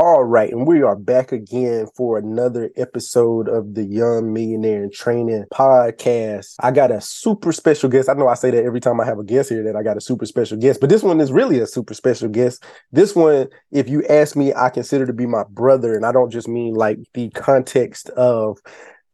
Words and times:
All 0.00 0.22
right, 0.22 0.52
and 0.52 0.64
we 0.64 0.82
are 0.82 0.94
back 0.94 1.32
again 1.32 1.88
for 1.96 2.18
another 2.18 2.70
episode 2.76 3.48
of 3.48 3.74
the 3.74 3.82
Young 3.82 4.32
Millionaire 4.32 4.84
in 4.84 4.92
Training 4.92 5.44
podcast. 5.52 6.54
I 6.60 6.70
got 6.70 6.92
a 6.92 7.00
super 7.00 7.50
special 7.50 7.88
guest. 7.88 8.08
I 8.08 8.12
know 8.12 8.28
I 8.28 8.34
say 8.34 8.52
that 8.52 8.62
every 8.62 8.78
time 8.78 9.00
I 9.00 9.04
have 9.04 9.18
a 9.18 9.24
guest 9.24 9.48
here 9.48 9.64
that 9.64 9.74
I 9.74 9.82
got 9.82 9.96
a 9.96 10.00
super 10.00 10.24
special 10.24 10.56
guest, 10.56 10.80
but 10.80 10.88
this 10.88 11.02
one 11.02 11.20
is 11.20 11.32
really 11.32 11.58
a 11.58 11.66
super 11.66 11.94
special 11.94 12.28
guest. 12.28 12.62
This 12.92 13.16
one, 13.16 13.48
if 13.72 13.88
you 13.88 14.04
ask 14.04 14.36
me, 14.36 14.54
I 14.54 14.70
consider 14.70 15.04
to 15.04 15.12
be 15.12 15.26
my 15.26 15.42
brother, 15.50 15.96
and 15.96 16.06
I 16.06 16.12
don't 16.12 16.30
just 16.30 16.46
mean 16.46 16.74
like 16.74 17.00
the 17.14 17.30
context 17.30 18.08
of 18.10 18.58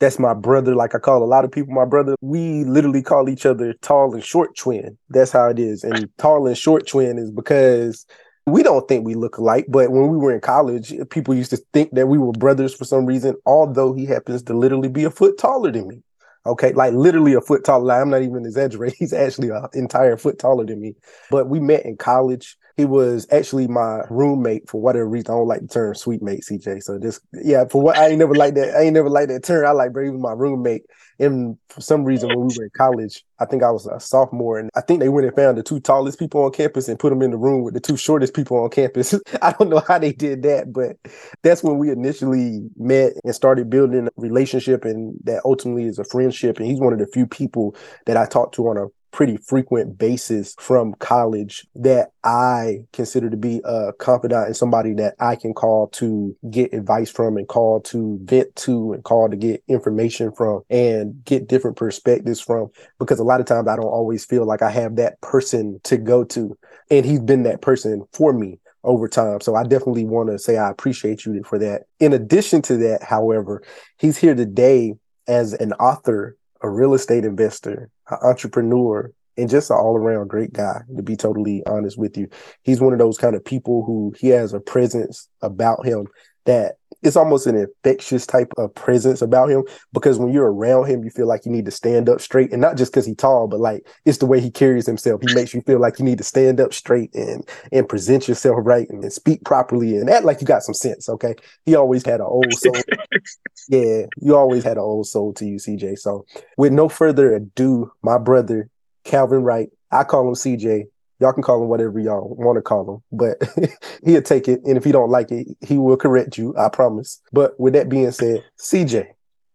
that's 0.01 0.19
my 0.19 0.35
brother. 0.35 0.75
Like 0.75 0.95
I 0.95 0.99
call 0.99 1.23
a 1.23 1.25
lot 1.25 1.47
of 1.47 1.51
people 1.51 1.73
my 1.73 1.87
brother. 1.87 2.15
We 2.21 2.65
literally 2.65 3.01
call 3.01 3.31
each 3.31 3.47
other 3.47 3.73
tall 3.81 4.13
and 4.13 4.23
short 4.23 4.55
twin. 4.55 4.99
That's 5.09 5.33
how 5.33 5.49
it 5.49 5.59
is. 5.59 5.83
And 5.83 6.11
tall 6.19 6.47
and 6.47 6.59
short 6.59 6.87
twin 6.87 7.17
is 7.17 7.31
because 7.31 8.05
we 8.47 8.63
don't 8.63 8.87
think 8.89 9.07
we 9.07 9.15
look 9.15 9.39
alike, 9.39 9.67
but 9.69 9.91
when 9.91 10.09
we 10.09 10.19
were 10.19 10.33
in 10.33 10.41
college, 10.41 10.93
people 11.11 11.35
used 11.35 11.51
to 11.51 11.57
think 11.73 11.93
that 11.93 12.07
we 12.07 12.19
were 12.19 12.33
brothers 12.33 12.75
for 12.75 12.85
some 12.85 13.07
reason, 13.07 13.37
although 13.47 13.95
he 13.95 14.05
happens 14.05 14.43
to 14.43 14.55
literally 14.55 14.89
be 14.89 15.05
a 15.05 15.11
foot 15.11 15.39
taller 15.39 15.71
than 15.73 15.89
me. 15.89 16.03
Okay, 16.47 16.75
like 16.75 16.93
literally 16.93 17.33
a 17.33 17.41
foot 17.41 17.65
taller. 17.65 17.95
I'm 17.95 18.11
not 18.11 18.21
even 18.21 18.45
exaggerating. 18.45 18.97
He's 18.99 19.15
actually 19.15 19.49
an 19.49 19.67
entire 19.73 20.19
foot 20.19 20.39
taller 20.39 20.67
than 20.67 20.81
me. 20.81 20.95
But 21.31 21.49
we 21.49 21.59
met 21.59 21.87
in 21.87 21.97
college. 21.97 22.59
He 22.77 22.85
was 22.85 23.27
actually 23.31 23.69
my 23.69 24.03
roommate 24.11 24.69
for 24.69 24.81
whatever 24.81 25.09
reason. 25.09 25.31
I 25.31 25.35
don't 25.35 25.49
like 25.49 25.61
the 25.61 25.69
term 25.69 25.95
suite 25.95 26.23
mate, 26.23 26.43
CJ. 26.43 26.83
So 26.83 26.99
this, 26.99 27.21
yeah, 27.33 27.65
for 27.67 27.81
what 27.81 27.97
I 27.97 28.09
ain't 28.09 28.19
never 28.19 28.35
like 28.35 28.55
that. 28.55 28.75
I 28.75 28.83
ain't 28.83 28.95
never 28.95 29.11
like 29.11 29.29
that 29.29 29.45
term. 29.45 29.67
I 29.67 29.71
like, 29.71 29.93
bro, 29.93 30.11
was 30.11 30.21
my 30.21 30.33
roommate. 30.33 30.83
And 31.19 31.57
for 31.69 31.81
some 31.81 32.05
reason, 32.05 32.29
when 32.31 32.49
we 32.49 32.55
were 32.59 32.65
in 32.65 32.71
college, 32.77 33.25
I 33.39 33.45
think 33.45 33.63
I 33.63 33.71
was 33.71 33.87
a 33.87 34.01
sophomore, 34.01 34.59
and 34.59 34.71
I 34.75 34.81
think 34.81 35.01
they 35.01 35.09
went 35.09 35.27
and 35.27 35.37
found 35.37 35.57
the 35.57 35.63
two 35.63 35.79
tallest 35.79 36.19
people 36.19 36.43
on 36.43 36.51
campus 36.51 36.89
and 36.89 36.99
put 36.99 37.11
them 37.11 37.23
in 37.23 37.31
the 37.31 37.37
room 37.37 37.63
with 37.63 37.75
the 37.75 37.81
two 37.81 37.97
shortest 37.97 38.35
people 38.35 38.57
on 38.57 38.71
campus. 38.71 39.15
I 39.43 39.53
don't 39.53 39.71
know 39.71 39.83
how 39.87 39.99
they 39.99 40.13
did 40.13 40.43
that, 40.43 40.73
but 40.73 40.97
that's 41.43 41.63
when 41.63 41.79
we 41.79 41.91
initially 41.91 42.69
met 42.77 43.13
and 43.23 43.35
started 43.35 43.71
building 43.71 44.09
a 44.09 44.11
relationship, 44.17 44.85
and 44.85 45.17
that 45.25 45.43
ultimately 45.45 45.85
is 45.85 45.99
a 45.99 46.05
friendship. 46.05 46.59
And 46.59 46.67
he's 46.67 46.81
one 46.81 46.93
of 46.93 46.99
the 46.99 47.07
few 47.07 47.27
people 47.27 47.77
that 48.07 48.17
I 48.17 48.27
talk 48.27 48.53
to 48.53 48.69
on 48.69 48.77
a 48.77 48.87
pretty 49.15 49.37
frequent 49.37 49.97
basis 49.97 50.57
from 50.59 50.93
college 50.95 51.65
that 51.77 52.11
I 52.25 52.81
consider 52.93 53.31
to 53.31 53.37
be 53.37 53.61
a 53.65 53.93
confidant 53.93 54.49
and 54.49 54.57
somebody 54.57 54.93
that 54.95 55.15
I 55.21 55.37
can 55.37 55.55
call 55.55 55.87
to 55.91 56.37
get 56.51 56.75
advice 56.75 57.13
from 57.13 57.37
and 57.37 57.47
call 57.47 57.81
to 57.83 58.19
vent 58.25 58.57
to 58.57 58.93
and 58.93 59.05
call 59.05 59.31
to 59.31 59.37
get 59.37 59.63
information 59.69 60.33
from 60.33 60.63
and 60.69 61.25
get 61.25 61.47
different 61.47 61.77
perspectives 61.77 62.41
from 62.41 62.71
because 62.99 63.21
a 63.21 63.25
lot 63.25 63.39
of 63.39 63.47
times 63.47 63.69
I 63.69 63.77
don't 63.77 63.85
always 63.85 64.25
feel 64.25 64.47
like 64.47 64.63
I 64.63 64.71
have 64.73 64.97
that 64.97 65.21
person 65.21 65.81
to 65.85 65.97
go 65.97 66.25
to. 66.25 66.59
And 66.91 67.07
he's 67.07 67.21
been 67.21 67.45
that 67.45 67.63
person 67.63 68.05
for 68.13 68.33
me 68.33 68.59
over 68.83 69.07
time. 69.07 69.41
So 69.43 69.55
I 69.55 69.63
definitely 69.63 70.07
want 70.07 70.31
to 70.31 70.41
say 70.41 70.57
I 70.57 70.71
appreciate 70.71 71.25
you 71.25 71.41
for 71.45 71.61
that. 71.61 71.83
In 72.01 72.13
addition 72.13 72.63
to 72.63 72.77
that, 72.79 73.05
however, 73.05 73.63
he's 73.97 74.19
here 74.19 74.35
today 74.35 74.95
as 75.29 75.53
an 75.53 75.73
author, 75.75 76.37
a 76.65 76.71
real 76.71 76.95
estate 76.95 77.25
investor, 77.25 77.91
an 78.11 78.19
entrepreneur, 78.23 79.13
and 79.37 79.51
just 79.51 79.71
an 79.71 79.77
all 79.77 79.97
around 79.97 80.29
great 80.29 80.53
guy, 80.53 80.81
to 80.97 81.03
be 81.03 81.15
totally 81.15 81.63
honest 81.67 81.99
with 81.99 82.17
you. 82.17 82.29
He's 82.63 82.81
one 82.81 82.95
of 82.95 82.99
those 82.99 83.19
kind 83.19 83.37
of 83.37 83.45
people 83.45 83.85
who 83.85 84.15
he 84.19 84.29
has 84.29 84.55
a 84.55 84.61
presence 84.61 85.29
about 85.43 85.85
him 85.85 86.07
that 86.45 86.77
it's 87.05 87.17
almost 87.17 87.47
an 87.47 87.55
infectious 87.55 88.27
type 88.27 88.51
of 88.57 88.75
presence 88.75 89.21
about 89.21 89.51
him 89.51 89.63
because 89.93 90.19
when 90.19 90.33
you're 90.33 90.53
around 90.53 90.87
him, 90.87 91.05
you 91.05 91.11
feel 91.11 91.27
like 91.27 91.45
you 91.45 91.53
need 91.53 91.67
to 91.67 91.71
stand 91.71 92.09
up 92.09 92.21
straight 92.21 92.51
and 92.51 92.63
not 92.63 92.77
just 92.77 92.93
because 92.93 93.05
he's 93.05 93.17
tall, 93.17 93.47
but 93.47 93.61
like 93.61 93.87
it's 94.07 94.19
the 94.19 94.27
way 94.27 94.41
he 94.41 94.51
carries 94.51 94.87
himself. 94.87 95.21
He 95.21 95.35
makes 95.35 95.53
you 95.53 95.61
feel 95.61 95.79
like 95.79 95.99
you 95.99 96.05
need 96.05 96.19
to 96.19 96.25
stand 96.25 96.61
up 96.61 96.73
straight 96.73 97.15
and 97.15 97.47
and 97.73 97.89
present 97.89 98.27
yourself 98.27 98.57
right 98.63 98.89
and, 98.89 99.03
and 99.03 99.13
speak 99.13 99.45
properly 99.45 99.97
and 99.97 100.09
act 100.09 100.25
like 100.25 100.41
you 100.41 100.47
got 100.47 100.63
some 100.63 100.75
sense. 100.75 101.09
Okay. 101.09 101.35
He 101.67 101.75
always 101.75 102.05
had 102.05 102.21
an 102.21 102.27
old 102.27 102.53
soul. 102.55 102.75
yeah, 103.69 104.07
you 104.21 104.35
always 104.35 104.65
had 104.65 104.79
an 104.79 104.83
old 104.83 105.07
soul 105.07 105.35
to 105.35 105.45
you, 105.45 105.57
CJ. 105.57 105.99
So 105.99 106.25
with 106.57 106.73
no 106.73 106.89
further 106.89 107.35
ado, 107.35 107.93
my 108.03 108.17
brother, 108.17 108.71
Calvin 109.05 109.43
Wright, 109.43 109.69
I 109.91 110.05
call 110.05 110.27
him 110.27 110.35
CJ. 110.35 110.87
Y'all 111.21 111.33
can 111.33 111.43
call 111.43 111.63
him 111.63 111.69
whatever 111.69 111.99
y'all 112.01 112.35
want 112.37 112.57
to 112.57 112.63
call 112.63 112.95
him, 112.95 113.03
but 113.13 113.41
he'll 114.05 114.23
take 114.23 114.49
it. 114.49 114.61
And 114.65 114.77
if 114.77 114.85
he 114.85 114.93
don't 114.93 115.11
like 115.11 115.31
it, 115.31 115.47
he 115.61 115.79
will 115.79 115.97
correct 115.97 116.37
you. 116.37 116.55
I 116.59 116.69
promise. 116.69 117.21
But 117.33 117.59
with 117.59 117.75
that 117.75 117.89
being 117.89 118.11
said, 118.11 118.45
CJ, 118.59 119.07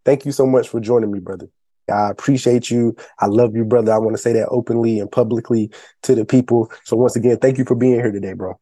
thank 0.05 0.25
you 0.25 0.31
so 0.31 0.45
much 0.45 0.69
for 0.69 0.79
joining 0.79 1.11
me, 1.11 1.19
brother. 1.19 1.49
I 1.91 2.09
appreciate 2.09 2.69
you. 2.69 2.95
I 3.19 3.25
love 3.25 3.55
you, 3.55 3.65
brother. 3.65 3.91
I 3.91 3.97
want 3.97 4.15
to 4.15 4.21
say 4.21 4.33
that 4.33 4.47
openly 4.49 4.99
and 4.99 5.11
publicly 5.11 5.71
to 6.03 6.15
the 6.15 6.25
people. 6.25 6.71
So 6.85 6.95
once 6.95 7.15
again, 7.15 7.37
thank 7.37 7.57
you 7.57 7.65
for 7.65 7.75
being 7.75 7.95
here 7.95 8.11
today, 8.11 8.33
bro. 8.33 8.59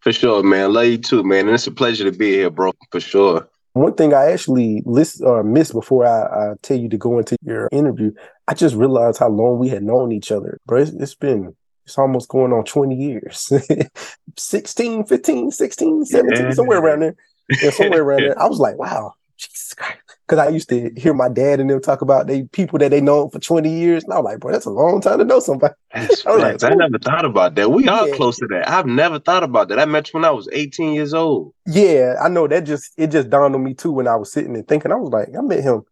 For 0.00 0.12
sure, 0.12 0.42
man. 0.42 0.72
Love 0.72 0.86
you 0.86 0.98
too, 0.98 1.22
man. 1.22 1.46
And 1.46 1.54
it's 1.54 1.66
a 1.66 1.70
pleasure 1.70 2.04
to 2.04 2.16
be 2.16 2.32
here, 2.32 2.50
bro. 2.50 2.72
For 2.90 3.00
sure. 3.00 3.48
One 3.72 3.94
thing 3.94 4.14
I 4.14 4.30
actually 4.30 4.82
list 4.84 5.20
or 5.22 5.40
uh, 5.40 5.42
missed 5.42 5.72
before 5.72 6.06
I, 6.06 6.50
I, 6.50 6.54
tell 6.62 6.78
you 6.78 6.88
to 6.90 6.96
go 6.96 7.18
into 7.18 7.36
your 7.42 7.68
interview, 7.72 8.12
I 8.46 8.54
just 8.54 8.76
realized 8.76 9.18
how 9.18 9.28
long 9.28 9.58
we 9.58 9.68
had 9.68 9.82
known 9.82 10.12
each 10.12 10.30
other, 10.30 10.60
bro. 10.64 10.80
it's, 10.80 10.92
it's 10.92 11.14
been 11.16 11.56
it's 11.84 11.98
almost 11.98 12.28
going 12.28 12.52
on 12.52 12.64
20 12.64 12.94
years. 12.94 13.52
16 14.36 15.04
15 15.04 15.50
16 15.50 16.04
17 16.04 16.44
yeah. 16.44 16.50
somewhere 16.52 16.78
around 16.78 17.00
there. 17.00 17.16
Yeah, 17.62 17.70
somewhere 17.70 18.02
around 18.02 18.20
there. 18.22 18.40
I 18.40 18.46
was 18.46 18.58
like 18.58 18.78
wow 18.78 19.14
jesus 19.36 19.74
christ. 19.74 19.98
Because 20.26 20.46
i 20.46 20.48
used 20.48 20.68
to 20.68 20.90
hear 20.96 21.12
my 21.12 21.28
dad 21.28 21.60
and 21.60 21.68
them 21.68 21.80
talk 21.80 22.00
about 22.00 22.26
they 22.26 22.44
people 22.44 22.78
that 22.78 22.90
they 22.90 23.00
know 23.00 23.28
for 23.28 23.38
20 23.38 23.68
years 23.68 24.04
and 24.04 24.12
i 24.12 24.16
was 24.16 24.24
like 24.24 24.40
bro 24.40 24.52
that's 24.52 24.64
a 24.64 24.70
long 24.70 25.00
time 25.00 25.18
to 25.18 25.24
know 25.24 25.40
somebody. 25.40 25.74
That's 25.94 26.26
I, 26.26 26.34
like, 26.34 26.64
I 26.64 26.70
never 26.70 26.98
thought 26.98 27.24
about 27.24 27.54
that. 27.54 27.70
We 27.70 27.86
are 27.88 28.08
yeah. 28.08 28.16
close 28.16 28.36
to 28.38 28.48
that. 28.48 28.68
I've 28.68 28.86
never 28.86 29.20
thought 29.20 29.44
about 29.44 29.68
that. 29.68 29.78
I 29.78 29.84
met 29.84 30.08
you 30.08 30.18
when 30.18 30.24
i 30.24 30.30
was 30.30 30.48
18 30.52 30.94
years 30.94 31.14
old. 31.14 31.54
Yeah 31.66 32.16
i 32.22 32.28
know. 32.28 32.46
That 32.48 32.64
just 32.64 32.92
it 32.96 33.08
just 33.08 33.30
dawned 33.30 33.54
on 33.54 33.62
me 33.62 33.74
too 33.74 33.92
when 33.92 34.08
i 34.08 34.16
was 34.16 34.32
sitting 34.32 34.54
and 34.54 34.66
thinking. 34.66 34.92
I 34.92 34.96
was 34.96 35.10
like 35.10 35.28
i 35.36 35.40
met 35.40 35.62
him 35.62 35.82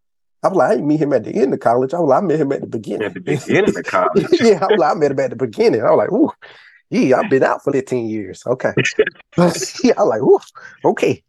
I 0.43 0.49
was 0.49 0.57
like, 0.57 0.71
I 0.71 0.75
didn't 0.75 0.89
meet 0.89 1.01
him 1.01 1.13
at 1.13 1.25
the 1.25 1.35
end 1.35 1.55
of 1.55 1.61
college. 1.61 1.95
I 1.95 2.01
was 2.01 2.09
like, 2.09 2.23
I 2.23 2.27
met 2.27 2.41
him 2.41 2.53
at 2.53 2.61
the 2.61 2.67
beginning. 2.67 3.07
At 3.07 3.15
the 3.15 3.21
beginning 3.21 3.77
of 3.77 3.85
college. 3.85 4.27
yeah, 4.41 4.59
I 4.61 4.67
was 4.67 4.79
like, 4.79 4.91
I 4.91 4.95
met 4.95 5.13
him 5.13 5.21
at 5.21 5.31
the 5.31 5.37
beginning. 5.37 5.83
I 5.83 5.91
was 5.91 5.99
like, 5.99 6.13
ooh, 6.13 6.33
yeah, 6.91 7.21
I've 7.21 7.31
been 7.31 7.45
out 7.45 7.63
for 7.63 7.73
15 7.73 8.09
years. 8.09 8.43
Okay. 8.47 8.73
yeah, 9.39 9.95
I 9.97 10.03
was 10.03 10.09
like, 10.09 10.21
ooh, 10.21 10.41
okay. 10.85 11.23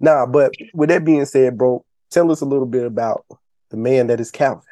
Nah, 0.00 0.26
but 0.26 0.52
with 0.72 0.88
that 0.88 1.04
being 1.04 1.26
said, 1.26 1.58
bro, 1.58 1.84
tell 2.10 2.32
us 2.32 2.40
a 2.40 2.46
little 2.46 2.66
bit 2.66 2.86
about 2.86 3.26
the 3.70 3.76
man 3.76 4.06
that 4.06 4.20
is 4.20 4.30
Calvin. 4.30 4.62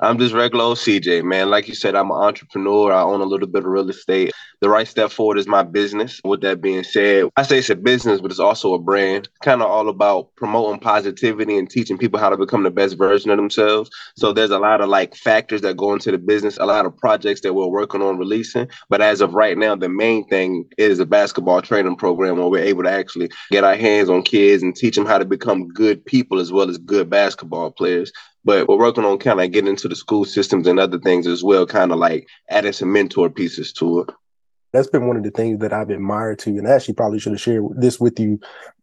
I'm 0.00 0.18
just 0.18 0.32
regular 0.32 0.64
old 0.64 0.78
CJ, 0.78 1.24
man. 1.24 1.50
Like 1.50 1.66
you 1.66 1.74
said, 1.74 1.96
I'm 1.96 2.12
an 2.12 2.18
entrepreneur. 2.18 2.92
I 2.92 3.02
own 3.02 3.20
a 3.20 3.24
little 3.24 3.48
bit 3.48 3.64
of 3.64 3.70
real 3.70 3.90
estate. 3.90 4.30
The 4.60 4.68
Wright 4.68 4.86
Step 4.86 5.10
Forward 5.10 5.38
is 5.38 5.48
my 5.48 5.64
business. 5.64 6.20
With 6.24 6.40
that 6.42 6.60
being 6.60 6.84
said, 6.84 7.30
I 7.36 7.42
say 7.42 7.58
it's 7.58 7.70
a 7.70 7.74
business, 7.74 8.20
but 8.20 8.30
it's 8.30 8.38
also 8.38 8.74
a 8.74 8.78
brand. 8.78 9.28
Kind 9.42 9.60
of 9.60 9.68
all 9.68 9.88
about 9.88 10.34
promoting 10.36 10.78
positivity 10.80 11.58
and 11.58 11.68
teaching 11.68 11.98
people 11.98 12.20
how 12.20 12.28
to 12.28 12.36
become 12.36 12.62
the 12.62 12.70
best 12.70 12.96
version 12.96 13.30
of 13.30 13.38
themselves. 13.38 13.90
So 14.16 14.32
there's 14.32 14.52
a 14.52 14.58
lot 14.60 14.80
of 14.80 14.88
like 14.88 15.16
factors 15.16 15.62
that 15.62 15.76
go 15.76 15.92
into 15.92 16.12
the 16.12 16.18
business, 16.18 16.58
a 16.58 16.66
lot 16.66 16.86
of 16.86 16.96
projects 16.96 17.40
that 17.40 17.54
we're 17.54 17.66
working 17.66 18.02
on 18.02 18.18
releasing. 18.18 18.68
But 18.88 19.00
as 19.00 19.20
of 19.20 19.34
right 19.34 19.58
now, 19.58 19.74
the 19.74 19.88
main 19.88 20.28
thing 20.28 20.64
is 20.78 21.00
a 21.00 21.06
basketball 21.06 21.60
training 21.60 21.96
program 21.96 22.36
where 22.36 22.48
we're 22.48 22.64
able 22.64 22.84
to 22.84 22.90
actually 22.90 23.30
get 23.50 23.64
our 23.64 23.76
hands 23.76 24.08
on 24.08 24.22
kids 24.22 24.62
and 24.62 24.76
teach 24.76 24.94
them 24.94 25.06
how 25.06 25.18
to 25.18 25.24
become 25.24 25.68
good 25.68 26.04
people 26.06 26.38
as 26.38 26.52
well 26.52 26.68
as 26.68 26.78
good 26.78 27.10
basketball 27.10 27.72
players 27.72 28.12
but 28.44 28.68
we're 28.68 28.78
working 28.78 29.04
on 29.04 29.18
kind 29.18 29.40
of 29.40 29.50
getting 29.52 29.68
into 29.68 29.88
the 29.88 29.96
school 29.96 30.24
systems 30.24 30.66
and 30.66 30.78
other 30.78 30.98
things 30.98 31.26
as 31.26 31.42
well, 31.42 31.66
kind 31.66 31.92
of 31.92 31.98
like 31.98 32.26
adding 32.48 32.72
some 32.72 32.92
mentor 32.92 33.30
pieces 33.30 33.72
to 33.74 34.00
it. 34.00 34.10
That's 34.72 34.88
been 34.88 35.06
one 35.06 35.16
of 35.16 35.22
the 35.22 35.30
things 35.30 35.60
that 35.60 35.72
I've 35.72 35.90
admired 35.90 36.38
to 36.40 36.50
and 36.50 36.68
I 36.68 36.72
actually 36.72 36.94
probably 36.94 37.18
should 37.18 37.32
have 37.32 37.40
shared 37.40 37.64
this 37.76 37.98
with 37.98 38.20
you 38.20 38.38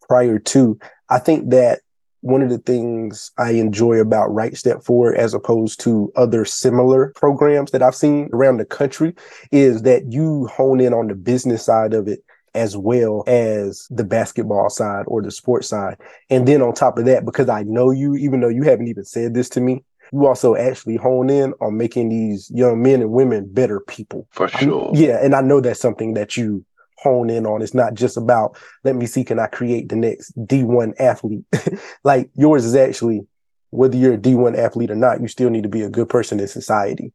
prior 0.08 0.40
to. 0.40 0.80
I 1.10 1.20
think 1.20 1.52
that 1.52 1.82
one 2.22 2.42
of 2.42 2.50
the 2.50 2.58
things 2.58 3.32
I 3.38 3.52
enjoy 3.52 4.00
about 4.00 4.34
Wright 4.34 4.58
Step 4.58 4.84
Forward 4.84 5.16
as 5.16 5.36
opposed 5.36 5.80
to 5.82 6.12
other 6.16 6.44
similar 6.44 7.14
programs 7.16 7.70
that 7.70 7.84
I've 7.84 7.96
seen 7.96 8.30
around 8.34 8.58
the 8.58 8.66
country 8.66 9.14
is 9.52 9.84
that 9.84 10.12
you 10.12 10.48
hone 10.48 10.80
in 10.80 10.92
on 10.92 11.08
the 11.08 11.14
business 11.14 11.64
side 11.64 11.94
of 11.94 12.08
it 12.08 12.24
as 12.56 12.76
well 12.76 13.24
as 13.28 13.88
the 13.90 14.04
basketball 14.04 14.70
side 14.70 15.04
or 15.08 15.22
the 15.22 15.32
sports 15.32 15.68
side. 15.68 15.98
And 16.30 16.48
then 16.48 16.62
on 16.62 16.74
top 16.74 16.98
of 16.98 17.06
that, 17.06 17.26
because 17.26 17.50
I 17.50 17.64
know 17.64 17.92
you, 17.92 18.16
even 18.16 18.40
though 18.40 18.50
you 18.50 18.64
haven't 18.64 18.88
even 18.88 19.06
said 19.06 19.34
this 19.34 19.50
to 19.50 19.62
me, 19.62 19.84
you 20.12 20.26
also 20.26 20.56
actually 20.56 20.96
hone 20.96 21.30
in 21.30 21.54
on 21.62 21.78
making 21.78 22.10
these 22.10 22.50
young 22.54 22.82
men 22.82 23.02
and 23.02 23.12
women 23.12 23.52
better 23.52 23.80
people. 23.80 24.28
For 24.32 24.48
sure. 24.48 24.92
I, 24.96 24.98
yeah. 24.98 25.20
And 25.22 25.36
I 25.36 25.42
know 25.42 25.60
that's 25.60 25.80
something 25.80 26.14
that 26.14 26.38
you 26.38 26.66
hone 26.98 27.30
in 27.30 27.46
on. 27.46 27.62
It's 27.62 27.74
not 27.74 27.94
just 27.94 28.16
about, 28.16 28.58
let 28.84 28.96
me 28.96 29.06
see, 29.06 29.24
can 29.24 29.40
I 29.40 29.48
create 29.48 29.90
the 29.90 29.96
next 29.96 30.36
D1 30.38 30.94
athlete? 31.00 31.44
like 32.04 32.30
yours 32.36 32.66
is 32.66 32.76
actually, 32.76 33.28
whether 33.72 33.98
you're 33.98 34.14
a 34.14 34.18
D1 34.18 34.58
athlete 34.58 34.92
or 34.92 34.96
not, 34.96 35.22
you 35.22 35.28
still 35.28 35.50
need 35.50 35.64
to 35.64 35.70
be 35.70 35.82
a 35.82 35.90
good 35.90 36.08
person 36.08 36.40
in 36.40 36.48
society 36.48 37.12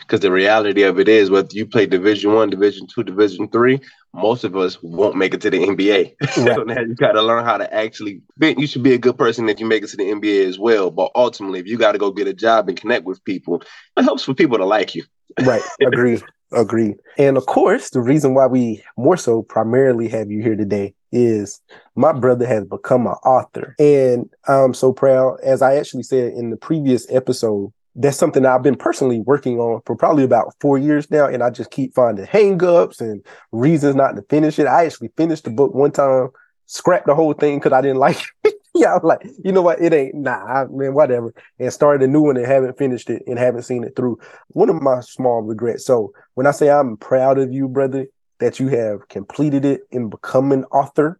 because 0.00 0.20
the 0.20 0.30
reality 0.30 0.82
of 0.82 0.98
it 0.98 1.08
is 1.08 1.30
whether 1.30 1.48
you 1.52 1.66
play 1.66 1.86
division 1.86 2.32
one 2.32 2.50
division 2.50 2.86
two 2.86 3.02
division 3.02 3.48
three 3.48 3.80
most 4.14 4.44
of 4.44 4.56
us 4.56 4.82
won't 4.82 5.16
make 5.16 5.34
it 5.34 5.40
to 5.40 5.50
the 5.50 5.58
nba 5.58 6.14
right. 6.20 6.30
so 6.54 6.62
now 6.62 6.80
you 6.80 6.94
got 6.94 7.12
to 7.12 7.22
learn 7.22 7.44
how 7.44 7.56
to 7.56 7.72
actually 7.72 8.20
you 8.40 8.66
should 8.66 8.82
be 8.82 8.94
a 8.94 8.98
good 8.98 9.18
person 9.18 9.48
if 9.48 9.60
you 9.60 9.66
make 9.66 9.82
it 9.82 9.88
to 9.88 9.96
the 9.96 10.04
nba 10.04 10.46
as 10.46 10.58
well. 10.58 10.90
But 10.90 11.10
ultimately 11.14 11.60
if 11.60 11.66
you 11.66 11.76
got 11.76 11.92
to 11.92 11.98
go 11.98 12.10
get 12.10 12.26
a 12.26 12.34
job 12.34 12.68
and 12.68 12.78
connect 12.78 13.04
with 13.04 13.22
people 13.24 13.62
it 13.96 14.02
helps 14.02 14.24
for 14.24 14.34
people 14.34 14.58
to 14.58 14.64
like 14.64 14.94
you. 14.94 15.04
Right. 15.42 15.62
Agree 15.80 16.22
agree 16.52 16.94
and 17.18 17.36
of 17.36 17.44
course 17.46 17.90
the 17.90 18.00
reason 18.00 18.32
why 18.32 18.46
we 18.46 18.80
more 18.96 19.16
so 19.16 19.42
primarily 19.42 20.08
have 20.08 20.30
you 20.30 20.40
here 20.40 20.54
today 20.54 20.94
is 21.16 21.60
my 21.94 22.12
brother 22.12 22.46
has 22.46 22.64
become 22.64 23.06
an 23.06 23.14
author. 23.24 23.74
And 23.78 24.28
I'm 24.46 24.74
so 24.74 24.92
proud, 24.92 25.38
as 25.42 25.62
I 25.62 25.76
actually 25.76 26.02
said 26.02 26.32
in 26.34 26.50
the 26.50 26.56
previous 26.56 27.10
episode, 27.10 27.72
that's 27.96 28.18
something 28.18 28.42
that 28.42 28.52
I've 28.52 28.62
been 28.62 28.76
personally 28.76 29.20
working 29.20 29.58
on 29.58 29.80
for 29.86 29.96
probably 29.96 30.22
about 30.22 30.54
four 30.60 30.76
years 30.76 31.10
now. 31.10 31.26
And 31.26 31.42
I 31.42 31.50
just 31.50 31.70
keep 31.70 31.94
finding 31.94 32.26
hangups 32.26 33.00
and 33.00 33.24
reasons 33.52 33.96
not 33.96 34.16
to 34.16 34.22
finish 34.22 34.58
it. 34.58 34.66
I 34.66 34.84
actually 34.84 35.10
finished 35.16 35.44
the 35.44 35.50
book 35.50 35.74
one 35.74 35.92
time, 35.92 36.28
scrapped 36.66 37.06
the 37.06 37.14
whole 37.14 37.32
thing 37.32 37.58
because 37.58 37.72
I 37.72 37.80
didn't 37.80 37.96
like 37.98 38.18
it. 38.44 38.54
yeah, 38.74 38.94
I'm 38.94 39.02
like, 39.02 39.26
you 39.42 39.50
know 39.50 39.62
what? 39.62 39.80
It 39.80 39.94
ain't 39.94 40.14
nah, 40.14 40.44
I 40.44 40.66
mean, 40.66 40.92
whatever. 40.92 41.32
And 41.58 41.72
started 41.72 42.06
a 42.06 42.10
new 42.10 42.20
one 42.20 42.36
and 42.36 42.46
haven't 42.46 42.76
finished 42.76 43.08
it 43.08 43.22
and 43.26 43.38
haven't 43.38 43.62
seen 43.62 43.82
it 43.82 43.96
through. 43.96 44.18
One 44.48 44.68
of 44.68 44.82
my 44.82 45.00
small 45.00 45.40
regrets. 45.40 45.86
So 45.86 46.12
when 46.34 46.46
I 46.46 46.50
say 46.50 46.70
I'm 46.70 46.98
proud 46.98 47.38
of 47.38 47.52
you, 47.52 47.66
brother, 47.66 48.06
that 48.40 48.60
you 48.60 48.68
have 48.68 49.08
completed 49.08 49.64
it 49.64 49.80
and 49.90 50.10
become 50.10 50.52
an 50.52 50.64
author 50.64 51.18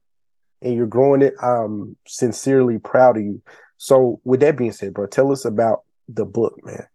and 0.60 0.74
you're 0.74 0.86
growing 0.86 1.22
it, 1.22 1.32
I'm 1.42 1.96
sincerely 2.06 2.78
proud 2.78 3.16
of 3.16 3.22
you. 3.22 3.40
So 3.78 4.20
with 4.24 4.40
that 4.40 4.58
being 4.58 4.72
said, 4.72 4.92
bro, 4.92 5.06
tell 5.06 5.32
us 5.32 5.46
about 5.46 5.80
the 6.08 6.24
book, 6.24 6.58
man. 6.64 6.86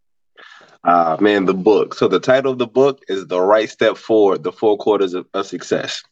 Uh, 0.84 1.18
man, 1.20 1.46
the 1.46 1.54
book. 1.54 1.94
So 1.94 2.08
the 2.08 2.20
title 2.20 2.52
of 2.52 2.58
the 2.58 2.68
book 2.68 3.02
is 3.08 3.28
The 3.28 3.40
Wright 3.40 3.70
Step 3.70 3.98
Forward, 3.98 4.44
The 4.44 4.52
Four 4.52 4.78
Quarters 4.78 5.14
of, 5.14 5.28
of 5.34 5.46
Success. 5.46 6.04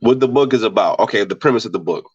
What 0.00 0.20
the 0.20 0.28
book 0.28 0.52
is 0.52 0.62
about. 0.62 0.98
Okay, 1.00 1.24
the 1.24 1.36
premise 1.36 1.64
of 1.64 1.72
the 1.72 1.78
book. 1.78 2.10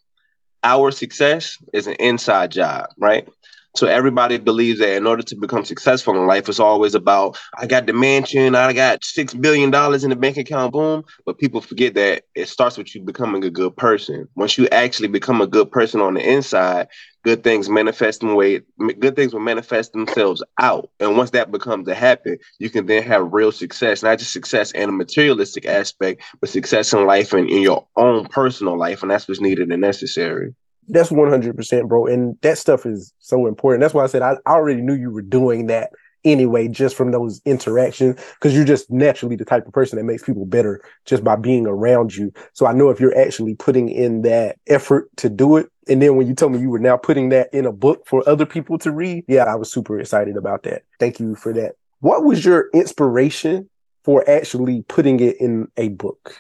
Our 0.64 0.92
success 0.92 1.58
is 1.74 1.88
an 1.88 1.96
inside 1.96 2.52
job, 2.52 2.90
right? 2.98 3.28
So 3.76 3.88
everybody 3.88 4.38
believes 4.38 4.80
that 4.80 4.96
in 4.96 5.08
order 5.08 5.24
to 5.24 5.36
become 5.36 5.66
successful 5.66 6.16
in 6.16 6.28
life, 6.28 6.48
it's 6.48 6.60
always 6.60 6.94
about 6.94 7.38
I 7.58 7.66
got 7.66 7.88
the 7.88 7.94
mansion, 7.94 8.56
I 8.56 8.72
got 8.74 9.04
six 9.04 9.34
billion 9.34 9.72
dollars 9.72 10.04
in 10.04 10.12
the 10.12 10.16
bank 10.16 10.38
account, 10.38 10.74
boom. 10.74 11.04
But 11.26 11.40
people 11.40 11.60
forget 11.60 11.96
that 11.96 12.24
it 12.36 12.48
starts 12.48 12.78
with 12.78 12.94
you 12.94 13.02
becoming 13.02 13.44
a 13.44 13.50
good 13.50 13.76
person. 13.76 14.28
Once 14.36 14.58
you 14.58 14.68
actually 14.68 15.08
become 15.08 15.42
a 15.42 15.48
good 15.48 15.72
person 15.72 16.02
on 16.02 16.14
the 16.14 16.22
inside, 16.22 16.88
good 17.24 17.44
things 17.44 17.70
manifest 17.70 18.22
in 18.22 18.36
way 18.36 18.62
good 19.00 19.16
things 19.16 19.34
will 19.34 19.40
manifest 19.40 19.94
themselves 19.94 20.44
out. 20.60 20.90
And 21.00 21.18
once 21.18 21.32
that 21.32 21.52
becomes 21.52 21.88
a 21.88 21.96
habit, 21.96 22.42
you 22.60 22.70
can 22.70 22.86
then 22.86 23.02
have 23.04 23.34
real 23.34 23.52
success, 23.52 24.04
not 24.04 24.20
just 24.20 24.34
success 24.34 24.72
in 24.72 24.90
a 24.90 24.92
materialistic 24.92 25.66
aspect, 25.66 26.22
but 26.40 26.50
success 26.50 26.94
in 26.94 27.06
life 27.06 27.34
and 27.34 27.50
in 27.50 27.62
your 27.62 27.88
own 27.96 28.28
personal 28.28 28.78
life. 28.78 29.02
And 29.02 29.10
that's 29.10 29.28
what's 29.28 29.42
needed 29.42 29.72
and 29.72 29.82
necessary. 29.82 30.54
That's 30.88 31.10
100%, 31.10 31.88
bro. 31.88 32.08
And 32.08 32.38
that 32.42 32.58
stuff 32.58 32.86
is 32.86 33.14
so 33.20 33.48
important. 33.48 33.82
That's 33.82 33.94
why 33.94 34.04
I 34.04 34.08
said 34.08 34.22
I, 34.22 34.36
I 34.46 34.52
already 34.52 34.82
knew 34.82 34.96
you 34.96 35.12
were 35.12 35.22
doing 35.22 35.68
that 35.68 35.92
anyway, 36.26 36.68
just 36.68 36.96
from 36.96 37.12
those 37.12 37.42
interactions, 37.46 38.20
because 38.36 38.56
you're 38.56 38.66
just 38.66 38.90
naturally 38.90 39.36
the 39.36 39.46
type 39.46 39.66
of 39.68 39.74
person 39.74 39.98
that 39.98 40.06
makes 40.06 40.24
people 40.24 40.46
better 40.46 40.82
just 41.06 41.24
by 41.24 41.36
being 41.36 41.68
around 41.68 42.16
you. 42.16 42.32
So 42.54 42.66
I 42.66 42.74
know 42.74 42.90
if 42.90 43.00
you're 43.00 43.18
actually 43.18 43.56
putting 43.56 43.90
in 43.90 44.22
that 44.22 44.58
effort 44.68 45.10
to 45.18 45.30
do 45.30 45.58
it. 45.58 45.70
And 45.88 46.02
then 46.02 46.16
when 46.16 46.28
you 46.28 46.34
told 46.34 46.54
me 46.54 46.60
you 46.60 46.70
were 46.70 46.80
now 46.80 46.96
putting 46.96 47.30
that 47.30 47.54
in 47.54 47.66
a 47.66 47.74
book 47.74 48.06
for 48.08 48.28
other 48.28 48.46
people 48.46 48.78
to 48.80 48.92
read, 48.92 49.26
yeah, 49.28 49.44
I 49.44 49.56
was 49.56 49.72
super 49.72 50.00
excited 50.00 50.38
about 50.38 50.64
that. 50.64 50.84
Thank 51.00 51.20
you 51.20 51.36
for 51.36 51.52
that. 51.54 51.74
What 52.00 52.24
was 52.24 52.46
your 52.46 52.70
inspiration 52.74 53.70
for 54.04 54.28
actually 54.30 54.84
putting 54.88 55.20
it 55.20 55.40
in 55.40 55.68
a 55.78 55.90
book? 55.90 56.38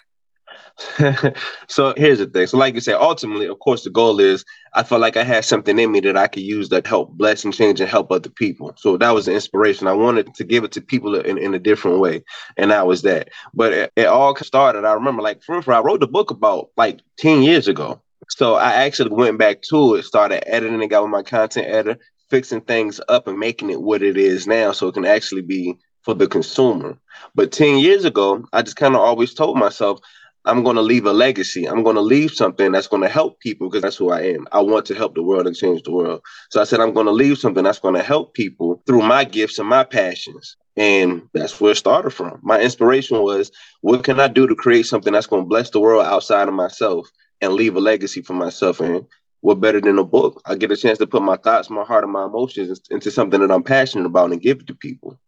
so 1.67 1.93
here's 1.97 2.19
the 2.19 2.25
thing. 2.25 2.47
So, 2.47 2.57
like 2.57 2.73
you 2.73 2.81
said, 2.81 2.95
ultimately, 2.95 3.47
of 3.47 3.59
course, 3.59 3.83
the 3.83 3.89
goal 3.89 4.19
is 4.19 4.43
I 4.73 4.83
felt 4.83 5.01
like 5.01 5.17
I 5.17 5.23
had 5.23 5.45
something 5.45 5.77
in 5.77 5.91
me 5.91 5.99
that 6.01 6.17
I 6.17 6.27
could 6.27 6.43
use 6.43 6.69
that 6.69 6.87
help 6.87 7.11
bless 7.11 7.45
and 7.45 7.53
change 7.53 7.79
and 7.79 7.89
help 7.89 8.11
other 8.11 8.29
people. 8.29 8.73
So 8.77 8.97
that 8.97 9.11
was 9.11 9.25
the 9.25 9.33
inspiration. 9.33 9.87
I 9.87 9.93
wanted 9.93 10.33
to 10.33 10.43
give 10.43 10.63
it 10.63 10.71
to 10.73 10.81
people 10.81 11.15
in, 11.15 11.37
in 11.37 11.53
a 11.53 11.59
different 11.59 11.99
way. 11.99 12.23
And 12.57 12.71
that 12.71 12.87
was 12.87 13.03
that. 13.03 13.29
But 13.53 13.73
it, 13.73 13.91
it 13.95 14.05
all 14.07 14.35
started, 14.35 14.85
I 14.85 14.93
remember, 14.93 15.21
like, 15.21 15.43
for 15.43 15.71
I 15.71 15.79
wrote 15.79 15.99
the 15.99 16.07
book 16.07 16.31
about 16.31 16.69
like 16.75 17.01
10 17.17 17.43
years 17.43 17.67
ago. 17.67 18.01
So 18.29 18.55
I 18.55 18.73
actually 18.73 19.11
went 19.11 19.37
back 19.37 19.61
to 19.63 19.95
it, 19.95 20.03
started 20.03 20.47
editing 20.51 20.81
it, 20.81 20.87
got 20.87 21.03
with 21.03 21.11
my 21.11 21.23
content 21.23 21.67
editor, 21.67 21.99
fixing 22.29 22.61
things 22.61 22.99
up 23.09 23.27
and 23.27 23.37
making 23.37 23.69
it 23.69 23.81
what 23.81 24.01
it 24.01 24.17
is 24.17 24.47
now 24.47 24.71
so 24.71 24.87
it 24.87 24.93
can 24.93 25.05
actually 25.05 25.41
be 25.41 25.77
for 26.01 26.13
the 26.13 26.27
consumer. 26.27 26.97
But 27.35 27.51
10 27.51 27.77
years 27.77 28.05
ago, 28.05 28.45
I 28.53 28.61
just 28.61 28.75
kind 28.75 28.95
of 28.95 29.01
always 29.01 29.33
told 29.33 29.57
myself, 29.57 29.99
I'm 30.45 30.63
going 30.63 30.75
to 30.75 30.81
leave 30.81 31.05
a 31.05 31.13
legacy. 31.13 31.67
I'm 31.67 31.83
going 31.83 31.95
to 31.95 32.01
leave 32.01 32.31
something 32.31 32.71
that's 32.71 32.87
going 32.87 33.01
to 33.01 33.09
help 33.09 33.39
people 33.39 33.69
because 33.69 33.81
that's 33.81 33.95
who 33.95 34.11
I 34.11 34.21
am. 34.21 34.47
I 34.51 34.59
want 34.59 34.85
to 34.87 34.95
help 34.95 35.15
the 35.15 35.23
world 35.23 35.47
and 35.47 35.55
change 35.55 35.83
the 35.83 35.91
world. 35.91 36.21
So 36.49 36.59
I 36.59 36.65
said, 36.65 36.81
I'm 36.81 36.93
going 36.93 37.05
to 37.05 37.13
leave 37.13 37.37
something 37.37 37.63
that's 37.63 37.79
going 37.79 37.95
to 37.95 38.03
help 38.03 38.33
people 38.33 38.81
through 38.85 39.03
my 39.03 39.23
gifts 39.23 39.57
and 39.59 39.69
my 39.69 39.83
passions. 39.83 40.57
And 40.75 41.29
that's 41.33 41.61
where 41.61 41.71
it 41.71 41.77
started 41.77 42.11
from. 42.11 42.39
My 42.43 42.59
inspiration 42.59 43.21
was, 43.21 43.51
what 43.81 44.03
can 44.03 44.19
I 44.19 44.27
do 44.27 44.47
to 44.47 44.55
create 44.55 44.85
something 44.85 45.13
that's 45.13 45.27
going 45.27 45.43
to 45.43 45.47
bless 45.47 45.69
the 45.69 45.79
world 45.79 46.05
outside 46.05 46.47
of 46.47 46.53
myself 46.53 47.07
and 47.41 47.53
leave 47.53 47.75
a 47.75 47.79
legacy 47.79 48.21
for 48.21 48.33
myself? 48.33 48.79
And 48.81 49.05
what 49.41 49.61
better 49.61 49.79
than 49.79 49.99
a 49.99 50.03
book? 50.03 50.41
I 50.45 50.55
get 50.55 50.71
a 50.71 50.77
chance 50.77 50.97
to 50.97 51.07
put 51.07 51.21
my 51.21 51.37
thoughts, 51.37 51.69
my 51.69 51.83
heart, 51.83 52.03
and 52.03 52.11
my 52.11 52.25
emotions 52.25 52.81
into 52.89 53.11
something 53.11 53.39
that 53.39 53.51
I'm 53.51 53.63
passionate 53.63 54.07
about 54.07 54.31
and 54.31 54.41
give 54.41 54.61
it 54.61 54.67
to 54.67 54.75
people. 54.75 55.19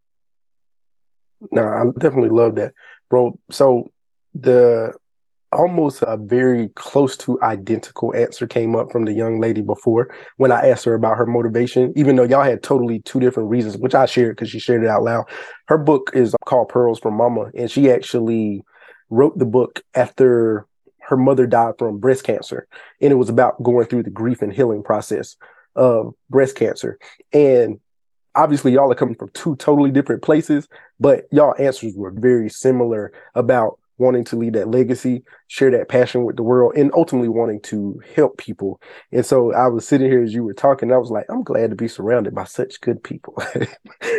No, 1.52 1.62
I 1.62 1.84
definitely 1.98 2.30
love 2.30 2.56
that, 2.56 2.74
bro. 3.08 3.38
So 3.50 3.90
the 4.34 4.94
almost 5.56 6.02
a 6.02 6.16
very 6.16 6.68
close 6.76 7.16
to 7.16 7.40
identical 7.42 8.14
answer 8.14 8.46
came 8.46 8.76
up 8.76 8.92
from 8.92 9.04
the 9.04 9.12
young 9.12 9.40
lady 9.40 9.62
before 9.62 10.14
when 10.36 10.52
I 10.52 10.68
asked 10.68 10.84
her 10.84 10.94
about 10.94 11.16
her 11.16 11.26
motivation, 11.26 11.92
even 11.96 12.16
though 12.16 12.24
y'all 12.24 12.42
had 12.42 12.62
totally 12.62 13.00
two 13.00 13.18
different 13.18 13.48
reasons, 13.48 13.76
which 13.76 13.94
I 13.94 14.06
shared 14.06 14.36
because 14.36 14.50
she 14.50 14.58
shared 14.58 14.84
it 14.84 14.88
out 14.88 15.02
loud. 15.02 15.24
Her 15.66 15.78
book 15.78 16.10
is 16.14 16.34
called 16.44 16.68
Pearls 16.68 17.00
from 17.00 17.14
Mama, 17.14 17.50
and 17.54 17.70
she 17.70 17.90
actually 17.90 18.62
wrote 19.10 19.38
the 19.38 19.46
book 19.46 19.82
after 19.94 20.66
her 21.00 21.16
mother 21.16 21.46
died 21.46 21.74
from 21.78 21.98
breast 21.98 22.24
cancer. 22.24 22.66
And 23.00 23.12
it 23.12 23.16
was 23.16 23.28
about 23.28 23.62
going 23.62 23.86
through 23.86 24.02
the 24.02 24.10
grief 24.10 24.42
and 24.42 24.52
healing 24.52 24.82
process 24.82 25.36
of 25.74 26.14
breast 26.30 26.56
cancer. 26.56 26.98
And 27.32 27.80
obviously, 28.34 28.72
y'all 28.72 28.90
are 28.90 28.96
coming 28.96 29.14
from 29.14 29.30
two 29.30 29.56
totally 29.56 29.90
different 29.90 30.22
places, 30.22 30.68
but 30.98 31.26
y'all 31.30 31.54
answers 31.58 31.94
were 31.96 32.10
very 32.10 32.48
similar 32.48 33.12
about 33.34 33.78
wanting 33.98 34.24
to 34.24 34.36
leave 34.36 34.52
that 34.52 34.68
legacy, 34.68 35.22
share 35.48 35.70
that 35.70 35.88
passion 35.88 36.24
with 36.24 36.36
the 36.36 36.42
world, 36.42 36.74
and 36.76 36.92
ultimately 36.94 37.28
wanting 37.28 37.60
to 37.62 38.00
help 38.14 38.36
people. 38.36 38.80
And 39.12 39.24
so 39.24 39.54
I 39.54 39.68
was 39.68 39.86
sitting 39.86 40.10
here 40.10 40.22
as 40.22 40.34
you 40.34 40.44
were 40.44 40.54
talking, 40.54 40.92
I 40.92 40.98
was 40.98 41.10
like, 41.10 41.26
I'm 41.30 41.42
glad 41.42 41.70
to 41.70 41.76
be 41.76 41.88
surrounded 41.88 42.34
by 42.34 42.44
such 42.44 42.80
good 42.80 43.02
people. 43.02 43.42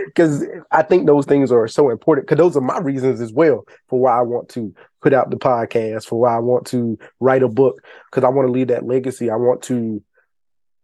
Because 0.06 0.46
I 0.72 0.82
think 0.82 1.06
those 1.06 1.26
things 1.26 1.52
are 1.52 1.68
so 1.68 1.90
important. 1.90 2.26
Because 2.26 2.42
those 2.42 2.58
are 2.58 2.62
my 2.62 2.80
reasons 2.80 3.22
as 3.22 3.32
well 3.32 3.66
for 3.88 4.00
why 4.00 4.18
I 4.18 4.22
want 4.22 4.50
to 4.50 4.74
put 5.02 5.14
out 5.14 5.30
the 5.30 5.38
podcast, 5.38 6.06
for 6.06 6.20
why 6.20 6.36
I 6.36 6.40
want 6.40 6.66
to 6.68 6.98
write 7.20 7.44
a 7.44 7.48
book, 7.48 7.84
because 8.10 8.24
I 8.24 8.30
want 8.30 8.48
to 8.48 8.52
leave 8.52 8.70
that 8.70 8.86
legacy. 8.86 9.30
I 9.30 9.36
want 9.36 9.62
to 9.64 10.02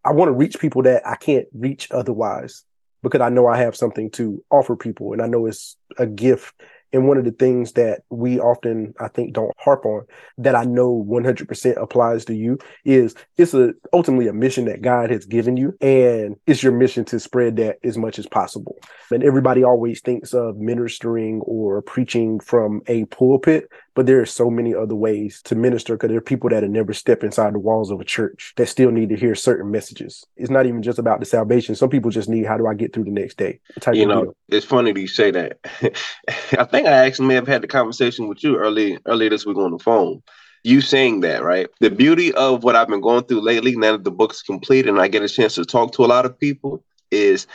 I 0.05 0.11
want 0.11 0.29
to 0.29 0.33
reach 0.33 0.59
people 0.59 0.83
that 0.83 1.07
I 1.07 1.15
can't 1.15 1.47
reach 1.53 1.87
otherwise 1.89 2.65
because 3.01 3.21
I 3.21 3.29
know 3.29 3.47
I 3.47 3.57
have 3.57 3.75
something 3.75 4.09
to 4.11 4.43
offer 4.51 4.75
people 4.75 5.13
and 5.13 5.21
I 5.21 5.27
know 5.27 5.45
it's 5.45 5.77
a 5.97 6.05
gift 6.05 6.53
and 6.93 7.07
one 7.07 7.17
of 7.17 7.25
the 7.25 7.31
things 7.31 7.73
that 7.73 8.01
we 8.09 8.39
often, 8.39 8.93
I 8.99 9.07
think, 9.07 9.33
don't 9.33 9.51
harp 9.57 9.85
on 9.85 10.05
that 10.37 10.55
I 10.55 10.63
know 10.63 11.03
100% 11.09 11.81
applies 11.81 12.23
to 12.25 12.35
you 12.35 12.59
is 12.85 13.15
it's 13.37 13.53
a 13.53 13.73
ultimately 13.91 14.27
a 14.27 14.33
mission 14.33 14.65
that 14.65 14.81
God 14.83 15.09
has 15.09 15.25
given 15.25 15.57
you, 15.57 15.75
and 15.81 16.35
it's 16.45 16.61
your 16.61 16.71
mission 16.71 17.03
to 17.05 17.19
spread 17.19 17.57
that 17.57 17.79
as 17.83 17.97
much 17.97 18.19
as 18.19 18.27
possible. 18.27 18.77
And 19.11 19.23
everybody 19.23 19.63
always 19.63 20.01
thinks 20.01 20.33
of 20.33 20.57
ministering 20.57 21.41
or 21.41 21.81
preaching 21.81 22.39
from 22.39 22.81
a 22.87 23.05
pulpit, 23.05 23.69
but 23.95 24.05
there 24.05 24.19
are 24.19 24.25
so 24.25 24.49
many 24.49 24.73
other 24.73 24.95
ways 24.95 25.41
to 25.43 25.55
minister 25.55 25.95
because 25.95 26.09
there 26.09 26.17
are 26.17 26.21
people 26.21 26.49
that 26.49 26.63
have 26.63 26.71
never 26.71 26.93
stepped 26.93 27.23
inside 27.23 27.53
the 27.53 27.59
walls 27.59 27.91
of 27.91 27.99
a 28.01 28.05
church 28.05 28.53
that 28.57 28.67
still 28.67 28.91
need 28.91 29.09
to 29.09 29.15
hear 29.15 29.35
certain 29.35 29.69
messages. 29.71 30.25
It's 30.35 30.49
not 30.49 30.65
even 30.65 30.81
just 30.81 30.99
about 30.99 31.19
the 31.19 31.25
salvation. 31.25 31.75
Some 31.75 31.89
people 31.89 32.11
just 32.11 32.29
need 32.29 32.45
how 32.45 32.57
do 32.57 32.67
I 32.67 32.73
get 32.73 32.93
through 32.93 33.05
the 33.05 33.11
next 33.11 33.37
day. 33.37 33.59
you 33.93 34.05
know, 34.05 34.25
deal. 34.25 34.35
it's 34.49 34.65
funny 34.65 34.91
that 34.91 34.99
you 34.99 35.07
say 35.07 35.31
that. 35.31 35.59
I 36.57 36.63
think 36.65 36.87
I 36.87 37.05
actually 37.05 37.27
may 37.27 37.35
have 37.35 37.47
had 37.47 37.61
the 37.61 37.67
conversation 37.67 38.27
with 38.27 38.43
you 38.43 38.57
early 38.57 38.97
earlier 39.05 39.29
this 39.29 39.45
week 39.45 39.57
on 39.57 39.71
the 39.71 39.79
phone. 39.79 40.23
You 40.63 40.79
saying 40.79 41.19
that, 41.21 41.43
right? 41.43 41.67
The 41.81 41.91
beauty 41.91 42.33
of 42.33 42.63
what 42.63 42.75
I've 42.75 42.87
been 42.87 43.01
going 43.01 43.25
through 43.25 43.41
lately, 43.41 43.75
now 43.75 43.91
that 43.93 44.05
the 44.05 44.11
book's 44.11 44.41
complete 44.41 44.87
and 44.87 44.99
I 44.99 45.09
get 45.09 45.21
a 45.21 45.27
chance 45.27 45.55
to 45.55 45.65
talk 45.65 45.91
to 45.93 46.05
a 46.05 46.07
lot 46.07 46.25
of 46.25 46.39
people, 46.39 46.83
is 47.11 47.47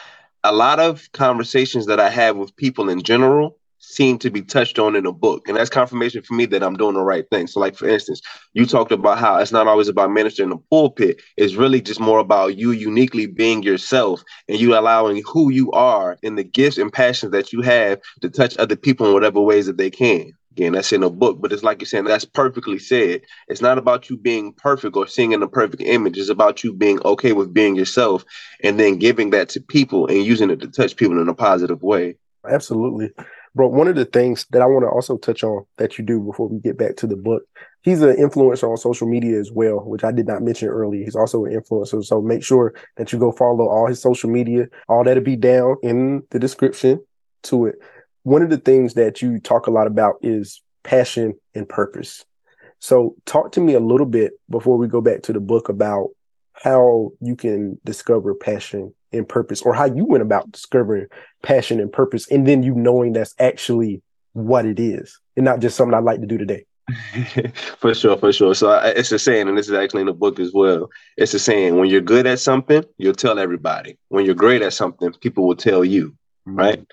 a 0.45 0.53
lot 0.53 0.79
of 0.79 1.11
conversations 1.13 1.87
that 1.87 1.99
I 1.99 2.11
have 2.11 2.37
with 2.37 2.55
people 2.57 2.91
in 2.91 3.03
general 3.03 3.59
seem 3.79 4.19
to 4.19 4.31
be 4.31 4.43
touched 4.43 4.79
on 4.79 4.97
in 4.97 5.07
a 5.07 5.13
book. 5.13 5.49
And 5.49 5.57
that's 5.57 5.71
confirmation 5.71 6.23
for 6.23 6.35
me 6.35 6.47
that 6.47 6.63
I'm 6.63 6.77
doing 6.77 6.95
the 6.95 7.03
right 7.03 7.29
thing. 7.31 7.47
So, 7.47 7.61
like 7.61 7.77
for 7.77 7.89
instance, 7.89 8.21
you 8.53 8.67
talked 8.67 8.93
about 8.93 9.19
how 9.19 9.39
it's 9.39 9.53
not 9.53 9.67
always 9.67 9.89
about 9.89 10.11
ministering 10.11 10.51
the 10.51 10.59
pulpit. 10.71 11.21
It's 11.37 11.55
really 11.55 11.81
just 11.81 12.01
more 12.01 12.19
about 12.19 12.57
you 12.57 12.73
uniquely 12.73 13.27
being 13.27 13.63
yourself 13.63 14.23
and 14.49 14.59
you 14.59 14.79
allowing 14.79 15.23
who 15.27 15.51
you 15.51 15.71
are 15.73 16.19
and 16.23 16.37
the 16.37 16.45
gifts 16.45 16.79
and 16.79 16.93
passions 16.93 17.33
that 17.33 17.53
you 17.53 17.63
have 17.63 18.01
to 18.21 18.31
touch 18.31 18.57
other 18.59 18.77
people 18.77 19.07
in 19.07 19.15
whatever 19.15 19.41
ways 19.41 19.67
that 19.67 19.79
they 19.79 19.91
can. 19.91 20.33
Again, 20.53 20.73
that's 20.73 20.93
in 20.93 21.05
a 21.05 21.11
book, 21.11 21.41
but 21.41 21.53
it's 21.53 21.63
like 21.63 21.81
you're 21.81 21.87
saying, 21.87 22.05
that's 22.05 22.25
perfectly 22.25 22.81
said. 22.81 23.21
It's 23.47 23.61
not 23.61 23.79
about 23.79 24.11
you 24.11 24.17
being 24.17 24.53
perfect 24.53 24.97
or 24.97 25.07
seeing 25.07 25.31
in 25.31 25.43
a 25.43 25.47
perfect 25.47 25.83
image. 25.83 26.19
It's 26.19 26.31
about 26.31 26.65
you 26.65 26.73
being 26.73 27.01
okay 27.05 27.33
with 27.33 27.55
being 27.55 27.77
yourself 27.77 28.25
and 28.65 28.79
then 28.81 28.99
giving 28.99 29.31
that 29.31 29.51
to 29.51 29.61
people 29.61 30.09
and 30.09 30.25
using 30.25 30.51
it 30.51 30.59
to 30.61 30.67
touch 30.67 30.97
people 30.97 31.21
in 31.21 31.29
a 31.29 31.35
positive 31.35 31.81
way. 31.83 32.17
Absolutely 32.49 33.13
Bro, 33.59 33.71
one 33.71 33.89
of 33.89 33.97
the 33.97 34.05
things 34.05 34.47
that 34.51 34.63
I 34.63 34.67
want 34.67 34.85
to 34.85 34.89
also 34.89 35.19
touch 35.19 35.43
on 35.43 35.65
that 35.79 35.99
you 35.99 36.05
do 36.05 36.21
before 36.21 36.47
we 36.47 36.61
get 36.61 36.79
back 36.79 36.95
to 36.99 37.09
the 37.09 37.17
book, 37.17 37.43
he's 37.83 38.03
an 38.03 38.15
influencer 38.15 38.71
on 38.71 38.77
social 38.77 39.09
media 39.09 39.37
as 39.37 39.51
well, 39.51 39.81
which 39.81 40.05
I 40.05 40.13
did 40.13 40.29
not 40.29 40.43
mention 40.43 40.69
earlier. 40.69 41.03
He's 41.03 41.17
also 41.17 41.45
an 41.45 41.61
influencer. 41.61 42.05
So 42.05 42.23
make 42.23 42.45
sure 42.45 42.73
that 42.99 43.13
you 43.13 43.19
go 43.19 43.33
follow 43.33 43.67
all 43.69 43.89
his 43.89 44.01
social 44.01 44.31
media. 44.31 44.69
All 44.89 45.03
that'll 45.03 45.25
be 45.25 45.35
down 45.35 45.75
in 45.83 46.23
the 46.31 46.39
description 46.39 47.05
to 47.43 47.67
it. 47.67 47.81
One 48.23 48.43
of 48.43 48.51
the 48.51 48.59
things 48.59 48.95
that 48.95 49.23
you 49.23 49.41
talk 49.41 49.67
a 49.67 49.73
lot 49.73 49.89
about 49.89 50.19
is 50.23 50.63
passion 50.85 51.35
and 51.57 51.69
purpose. 51.69 52.25
So 52.79 53.17
talk 53.27 53.51
to 53.53 53.61
me 53.61 53.75
a 53.75 53.81
little 53.81 54.07
bit 54.07 54.35
before 54.49 54.79
we 54.79 54.87
go 54.87 55.01
back 55.01 55.23
to 55.23 55.33
the 55.33 55.41
book 55.41 55.69
about 55.69 56.11
how 56.53 57.11
you 57.21 57.35
can 57.35 57.81
discover 57.85 58.37
passion 58.37 58.95
and 59.13 59.29
purpose 59.29 59.63
or 59.63 59.75
how 59.75 59.87
you 59.87 60.05
went 60.05 60.23
about 60.23 60.51
discovering 60.53 61.07
passion 61.43 61.81
and 61.81 61.93
purpose 61.93 62.31
and 62.31 62.47
then 62.47 62.63
you 62.63 62.75
knowing 62.75 63.13
that's 63.13 63.35
actually 63.39 64.03
what 64.33 64.67
it 64.67 64.79
is 64.79 65.19
and 65.37 65.45
not 65.45 65.61
just 65.61 65.77
something 65.77 65.95
I 65.95 65.99
like 65.99 66.21
to 66.21 66.27
do 66.27 66.39
today. 66.39 66.65
for 67.79 67.95
sure, 67.95 68.17
for 68.17 68.33
sure. 68.33 68.55
So 68.55 68.71
I, 68.71 68.89
it's 68.89 69.13
a 69.13 69.19
saying, 69.19 69.49
and 69.49 69.59
this 69.59 69.69
is 69.69 69.75
actually 69.75 70.01
in 70.03 70.07
the 70.07 70.15
book 70.15 70.41
as 70.41 70.53
well. 70.53 70.89
It's 71.17 71.35
a 71.35 71.39
saying: 71.39 71.77
when 71.77 71.91
you're 71.91 72.01
good 72.01 72.27
at 72.27 72.41
something, 72.41 72.85
you'll 72.97 73.13
tell 73.13 73.39
everybody. 73.39 73.99
When 74.09 74.25
you're 74.25 74.35
great 74.35 74.63
at 74.63 74.73
something, 74.73 75.13
people 75.21 75.47
will 75.47 75.57
tell 75.57 75.85
you, 75.85 76.09
mm-hmm. 76.47 76.57
right? 76.57 76.87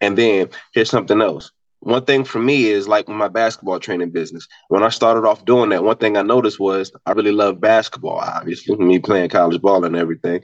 And 0.00 0.18
then 0.18 0.48
here's 0.74 0.90
something 0.90 1.20
else. 1.22 1.52
One 1.80 2.04
thing 2.04 2.24
for 2.24 2.40
me 2.40 2.66
is 2.66 2.88
like 2.88 3.06
my 3.06 3.28
basketball 3.28 3.78
training 3.78 4.10
business. 4.10 4.48
When 4.68 4.82
I 4.82 4.88
started 4.88 5.26
off 5.26 5.44
doing 5.44 5.70
that, 5.70 5.84
one 5.84 5.98
thing 5.98 6.16
I 6.16 6.22
noticed 6.22 6.58
was 6.58 6.90
I 7.04 7.12
really 7.12 7.32
love 7.32 7.60
basketball. 7.60 8.18
Obviously, 8.18 8.76
me 8.76 8.98
playing 8.98 9.28
college 9.28 9.60
ball 9.60 9.84
and 9.84 9.94
everything. 9.94 10.42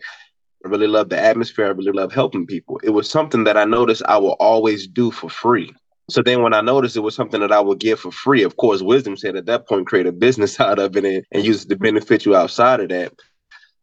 I 0.65 0.69
really 0.69 0.87
love 0.87 1.09
the 1.09 1.19
atmosphere. 1.19 1.67
I 1.67 1.71
really 1.71 1.93
love 1.93 2.13
helping 2.13 2.47
people. 2.47 2.81
It 2.83 2.91
was 2.91 3.11
something 3.11 3.45
that 3.45 3.57
I 3.57 3.65
noticed 3.65 4.03
I 4.07 4.19
will 4.19 4.37
always 4.39 4.87
do 4.87 5.11
for 5.11 5.29
free. 5.29 5.75
So 6.11 6.23
then 6.23 6.43
when 6.43 6.55
I 6.55 6.61
noticed 6.61 6.97
it 6.97 7.01
was 7.01 7.15
something 7.15 7.41
that 7.41 7.53
I 7.53 7.61
would 7.61 7.79
give 7.79 8.01
for 8.01 8.13
free, 8.13 8.43
of 8.43 8.57
course, 8.57 8.83
wisdom 8.83 9.17
said 9.17 9.37
at 9.37 9.47
that 9.47 9.67
point, 9.67 9.87
create 9.87 10.07
a 10.07 10.13
business 10.13 10.61
out 10.61 10.79
of 10.79 10.97
it 10.97 11.05
and, 11.05 11.25
and 11.33 11.45
use 11.45 11.65
it 11.65 11.69
to 11.69 11.77
benefit 11.77 12.25
you 12.25 12.37
outside 12.37 12.81
of 12.81 12.89
that. 12.91 13.13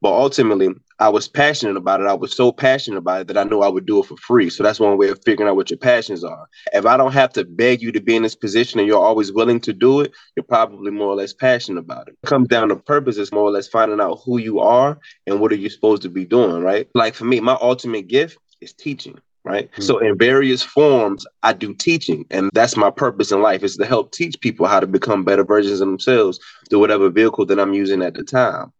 But 0.02 0.14
ultimately, 0.14 0.70
I 1.00 1.08
was 1.08 1.30
passionate 1.30 1.78
about 1.78 2.02
it. 2.02 2.08
I 2.08 2.14
was 2.14 2.36
so 2.36 2.52
passionate 2.52 2.98
about 2.98 3.22
it 3.22 3.28
that 3.28 3.38
I 3.38 3.44
knew 3.44 3.62
I 3.62 3.70
would 3.70 3.86
do 3.86 4.00
it 4.02 4.06
for 4.06 4.18
free. 4.18 4.50
So 4.50 4.64
that's 4.64 4.82
one 4.82 4.98
way 4.98 5.08
of 5.08 5.20
figuring 5.24 5.50
out 5.50 5.56
what 5.56 5.70
your 5.70 5.78
passions 5.78 6.26
are. 6.26 6.48
If 6.74 6.86
I 6.86 6.98
don't 6.98 7.14
have 7.14 7.32
to 7.34 7.46
beg 7.46 7.82
you 7.82 7.94
to 7.94 8.02
be 8.02 8.18
in 8.18 8.24
this 8.24 8.36
position 8.36 8.80
and 8.80 8.88
you're 8.88 9.04
always 9.04 9.32
willing 9.32 9.62
to 9.62 9.74
do 9.74 10.02
it, 10.02 10.12
you're 10.36 10.44
probably 10.44 10.92
more 10.92 11.08
or 11.08 11.16
less 11.16 11.34
passionate 11.34 11.80
about 11.80 12.10
it. 12.10 12.18
It 12.22 12.28
comes 12.28 12.50
down 12.50 12.68
to 12.70 12.76
purpose. 12.76 13.18
It's 13.18 13.32
more 13.32 13.44
or 13.44 13.52
less 13.52 13.68
finding 13.68 14.02
out 14.02 14.22
who 14.26 14.40
you 14.40 14.60
are 14.60 15.00
and 15.26 15.40
what 15.40 15.54
are 15.54 15.56
you 15.56 15.70
supposed 15.70 16.02
to 16.02 16.10
be 16.10 16.26
doing, 16.26 16.62
right? 16.62 16.90
Like 16.94 17.16
for 17.16 17.26
me, 17.26 17.40
my 17.40 17.58
ultimate 17.62 18.08
gift 18.08 18.38
is 18.60 18.74
teaching 18.74 19.18
right 19.46 19.72
mm-hmm. 19.72 19.82
so 19.82 20.00
in 20.00 20.18
various 20.18 20.62
forms 20.62 21.26
i 21.44 21.54
do 21.54 21.74
teaching 21.74 22.26
and 22.30 22.52
that's 22.54 22.76
my 22.76 22.90
purpose 22.90 23.32
in 23.32 23.42
life 23.42 23.64
is 23.64 23.78
to 23.78 23.86
help 23.86 24.12
teach 24.12 24.38
people 24.42 24.66
how 24.66 24.82
to 24.82 24.88
become 24.88 25.24
better 25.24 25.46
versions 25.46 25.80
of 25.80 25.88
themselves 25.88 26.40
through 26.70 26.80
whatever 26.80 27.10
vehicle 27.10 27.46
that 27.46 27.58
i'm 27.58 27.74
using 27.74 28.02
at 28.02 28.16
the 28.16 28.24
time 28.24 28.72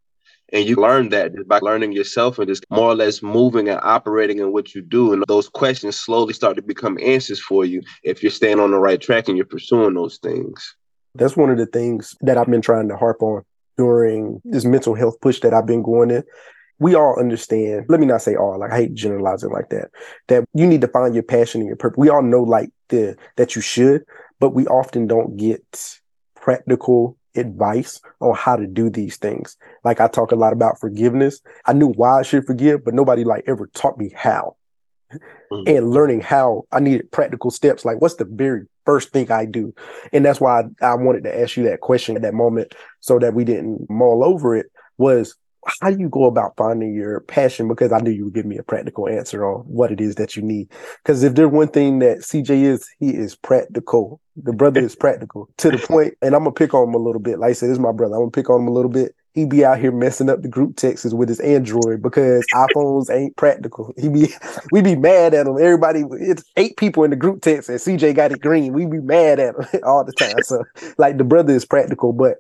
and 0.52 0.68
you 0.68 0.76
learn 0.76 1.10
that 1.10 1.36
just 1.36 1.48
by 1.48 1.60
learning 1.60 1.92
yourself 1.92 2.40
and 2.40 2.48
just 2.48 2.66
more 2.70 2.90
or 2.90 2.96
less 2.96 3.22
moving 3.22 3.70
and 3.70 3.80
operating 3.84 4.40
in 4.40 4.52
what 4.52 4.74
you 4.74 4.82
do. 4.82 5.14
And 5.14 5.24
those 5.28 5.50
questions 5.50 6.00
slowly 6.00 6.34
start 6.34 6.56
to 6.56 6.62
become 6.62 6.98
answers 7.02 7.40
for 7.40 7.66
you 7.66 7.82
if 8.04 8.24
you're 8.24 8.32
staying 8.32 8.60
on 8.60 8.72
the 8.72 8.80
right 8.80 9.00
track 9.00 9.28
and 9.28 9.38
you're 9.38 9.46
pursuing 9.46 9.94
those 9.94 10.18
things. 10.18 10.76
That's 11.16 11.38
one 11.38 11.50
of 11.50 11.58
the 11.58 11.66
things 11.66 12.16
that 12.22 12.38
I've 12.38 12.50
been 12.50 12.62
trying 12.62 12.90
to 12.90 12.98
harp 12.98 13.22
on 13.22 13.44
during 13.78 14.42
this 14.44 14.66
mental 14.66 14.96
health 14.96 15.20
push 15.22 15.40
that 15.42 15.54
I've 15.54 15.66
been 15.66 15.84
going 15.84 16.12
in. 16.12 16.24
We 16.80 16.96
all 16.96 17.20
understand, 17.20 17.86
let 17.90 18.00
me 18.00 18.06
not 18.06 18.22
say 18.22 18.36
all, 18.36 18.58
like 18.58 18.72
I 18.72 18.78
hate 18.78 18.94
generalizing 18.94 19.52
like 19.52 19.70
that, 19.70 19.90
that 20.30 20.46
you 20.54 20.66
need 20.66 20.82
to 20.82 20.88
find 20.88 21.14
your 21.14 21.24
passion 21.24 21.62
and 21.62 21.68
your 21.68 21.76
purpose. 21.76 21.98
We 21.98 22.10
all 22.10 22.22
know 22.22 22.42
like 22.42 22.70
the 22.88 23.18
that 23.36 23.56
you 23.56 23.62
should, 23.62 24.06
but 24.40 24.52
we 24.52 24.66
often 24.68 25.06
don't 25.06 25.36
get 25.36 25.62
practical 26.36 27.18
advice 27.36 28.02
on 28.20 28.36
how 28.36 28.56
to 28.56 28.68
do 28.68 28.90
these 28.90 29.18
things. 29.18 29.58
Like 29.84 30.00
I 30.00 30.08
talk 30.08 30.32
a 30.32 30.36
lot 30.36 30.54
about 30.54 30.80
forgiveness. 30.80 31.42
I 31.66 31.74
knew 31.74 31.88
why 31.88 32.20
I 32.20 32.24
should 32.24 32.46
forgive, 32.46 32.84
but 32.84 32.94
nobody 32.94 33.24
like 33.24 33.44
ever 33.48 33.68
taught 33.68 33.98
me 33.98 34.12
how. 34.16 34.56
Mm-hmm. 35.52 35.64
And 35.66 35.90
learning 35.90 36.22
how 36.22 36.66
I 36.72 36.80
needed 36.80 37.12
practical 37.12 37.50
steps. 37.50 37.84
Like 37.84 38.00
what's 38.02 38.16
the 38.16 38.26
very 38.26 38.68
first 38.86 39.10
thing 39.10 39.32
I 39.32 39.46
do? 39.46 39.74
And 40.14 40.24
that's 40.24 40.40
why 40.40 40.62
I, 40.82 40.86
I 40.86 40.96
wanted 40.96 41.24
to 41.24 41.40
ask 41.40 41.58
you 41.58 41.64
that 41.64 41.82
question 41.82 42.16
at 42.16 42.22
that 42.22 42.36
moment 42.36 42.76
so 43.00 43.18
that 43.20 43.34
we 43.34 43.44
didn't 43.44 43.90
mull 43.90 44.24
over 44.24 44.56
it 44.56 44.68
was 44.98 45.36
how 45.66 45.90
do 45.92 46.00
you 46.00 46.10
go 46.10 46.26
about 46.26 46.56
finding 46.58 46.94
your 46.94 47.22
passion? 47.22 47.68
Because 47.68 47.92
I 47.92 48.00
knew 48.00 48.12
you 48.12 48.26
would 48.26 48.34
give 48.34 48.46
me 48.46 48.58
a 48.58 48.64
practical 48.64 49.08
answer 49.08 49.46
on 49.46 49.62
what 49.62 49.92
it 49.92 50.02
is 50.02 50.16
that 50.16 50.36
you 50.36 50.42
need. 50.42 50.72
Because 51.04 51.24
if 51.24 51.36
there's 51.36 51.52
one 51.52 51.70
thing 51.70 52.00
that 52.00 52.20
CJ 52.20 52.64
is, 52.64 52.88
he 53.00 53.10
is 53.10 53.36
practical. 53.36 54.22
The 54.38 54.54
brother 54.54 54.82
is 54.82 54.96
practical 54.96 55.50
to 55.58 55.72
the 55.72 55.80
point, 55.80 56.14
and 56.22 56.34
I'm 56.36 56.44
gonna 56.44 56.54
pick 56.54 56.74
on 56.74 56.90
him 56.90 56.96
a 56.96 57.00
little 57.00 57.22
bit. 57.22 57.40
Like 57.40 57.52
I 57.52 57.54
said, 57.54 57.70
this 57.70 57.74
is 57.74 57.80
my 57.80 57.92
brother. 57.92 58.16
I'm 58.16 58.22
gonna 58.22 58.32
pick 58.32 58.50
on 58.50 58.62
him 58.62 58.68
a 58.68 58.74
little 58.74 58.92
bit. 58.92 59.16
He 59.34 59.46
be 59.46 59.64
out 59.64 59.80
here 59.80 59.92
messing 59.92 60.30
up 60.30 60.42
the 60.42 60.48
group 60.48 60.76
texts 60.76 61.14
with 61.14 61.30
his 61.30 61.40
Android 61.40 62.02
because 62.02 62.48
iPhones 62.54 63.10
ain't 63.12 63.36
practical. 63.38 63.94
He 63.98 64.10
be 64.10 64.34
we 64.72 64.82
be 64.82 64.96
mad 64.96 65.34
at 65.34 65.48
him. 65.48 65.58
Everybody, 65.60 66.04
it's 66.20 66.44
eight 66.58 66.78
people 66.78 67.04
in 67.04 67.12
the 67.12 67.16
group 67.16 67.42
text, 67.42 67.70
and 67.70 67.80
CJ 67.80 68.16
got 68.16 68.32
it 68.32 68.42
green. 68.42 68.74
We 68.74 68.86
be 68.86 69.00
mad 69.00 69.40
at 69.40 69.56
him 69.56 69.82
all 69.84 70.04
the 70.04 70.14
time. 70.14 70.42
So 70.42 70.64
like 70.98 71.18
the 71.18 71.24
brother 71.24 71.54
is 71.54 71.66
practical, 71.66 72.14
but 72.14 72.38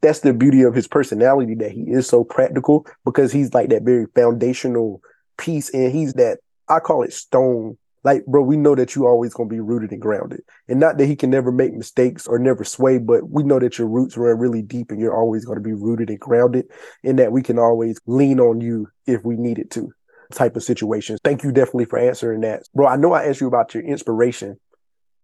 that's 0.00 0.20
the 0.20 0.32
beauty 0.32 0.62
of 0.62 0.74
his 0.74 0.86
personality 0.86 1.54
that 1.56 1.72
he 1.72 1.82
is 1.82 2.06
so 2.06 2.24
practical 2.24 2.86
because 3.04 3.32
he's 3.32 3.52
like 3.52 3.70
that 3.70 3.82
very 3.82 4.06
foundational 4.14 5.00
piece 5.36 5.70
and 5.70 5.92
he's 5.92 6.14
that 6.14 6.38
I 6.68 6.80
call 6.80 7.02
it 7.02 7.12
stone. 7.12 7.78
Like, 8.04 8.24
bro, 8.26 8.42
we 8.42 8.56
know 8.56 8.74
that 8.74 8.94
you 8.94 9.06
always 9.06 9.34
gonna 9.34 9.48
be 9.48 9.60
rooted 9.60 9.90
and 9.90 10.00
grounded. 10.00 10.42
And 10.68 10.78
not 10.78 10.98
that 10.98 11.06
he 11.06 11.16
can 11.16 11.30
never 11.30 11.50
make 11.50 11.74
mistakes 11.74 12.26
or 12.26 12.38
never 12.38 12.62
sway, 12.62 12.98
but 12.98 13.28
we 13.28 13.42
know 13.42 13.58
that 13.58 13.78
your 13.78 13.88
roots 13.88 14.16
run 14.16 14.38
really 14.38 14.62
deep 14.62 14.90
and 14.90 15.00
you're 15.00 15.16
always 15.16 15.44
gonna 15.44 15.60
be 15.60 15.72
rooted 15.72 16.08
and 16.08 16.20
grounded, 16.20 16.66
and 17.02 17.18
that 17.18 17.32
we 17.32 17.42
can 17.42 17.58
always 17.58 17.98
lean 18.06 18.38
on 18.38 18.60
you 18.60 18.88
if 19.06 19.24
we 19.24 19.36
needed 19.36 19.70
to 19.72 19.92
type 20.32 20.56
of 20.56 20.62
situations. 20.62 21.18
Thank 21.24 21.42
you 21.42 21.52
definitely 21.52 21.86
for 21.86 21.98
answering 21.98 22.42
that. 22.42 22.62
Bro, 22.74 22.86
I 22.86 22.96
know 22.96 23.12
I 23.12 23.24
asked 23.24 23.40
you 23.40 23.48
about 23.48 23.74
your 23.74 23.82
inspiration. 23.82 24.58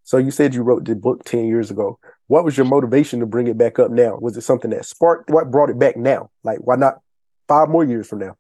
So 0.04 0.18
you 0.18 0.30
said 0.30 0.54
you 0.54 0.62
wrote 0.62 0.84
the 0.84 0.94
book 0.94 1.24
10 1.24 1.46
years 1.46 1.70
ago 1.70 1.98
what 2.26 2.44
was 2.44 2.56
your 2.56 2.66
motivation 2.66 3.20
to 3.20 3.26
bring 3.26 3.46
it 3.48 3.58
back 3.58 3.78
up 3.78 3.90
now? 3.90 4.16
Was 4.16 4.36
it 4.36 4.42
something 4.42 4.70
that 4.70 4.86
sparked 4.86 5.30
what 5.30 5.50
brought 5.50 5.70
it 5.70 5.78
back 5.78 5.96
now? 5.96 6.30
Like 6.42 6.58
why 6.60 6.76
not 6.76 7.00
five 7.48 7.68
more 7.68 7.84
years 7.84 8.06
from 8.06 8.20
now? 8.20 8.36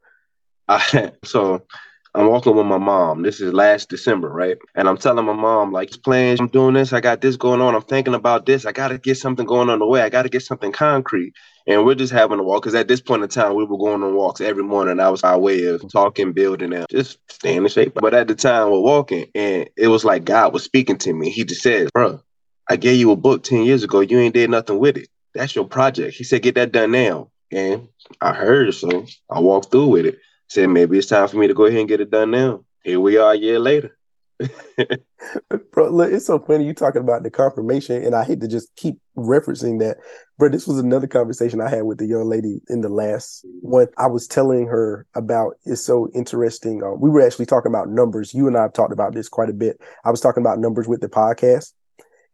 I, 0.68 1.12
so 1.24 1.62
I'm 2.16 2.28
walking 2.28 2.54
with 2.54 2.66
my 2.66 2.78
mom. 2.78 3.22
This 3.22 3.40
is 3.40 3.52
last 3.52 3.88
December, 3.88 4.28
right? 4.28 4.56
And 4.76 4.88
I'm 4.88 4.96
telling 4.96 5.24
my 5.24 5.32
mom, 5.32 5.72
like, 5.72 5.90
plans, 6.04 6.38
I'm 6.38 6.46
doing 6.46 6.74
this. 6.74 6.92
I 6.92 7.00
got 7.00 7.20
this 7.20 7.34
going 7.36 7.60
on. 7.60 7.74
I'm 7.74 7.82
thinking 7.82 8.14
about 8.14 8.46
this. 8.46 8.66
I 8.66 8.72
got 8.72 8.88
to 8.88 8.98
get 8.98 9.18
something 9.18 9.46
going 9.46 9.68
on 9.68 9.80
the 9.80 9.86
way. 9.86 10.00
I 10.00 10.10
got 10.10 10.22
to 10.22 10.28
get 10.28 10.42
something 10.42 10.70
concrete. 10.70 11.34
And 11.66 11.84
we're 11.84 11.96
just 11.96 12.12
having 12.12 12.38
a 12.38 12.42
walk 12.44 12.62
because 12.62 12.76
at 12.76 12.86
this 12.86 13.00
point 13.00 13.24
in 13.24 13.28
time, 13.28 13.54
we 13.54 13.64
were 13.64 13.78
going 13.78 14.02
on 14.02 14.14
walks 14.14 14.40
every 14.40 14.62
morning. 14.62 14.98
That 14.98 15.08
was 15.08 15.24
our 15.24 15.38
way 15.38 15.64
of 15.64 15.90
talking, 15.90 16.32
building, 16.32 16.72
and 16.72 16.86
just 16.88 17.18
staying 17.28 17.62
in 17.62 17.68
shape. 17.68 17.94
But 17.94 18.14
at 18.14 18.28
the 18.28 18.36
time, 18.36 18.70
we're 18.70 18.80
walking, 18.80 19.26
and 19.34 19.68
it 19.76 19.88
was 19.88 20.04
like 20.04 20.24
God 20.24 20.52
was 20.52 20.62
speaking 20.62 20.98
to 20.98 21.12
me. 21.12 21.30
He 21.30 21.44
just 21.44 21.62
said, 21.62 21.90
bro, 21.92 22.20
I 22.68 22.76
gave 22.76 22.98
you 22.98 23.10
a 23.10 23.16
book 23.16 23.42
10 23.42 23.62
years 23.64 23.82
ago. 23.82 24.00
You 24.00 24.20
ain't 24.20 24.34
did 24.34 24.50
nothing 24.50 24.78
with 24.78 24.98
it. 24.98 25.08
That's 25.34 25.56
your 25.56 25.66
project. 25.66 26.16
He 26.16 26.22
said, 26.22 26.42
get 26.42 26.54
that 26.54 26.70
done 26.70 26.92
now. 26.92 27.30
And 27.50 27.88
I 28.20 28.34
heard, 28.34 28.72
so 28.74 29.06
I 29.30 29.40
walked 29.40 29.72
through 29.72 29.88
with 29.88 30.06
it. 30.06 30.18
Said, 30.48 30.68
maybe 30.68 30.98
it's 30.98 31.06
time 31.06 31.28
for 31.28 31.36
me 31.36 31.48
to 31.48 31.54
go 31.54 31.64
ahead 31.64 31.80
and 31.80 31.88
get 31.88 32.00
it 32.00 32.10
done 32.10 32.30
now. 32.30 32.64
Here 32.82 33.00
we 33.00 33.16
are 33.16 33.32
a 33.32 33.36
year 33.36 33.58
later. 33.58 33.96
bro, 35.72 35.90
look, 35.90 36.12
it's 36.12 36.26
so 36.26 36.38
funny 36.38 36.66
you 36.66 36.74
talking 36.74 37.02
about 37.02 37.22
the 37.22 37.30
confirmation, 37.30 38.02
and 38.04 38.14
I 38.14 38.24
hate 38.24 38.40
to 38.40 38.48
just 38.48 38.74
keep 38.76 38.98
referencing 39.16 39.78
that. 39.80 39.98
But 40.38 40.52
this 40.52 40.66
was 40.66 40.78
another 40.78 41.06
conversation 41.06 41.60
I 41.60 41.70
had 41.70 41.84
with 41.84 41.98
the 41.98 42.06
young 42.06 42.28
lady 42.28 42.60
in 42.68 42.80
the 42.80 42.88
last 42.88 43.44
one. 43.60 43.86
I 43.96 44.06
was 44.06 44.26
telling 44.26 44.66
her 44.66 45.06
about 45.14 45.54
it's 45.64 45.84
so 45.84 46.08
interesting. 46.14 46.82
Uh, 46.82 46.94
we 46.94 47.10
were 47.10 47.24
actually 47.24 47.46
talking 47.46 47.70
about 47.70 47.88
numbers. 47.88 48.34
You 48.34 48.46
and 48.46 48.56
I 48.56 48.62
have 48.62 48.72
talked 48.72 48.92
about 48.92 49.14
this 49.14 49.28
quite 49.28 49.50
a 49.50 49.54
bit. 49.54 49.80
I 50.04 50.10
was 50.10 50.20
talking 50.20 50.42
about 50.42 50.58
numbers 50.58 50.88
with 50.88 51.00
the 51.00 51.08
podcast, 51.08 51.72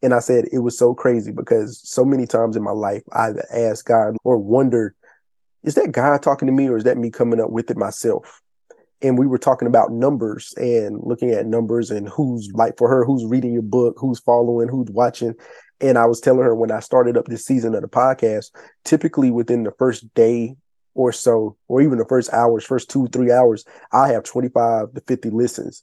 and 0.02 0.14
I 0.14 0.20
said 0.20 0.46
it 0.52 0.60
was 0.60 0.78
so 0.78 0.94
crazy 0.94 1.32
because 1.32 1.80
so 1.84 2.04
many 2.04 2.26
times 2.26 2.56
in 2.56 2.62
my 2.62 2.72
life 2.72 3.02
I've 3.12 3.38
asked 3.52 3.86
God 3.86 4.16
or 4.24 4.38
wondered, 4.38 4.94
is 5.62 5.74
that 5.74 5.92
God 5.92 6.22
talking 6.22 6.46
to 6.46 6.52
me 6.52 6.68
or 6.68 6.76
is 6.76 6.84
that 6.84 6.98
me 6.98 7.10
coming 7.10 7.40
up 7.40 7.50
with 7.50 7.70
it 7.70 7.76
myself? 7.76 8.40
And 9.02 9.18
we 9.18 9.26
were 9.26 9.38
talking 9.38 9.68
about 9.68 9.92
numbers 9.92 10.52
and 10.56 10.98
looking 11.02 11.30
at 11.30 11.46
numbers 11.46 11.90
and 11.90 12.08
who's 12.08 12.50
like 12.52 12.76
for 12.76 12.88
her, 12.88 13.04
who's 13.04 13.24
reading 13.24 13.52
your 13.52 13.62
book, 13.62 13.96
who's 13.98 14.20
following, 14.20 14.68
who's 14.68 14.90
watching. 14.90 15.34
And 15.80 15.96
I 15.96 16.04
was 16.04 16.20
telling 16.20 16.42
her 16.42 16.54
when 16.54 16.70
I 16.70 16.80
started 16.80 17.16
up 17.16 17.26
this 17.26 17.46
season 17.46 17.74
of 17.74 17.82
the 17.82 17.88
podcast, 17.88 18.50
typically 18.84 19.30
within 19.30 19.64
the 19.64 19.72
first 19.72 20.12
day 20.14 20.56
or 20.94 21.12
so, 21.12 21.56
or 21.68 21.80
even 21.80 21.98
the 21.98 22.04
first 22.04 22.32
hours, 22.32 22.64
first 22.64 22.90
two, 22.90 23.08
three 23.08 23.32
hours, 23.32 23.64
I 23.92 24.08
have 24.08 24.24
25 24.24 24.92
to 24.92 25.00
50 25.00 25.30
listens. 25.30 25.82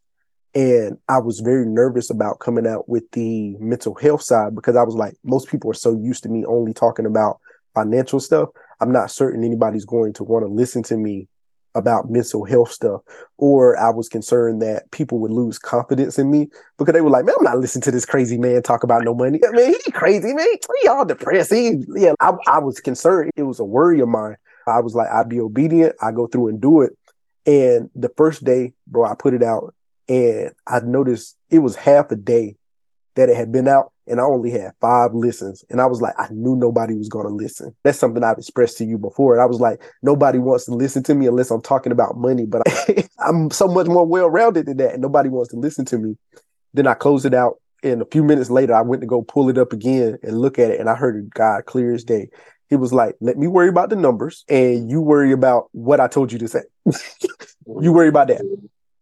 And 0.53 0.97
I 1.07 1.19
was 1.19 1.39
very 1.39 1.65
nervous 1.65 2.09
about 2.09 2.39
coming 2.39 2.67
out 2.67 2.87
with 2.87 3.09
the 3.11 3.55
mental 3.59 3.95
health 3.95 4.21
side 4.21 4.55
because 4.55 4.75
I 4.75 4.83
was 4.83 4.95
like, 4.95 5.15
most 5.23 5.49
people 5.49 5.71
are 5.71 5.75
so 5.75 5.95
used 5.95 6.23
to 6.23 6.29
me 6.29 6.45
only 6.45 6.73
talking 6.73 7.05
about 7.05 7.39
financial 7.73 8.19
stuff. 8.19 8.49
I'm 8.79 8.91
not 8.91 9.11
certain 9.11 9.43
anybody's 9.43 9.85
going 9.85 10.13
to 10.13 10.23
want 10.23 10.45
to 10.45 10.51
listen 10.51 10.83
to 10.83 10.97
me 10.97 11.27
about 11.75 12.09
mental 12.09 12.43
health 12.43 12.71
stuff, 12.71 13.01
or 13.37 13.77
I 13.77 13.91
was 13.91 14.09
concerned 14.09 14.61
that 14.61 14.89
people 14.91 15.19
would 15.19 15.31
lose 15.31 15.59
confidence 15.59 16.17
in 16.17 16.31
me 16.31 16.49
because 16.77 16.93
they 16.93 17.01
were 17.01 17.09
like, 17.09 17.25
"Man, 17.25 17.35
I'm 17.37 17.43
not 17.43 17.59
listening 17.59 17.83
to 17.83 17.91
this 17.91 18.05
crazy 18.05 18.37
man 18.37 18.63
talk 18.63 18.83
about 18.83 19.03
no 19.03 19.13
money. 19.13 19.39
I 19.47 19.51
mean, 19.51 19.75
he 19.85 19.91
crazy, 19.91 20.33
man. 20.33 20.47
He 20.81 20.87
all 20.87 21.05
depressed. 21.05 21.53
He, 21.53 21.83
yeah." 21.95 22.13
I, 22.19 22.33
I 22.47 22.59
was 22.59 22.79
concerned. 22.79 23.31
It 23.35 23.43
was 23.43 23.59
a 23.59 23.65
worry 23.65 23.99
of 23.99 24.09
mine. 24.09 24.37
I 24.67 24.81
was 24.81 24.95
like, 24.95 25.09
"I'd 25.09 25.29
be 25.29 25.39
obedient. 25.39 25.95
I 26.01 26.11
go 26.11 26.27
through 26.27 26.49
and 26.49 26.59
do 26.59 26.81
it." 26.81 26.97
And 27.45 27.89
the 27.95 28.09
first 28.17 28.43
day, 28.43 28.73
bro, 28.87 29.05
I 29.05 29.15
put 29.15 29.33
it 29.33 29.43
out, 29.43 29.73
and 30.09 30.51
I 30.65 30.79
noticed 30.79 31.37
it 31.49 31.59
was 31.59 31.75
half 31.75 32.11
a 32.11 32.15
day 32.15 32.55
that 33.15 33.29
it 33.29 33.37
had 33.37 33.51
been 33.51 33.67
out 33.67 33.91
and 34.07 34.19
I 34.19 34.23
only 34.23 34.51
had 34.51 34.71
five 34.79 35.13
listens. 35.13 35.63
And 35.69 35.81
I 35.81 35.85
was 35.85 36.01
like, 36.01 36.13
I 36.17 36.27
knew 36.31 36.55
nobody 36.55 36.95
was 36.95 37.09
going 37.09 37.27
to 37.27 37.33
listen. 37.33 37.75
That's 37.83 37.99
something 37.99 38.23
I've 38.23 38.37
expressed 38.37 38.77
to 38.77 38.85
you 38.85 38.97
before. 38.97 39.33
And 39.33 39.41
I 39.41 39.45
was 39.45 39.59
like, 39.59 39.81
nobody 40.01 40.39
wants 40.39 40.65
to 40.65 40.71
listen 40.71 41.03
to 41.03 41.15
me 41.15 41.27
unless 41.27 41.51
I'm 41.51 41.61
talking 41.61 41.91
about 41.91 42.17
money. 42.17 42.45
But 42.45 42.63
I, 42.67 43.07
am 43.27 43.51
so 43.51 43.67
much 43.67 43.87
more 43.87 44.05
well 44.05 44.29
rounded 44.29 44.67
than 44.67 44.77
that. 44.77 44.93
And 44.93 45.01
nobody 45.01 45.29
wants 45.29 45.49
to 45.51 45.57
listen 45.57 45.85
to 45.85 45.97
me. 45.97 46.17
Then 46.73 46.87
I 46.87 46.93
closed 46.93 47.25
it 47.25 47.33
out. 47.33 47.59
And 47.83 48.01
a 48.01 48.05
few 48.05 48.23
minutes 48.23 48.49
later, 48.49 48.73
I 48.73 48.81
went 48.81 49.01
to 49.01 49.07
go 49.07 49.21
pull 49.21 49.49
it 49.49 49.57
up 49.57 49.71
again 49.71 50.17
and 50.23 50.39
look 50.39 50.57
at 50.57 50.71
it. 50.71 50.79
And 50.79 50.89
I 50.89 50.95
heard 50.95 51.29
God 51.33 51.65
clear 51.65 51.93
as 51.93 52.03
day. 52.03 52.29
He 52.69 52.75
was 52.75 52.91
like, 52.91 53.15
let 53.21 53.37
me 53.37 53.47
worry 53.47 53.69
about 53.69 53.89
the 53.89 53.95
numbers 53.95 54.43
and 54.49 54.89
you 54.89 54.99
worry 54.99 55.31
about 55.31 55.69
what 55.71 55.99
I 55.99 56.07
told 56.07 56.31
you 56.31 56.39
to 56.39 56.47
say. 56.47 56.63
you 57.81 57.93
worry 57.93 58.09
about 58.09 58.27
that. 58.27 58.41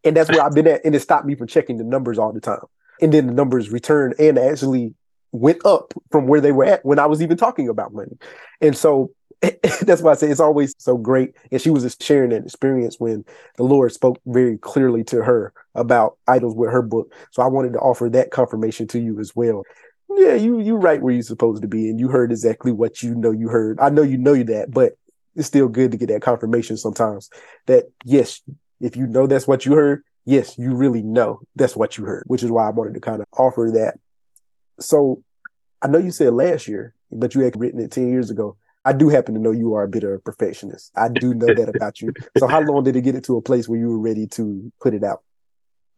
And 0.03 0.15
that's 0.15 0.29
where 0.29 0.43
I've 0.43 0.53
been 0.53 0.67
at. 0.67 0.85
And 0.85 0.93
it 0.93 0.99
stopped 0.99 1.25
me 1.25 1.33
from 1.35 1.47
checking 1.47 1.77
the 1.77 1.83
numbers 1.83 2.19
all 2.19 2.31
the 2.31 2.41
time. 2.41 2.59
And 3.01 3.13
then 3.13 3.27
the 3.27 3.33
numbers 3.33 3.69
returned 3.69 4.15
and 4.19 4.37
actually 4.37 4.93
went 5.31 5.65
up 5.65 5.93
from 6.11 6.27
where 6.27 6.41
they 6.41 6.51
were 6.51 6.65
at 6.65 6.85
when 6.85 6.99
I 6.99 7.05
was 7.05 7.21
even 7.21 7.37
talking 7.37 7.67
about 7.67 7.93
money. 7.93 8.17
And 8.61 8.75
so 8.75 9.11
that's 9.81 10.01
why 10.01 10.11
I 10.11 10.15
say 10.15 10.29
it's 10.29 10.39
always 10.39 10.75
so 10.77 10.97
great. 10.97 11.35
And 11.51 11.61
she 11.61 11.69
was 11.69 11.83
just 11.83 12.01
sharing 12.01 12.29
that 12.29 12.43
experience 12.43 12.99
when 12.99 13.25
the 13.57 13.63
Lord 13.63 13.91
spoke 13.91 14.19
very 14.25 14.57
clearly 14.57 15.03
to 15.05 15.23
her 15.23 15.53
about 15.73 16.17
idols 16.27 16.55
with 16.55 16.71
her 16.71 16.81
book. 16.81 17.13
So 17.31 17.41
I 17.41 17.47
wanted 17.47 17.73
to 17.73 17.79
offer 17.79 18.09
that 18.09 18.31
confirmation 18.31 18.87
to 18.87 18.99
you 18.99 19.19
as 19.19 19.35
well. 19.35 19.63
Yeah, 20.09 20.35
you 20.35 20.59
you 20.59 20.75
right 20.75 21.01
where 21.01 21.13
you're 21.13 21.23
supposed 21.23 21.63
to 21.63 21.67
be, 21.67 21.89
and 21.89 21.99
you 21.99 22.07
heard 22.07 22.31
exactly 22.31 22.71
what 22.71 23.01
you 23.01 23.15
know 23.15 23.31
you 23.31 23.49
heard. 23.49 23.79
I 23.79 23.89
know 23.89 24.03
you 24.03 24.17
know 24.17 24.35
that, 24.43 24.71
but 24.71 24.93
it's 25.35 25.47
still 25.47 25.67
good 25.67 25.91
to 25.91 25.97
get 25.97 26.09
that 26.09 26.21
confirmation 26.21 26.77
sometimes 26.77 27.29
that 27.65 27.85
yes, 28.05 28.41
if 28.79 28.95
you 28.95 29.07
know 29.07 29.27
that's 29.27 29.47
what 29.47 29.65
you 29.65 29.73
heard, 29.73 30.03
yes, 30.25 30.57
you 30.57 30.75
really 30.75 31.01
know 31.01 31.41
that's 31.55 31.75
what 31.75 31.97
you 31.97 32.05
heard, 32.05 32.23
which 32.27 32.43
is 32.43 32.51
why 32.51 32.67
I 32.67 32.71
wanted 32.71 32.95
to 32.95 32.99
kind 32.99 33.21
of 33.21 33.27
offer 33.37 33.71
that. 33.75 33.99
So 34.79 35.23
I 35.81 35.87
know 35.87 35.99
you 35.99 36.11
said 36.11 36.33
last 36.33 36.67
year, 36.67 36.93
but 37.11 37.35
you 37.35 37.41
had 37.41 37.59
written 37.59 37.79
it 37.79 37.91
10 37.91 38.09
years 38.09 38.29
ago. 38.29 38.57
I 38.83 38.93
do 38.93 39.09
happen 39.09 39.33
to 39.33 39.39
know 39.39 39.51
you 39.51 39.73
are 39.73 39.83
a 39.83 39.87
bit 39.87 40.03
of 40.03 40.11
a 40.11 40.19
perfectionist. 40.19 40.91
I 40.95 41.09
do 41.09 41.33
know 41.33 41.47
that 41.47 41.69
about 41.69 42.01
you. 42.01 42.13
So 42.37 42.47
how 42.47 42.61
long 42.61 42.83
did 42.83 42.95
it 42.95 43.01
get 43.01 43.15
it 43.15 43.23
to 43.25 43.37
a 43.37 43.41
place 43.41 43.67
where 43.67 43.79
you 43.79 43.89
were 43.89 43.99
ready 43.99 44.27
to 44.27 44.71
put 44.79 44.93
it 44.93 45.03
out? 45.03 45.23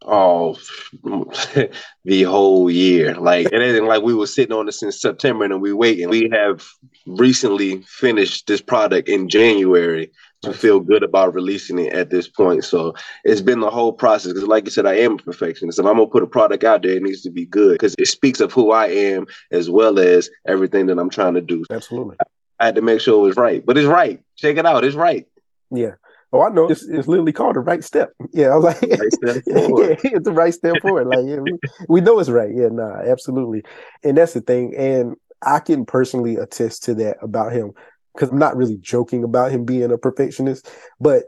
Oh, 0.02 0.56
the 2.04 2.22
whole 2.22 2.70
year. 2.70 3.14
Like 3.14 3.46
it 3.52 3.60
isn't 3.60 3.86
like 3.86 4.02
we 4.02 4.14
were 4.14 4.26
sitting 4.26 4.56
on 4.56 4.66
this 4.66 4.82
in 4.82 4.92
September 4.92 5.44
and 5.44 5.60
we 5.60 5.72
waiting. 5.72 6.08
We 6.08 6.28
have 6.30 6.64
recently 7.06 7.82
finished 7.82 8.46
this 8.46 8.60
product 8.60 9.08
in 9.08 9.28
January 9.28 10.10
to 10.42 10.52
feel 10.52 10.78
good 10.78 11.02
about 11.02 11.34
releasing 11.34 11.80
it 11.80 11.92
at 11.92 12.10
this 12.10 12.28
point. 12.28 12.64
So 12.64 12.94
it's 13.24 13.40
been 13.40 13.60
the 13.60 13.70
whole 13.70 13.92
process. 13.92 14.32
Because, 14.32 14.48
like 14.48 14.64
you 14.66 14.70
said, 14.70 14.86
I 14.86 14.94
am 14.94 15.14
a 15.14 15.16
perfectionist. 15.18 15.78
If 15.78 15.86
I'm 15.86 15.96
gonna 15.96 16.06
put 16.06 16.22
a 16.22 16.28
product 16.28 16.64
out 16.64 16.82
there, 16.82 16.92
it 16.92 17.02
needs 17.02 17.22
to 17.22 17.30
be 17.30 17.44
good 17.44 17.72
because 17.72 17.96
it 17.98 18.06
speaks 18.06 18.40
of 18.40 18.52
who 18.52 18.70
I 18.70 18.86
am 18.86 19.26
as 19.50 19.68
well 19.68 19.98
as 19.98 20.30
everything 20.46 20.86
that 20.86 20.98
I'm 20.98 21.10
trying 21.10 21.34
to 21.34 21.40
do. 21.40 21.64
Absolutely. 21.70 22.16
I 22.60 22.66
had 22.66 22.76
to 22.76 22.82
make 22.82 23.00
sure 23.00 23.18
it 23.18 23.28
was 23.28 23.36
right, 23.36 23.64
but 23.64 23.76
it's 23.76 23.86
right. 23.86 24.20
Check 24.36 24.56
it 24.56 24.66
out. 24.66 24.84
It's 24.84 24.96
right. 24.96 25.26
Yeah. 25.70 25.94
Oh, 26.32 26.42
I 26.42 26.50
know. 26.50 26.68
It's, 26.68 26.86
it's 26.86 27.08
literally 27.08 27.32
called 27.32 27.56
the 27.56 27.60
Wright 27.60 27.82
Step. 27.82 28.12
Yeah, 28.32 28.48
I 28.48 28.56
was 28.56 28.64
like, 28.64 28.82
right 28.82 28.90
yeah, 29.22 29.96
it's 30.04 30.24
the 30.24 30.32
Wright 30.32 30.52
Step 30.52 30.76
forward. 30.82 31.06
Like, 31.06 31.26
yeah, 31.26 31.38
we, 31.38 31.52
we 31.88 32.00
know 32.00 32.18
it's 32.18 32.28
right. 32.28 32.50
Yeah, 32.54 32.68
nah, 32.70 33.00
absolutely. 33.00 33.62
And 34.04 34.18
that's 34.18 34.34
the 34.34 34.40
thing. 34.40 34.74
And 34.76 35.16
I 35.42 35.60
can 35.60 35.86
personally 35.86 36.36
attest 36.36 36.84
to 36.84 36.94
that 36.96 37.16
about 37.22 37.52
him 37.52 37.72
because 38.14 38.28
I'm 38.30 38.38
not 38.38 38.56
really 38.56 38.76
joking 38.76 39.24
about 39.24 39.50
him 39.50 39.64
being 39.64 39.90
a 39.90 39.98
perfectionist, 39.98 40.70
but 41.00 41.24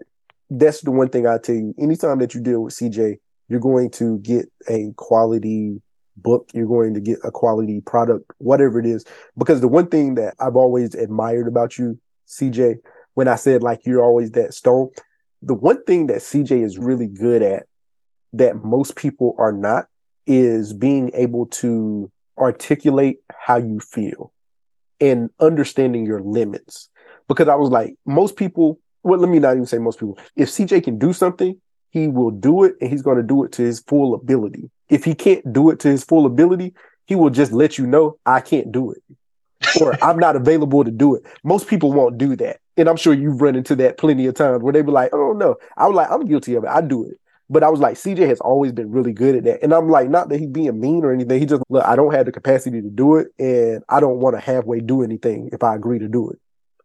that's 0.51 0.83
the 0.83 0.91
one 0.91 1.09
thing 1.09 1.27
I 1.27 1.39
tell 1.39 1.55
you. 1.55 1.75
Anytime 1.79 2.19
that 2.19 2.35
you 2.35 2.41
deal 2.43 2.63
with 2.63 2.75
CJ, 2.75 3.19
you're 3.49 3.61
going 3.61 3.91
to 3.93 4.19
get 4.19 4.47
a 4.69 4.93
quality 4.97 5.81
book, 6.17 6.51
you're 6.53 6.67
going 6.67 6.95
to 6.95 7.01
get 7.01 7.19
a 7.25 7.31
quality 7.31 7.81
product, 7.81 8.31
whatever 8.39 8.79
it 8.79 8.87
is. 8.87 9.05
Because 9.39 9.61
the 9.61 9.69
one 9.69 9.87
thing 9.87 10.17
that 10.17 10.35
I've 10.39 10.57
always 10.57 10.95
admired 10.95 11.49
about 11.49 11.79
you, 11.79 11.99
CJ, 12.29 12.77
when 13.15 13.29
I 13.29 13.37
said 13.37 13.63
like 13.63 13.87
you're 13.87 14.03
always 14.03 14.33
that 14.33 14.55
stone, 14.55 14.91
the 15.43 15.55
one 15.55 15.83
thing 15.85 16.07
that 16.09 16.19
CJ 16.19 16.63
is 16.63 16.79
really 16.79 17.07
good 17.07 17.43
at 17.43 17.67
that 18.33 18.63
most 18.65 18.97
people 18.97 19.35
are 19.39 19.53
not 19.53 19.87
is 20.27 20.73
being 20.73 21.11
able 21.15 21.47
to 21.47 22.11
articulate 22.39 23.19
how 23.37 23.57
you 23.57 23.81
feel 23.81 24.33
and 25.01 25.31
understanding 25.41 26.07
your 26.07 26.21
limits. 26.21 26.89
Because 27.29 27.49
I 27.49 27.55
was 27.55 27.71
like, 27.71 27.95
most 28.07 28.37
people, 28.37 28.79
well, 29.03 29.19
let 29.19 29.29
me 29.29 29.39
not 29.39 29.53
even 29.53 29.67
say 29.67 29.79
most 29.79 29.99
people. 29.99 30.19
If 30.37 30.49
CJ 30.49 30.85
can 30.85 30.99
do 30.99 31.13
something, 31.13 31.61
he 31.91 32.09
will 32.09 32.31
do 32.31 32.65
it 32.65 32.77
and 32.81 32.91
he's 32.91 33.03
going 33.03 33.17
to 33.17 33.23
do 33.23 33.45
it 33.45 33.53
to 33.53 33.63
his 33.63 33.81
full 33.81 34.15
ability. 34.15 34.71
If 34.89 35.05
he 35.05 35.15
can't 35.15 35.53
do 35.53 35.71
it 35.71 35.81
to 35.81 35.89
his 35.89 36.05
full 36.05 36.27
ability, 36.27 36.75
he 37.07 37.17
will 37.17 37.31
just 37.31 37.53
let 37.53 37.79
you 37.79 37.87
know, 37.87 38.19
I 38.25 38.41
can't 38.41 38.71
do 38.71 38.93
it. 38.93 39.03
Or 39.81 40.03
I'm 40.03 40.19
not 40.19 40.37
available 40.37 40.85
to 40.85 40.91
do 40.91 41.15
it. 41.15 41.25
Most 41.45 41.69
people 41.69 41.93
won't 41.93 42.19
do 42.19 42.37
that. 42.37 42.61
And 42.77 42.89
I'm 42.89 42.97
sure 42.97 43.13
you've 43.13 43.41
run 43.41 43.57
into 43.57 43.77
that 43.77 43.99
plenty 43.99 44.27
of 44.27 44.35
times 44.35 44.63
where 44.63 44.73
they 44.73 44.83
be 44.83 44.91
like, 44.91 45.11
oh 45.13 45.33
no. 45.33 45.57
I 45.77 45.87
was 45.87 45.95
like, 45.95 46.11
I'm 46.11 46.27
guilty 46.27 46.55
of 46.55 46.65
it. 46.65 46.71
I 46.71 46.81
do 46.81 47.05
it. 47.05 47.19
But 47.51 47.65
I 47.65 47.69
was 47.69 47.81
like, 47.81 47.97
CJ 47.97 48.29
has 48.29 48.41
always 48.41 48.71
been 48.71 48.93
really 48.93 49.13
good 49.13 49.35
at 49.35 49.45
that. 49.45 49.63
And 49.63 49.75
I'm 49.75 49.89
like, 49.89 50.09
not 50.09 50.29
that 50.29 50.39
he's 50.39 50.49
being 50.49 50.81
mean 50.81 51.05
or 51.05 51.13
anything. 51.13 51.41
He 51.41 51.47
just, 51.47 51.63
look, 51.69 51.85
I 51.85 51.97
don't 51.97 52.15
have 52.15 52.27
the 52.27 52.33
capacity 52.33 52.81
to 52.81 52.89
do 52.89 53.17
it. 53.17 53.29
And 53.41 53.83
I 53.89 53.99
don't 53.99 54.19
want 54.19 54.37
to 54.37 54.41
halfway 54.41 54.81
do 54.81 55.03
anything 55.03 55.51
if 55.53 55.65
I 55.65 55.75
agree 55.75 55.99
to 55.99 56.09
do 56.09 56.31
it. 56.31 56.39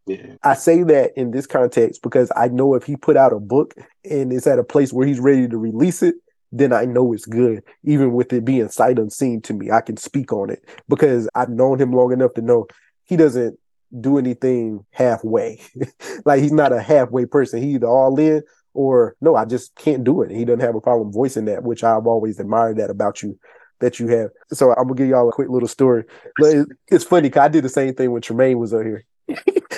Yeah. 0.08 0.36
I 0.44 0.56
say 0.56 0.84
that 0.84 1.12
in 1.16 1.32
this 1.32 1.48
context 1.48 2.02
because 2.02 2.32
I 2.36 2.48
know 2.48 2.74
if 2.74 2.84
he 2.84 2.96
put 2.96 3.16
out 3.16 3.32
a 3.32 3.40
book 3.40 3.76
and 4.10 4.34
it's 4.34 4.48
at 4.48 4.60
a 4.60 4.64
place 4.64 4.92
where 4.92 5.06
he's 5.06 5.20
ready 5.20 5.48
to 5.48 5.58
release 5.58 6.02
it, 6.04 6.16
then 6.58 6.72
I 6.72 6.86
know 6.86 7.12
it's 7.14 7.26
good. 7.26 7.64
Even 7.84 8.14
with 8.14 8.32
it 8.32 8.46
being 8.46 8.70
sight 8.70 8.98
unseen 8.98 9.42
to 9.42 9.54
me, 9.54 9.72
I 9.72 9.82
can 9.82 9.98
speak 9.98 10.32
on 10.32 10.50
it 10.50 10.64
because 10.88 11.30
I've 11.36 11.50
known 11.50 11.80
him 11.80 11.92
long 11.92 12.14
enough 12.14 12.34
to 12.36 12.42
know 12.42 12.68
he 13.04 13.18
doesn't 13.18 13.60
do 14.00 14.18
anything 14.18 14.86
halfway. 14.92 15.62
like 16.26 16.42
he's 16.42 16.54
not 16.54 16.72
a 16.72 16.82
halfway 16.82 17.26
person. 17.26 17.62
He 17.62 17.76
either 17.76 17.88
all 17.88 18.18
in 18.20 18.42
or 18.74 19.16
no, 19.20 19.36
I 19.36 19.46
just 19.46 19.76
can't 19.76 20.04
do 20.04 20.22
it. 20.22 20.32
He 20.32 20.46
doesn't 20.46 20.62
have 20.62 20.76
a 20.76 20.82
problem 20.82 21.12
voicing 21.12 21.46
that, 21.46 21.64
which 21.64 21.84
I've 21.84 22.08
always 22.08 22.40
admired 22.40 22.78
that 22.78 22.90
about 22.90 23.22
you 23.22 23.38
that 23.80 24.00
you 24.00 24.08
have. 24.08 24.30
So 24.54 24.72
I'm 24.72 24.88
gonna 24.88 24.96
give 24.96 25.08
y'all 25.10 25.28
a 25.28 25.34
quick 25.34 25.50
little 25.50 25.68
story. 25.68 26.06
But 26.40 26.68
it's 26.88 27.04
funny 27.04 27.30
because 27.30 27.42
I 27.42 27.48
did 27.50 27.66
the 27.66 27.70
same 27.70 27.94
thing 27.94 28.12
when 28.12 28.22
Tremaine 28.22 28.60
was 28.60 28.74
up 28.74 28.84
here. 28.84 29.04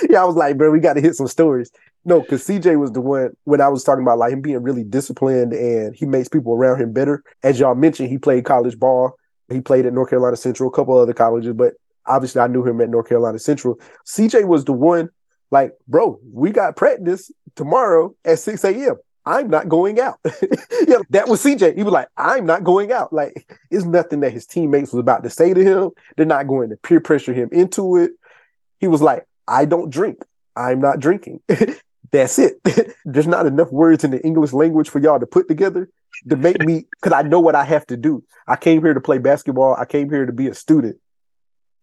yeah, 0.09 0.21
I 0.21 0.25
was 0.25 0.35
like, 0.35 0.57
bro, 0.57 0.69
we 0.71 0.79
got 0.79 0.93
to 0.93 1.01
hit 1.01 1.15
some 1.15 1.27
stories. 1.27 1.71
No, 2.07 2.21
because 2.21 2.47
CJ 2.47 2.79
was 2.79 2.93
the 2.93 3.01
one 3.01 3.31
when 3.43 3.59
I 3.59 3.67
was 3.67 3.83
talking 3.83 4.01
about 4.01 4.17
like 4.17 4.31
him 4.31 4.39
being 4.39 4.63
really 4.63 4.85
disciplined 4.85 5.51
and 5.51 5.93
he 5.93 6.05
makes 6.05 6.29
people 6.29 6.53
around 6.53 6.79
him 6.79 6.93
better. 6.93 7.21
As 7.43 7.59
y'all 7.59 7.75
mentioned, 7.75 8.07
he 8.07 8.17
played 8.17 8.45
college 8.45 8.79
ball. 8.79 9.17
He 9.51 9.59
played 9.59 9.85
at 9.85 9.91
North 9.91 10.09
Carolina 10.09 10.37
Central, 10.37 10.69
a 10.69 10.71
couple 10.71 10.97
other 10.97 11.13
colleges, 11.13 11.53
but 11.53 11.73
obviously 12.05 12.39
I 12.39 12.47
knew 12.47 12.65
him 12.65 12.79
at 12.79 12.89
North 12.89 13.09
Carolina 13.09 13.39
Central. 13.39 13.77
CJ 14.05 14.47
was 14.47 14.63
the 14.63 14.71
one 14.71 15.09
like, 15.51 15.73
bro, 15.85 16.17
we 16.31 16.51
got 16.51 16.77
practice 16.77 17.29
tomorrow 17.57 18.15
at 18.23 18.39
6 18.39 18.63
a.m. 18.63 18.95
I'm 19.25 19.49
not 19.49 19.67
going 19.67 19.99
out. 19.99 20.17
yeah, 20.87 20.99
that 21.09 21.27
was 21.27 21.43
CJ. 21.43 21.75
He 21.75 21.83
was 21.83 21.91
like, 21.91 22.07
I'm 22.15 22.45
not 22.45 22.63
going 22.63 22.93
out. 22.93 23.11
Like, 23.11 23.53
it's 23.69 23.83
nothing 23.83 24.21
that 24.21 24.31
his 24.31 24.45
teammates 24.45 24.93
was 24.93 25.01
about 25.01 25.23
to 25.23 25.29
say 25.29 25.53
to 25.53 25.61
him. 25.61 25.89
They're 26.15 26.25
not 26.25 26.47
going 26.47 26.69
to 26.69 26.77
peer 26.77 27.01
pressure 27.01 27.33
him 27.33 27.49
into 27.51 27.97
it. 27.97 28.11
He 28.79 28.87
was 28.87 29.01
like, 29.01 29.25
I 29.45 29.65
don't 29.65 29.89
drink. 29.89 30.23
I'm 30.55 30.79
not 30.79 31.01
drinking. 31.01 31.41
That's 32.11 32.39
it. 32.39 32.61
There's 33.05 33.27
not 33.27 33.45
enough 33.45 33.71
words 33.71 34.03
in 34.03 34.11
the 34.11 34.23
English 34.25 34.53
language 34.53 34.89
for 34.89 34.99
y'all 34.99 35.19
to 35.19 35.25
put 35.25 35.47
together 35.47 35.89
to 36.29 36.35
make 36.35 36.59
me, 36.63 36.85
because 36.91 37.13
I 37.13 37.27
know 37.27 37.39
what 37.39 37.55
I 37.55 37.63
have 37.63 37.85
to 37.87 37.97
do. 37.97 38.23
I 38.47 38.55
came 38.55 38.81
here 38.81 38.93
to 38.93 39.01
play 39.01 39.17
basketball. 39.17 39.75
I 39.75 39.85
came 39.85 40.09
here 40.09 40.25
to 40.25 40.33
be 40.33 40.47
a 40.47 40.53
student. 40.53 40.97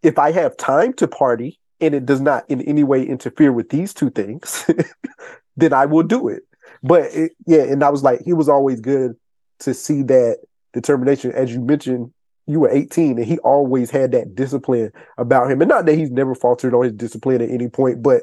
If 0.02 0.18
I 0.18 0.32
have 0.32 0.56
time 0.56 0.92
to 0.94 1.08
party, 1.08 1.58
and 1.80 1.94
it 1.94 2.06
does 2.06 2.20
not 2.20 2.48
in 2.48 2.60
any 2.62 2.84
way 2.84 3.04
interfere 3.04 3.52
with 3.52 3.68
these 3.68 3.92
two 3.92 4.10
things, 4.10 4.68
then 5.56 5.72
I 5.72 5.86
will 5.86 6.02
do 6.02 6.28
it. 6.28 6.42
But 6.82 7.14
it, 7.14 7.32
yeah, 7.46 7.62
and 7.62 7.82
I 7.82 7.90
was 7.90 8.02
like, 8.02 8.20
he 8.22 8.32
was 8.32 8.48
always 8.48 8.80
good 8.80 9.16
to 9.60 9.74
see 9.74 10.02
that 10.04 10.38
determination. 10.72 11.32
As 11.32 11.52
you 11.52 11.60
mentioned, 11.60 12.12
you 12.46 12.60
were 12.60 12.70
18 12.70 13.18
and 13.18 13.26
he 13.26 13.38
always 13.38 13.90
had 13.90 14.12
that 14.12 14.34
discipline 14.34 14.92
about 15.16 15.50
him. 15.50 15.62
And 15.62 15.68
not 15.68 15.86
that 15.86 15.94
he's 15.94 16.10
never 16.10 16.34
faltered 16.34 16.74
on 16.74 16.84
his 16.84 16.92
discipline 16.92 17.40
at 17.40 17.50
any 17.50 17.68
point, 17.68 18.02
but 18.02 18.22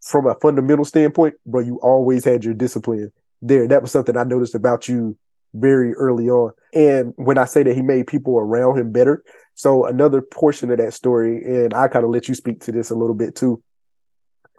from 0.00 0.26
a 0.26 0.34
fundamental 0.36 0.84
standpoint, 0.84 1.34
bro, 1.46 1.60
you 1.60 1.78
always 1.82 2.24
had 2.24 2.44
your 2.44 2.54
discipline 2.54 3.12
there. 3.42 3.68
That 3.68 3.82
was 3.82 3.90
something 3.90 4.16
I 4.16 4.24
noticed 4.24 4.54
about 4.54 4.88
you 4.88 5.16
very 5.54 5.94
early 5.94 6.30
on. 6.30 6.52
And 6.72 7.12
when 7.16 7.38
I 7.38 7.44
say 7.44 7.62
that 7.64 7.74
he 7.74 7.82
made 7.82 8.06
people 8.06 8.38
around 8.38 8.78
him 8.78 8.92
better, 8.92 9.22
so 9.54 9.84
another 9.84 10.22
portion 10.22 10.70
of 10.70 10.78
that 10.78 10.94
story, 10.94 11.44
and 11.44 11.74
I 11.74 11.88
kind 11.88 12.04
of 12.04 12.10
let 12.10 12.28
you 12.28 12.34
speak 12.34 12.60
to 12.62 12.72
this 12.72 12.90
a 12.90 12.94
little 12.94 13.14
bit 13.14 13.34
too. 13.34 13.62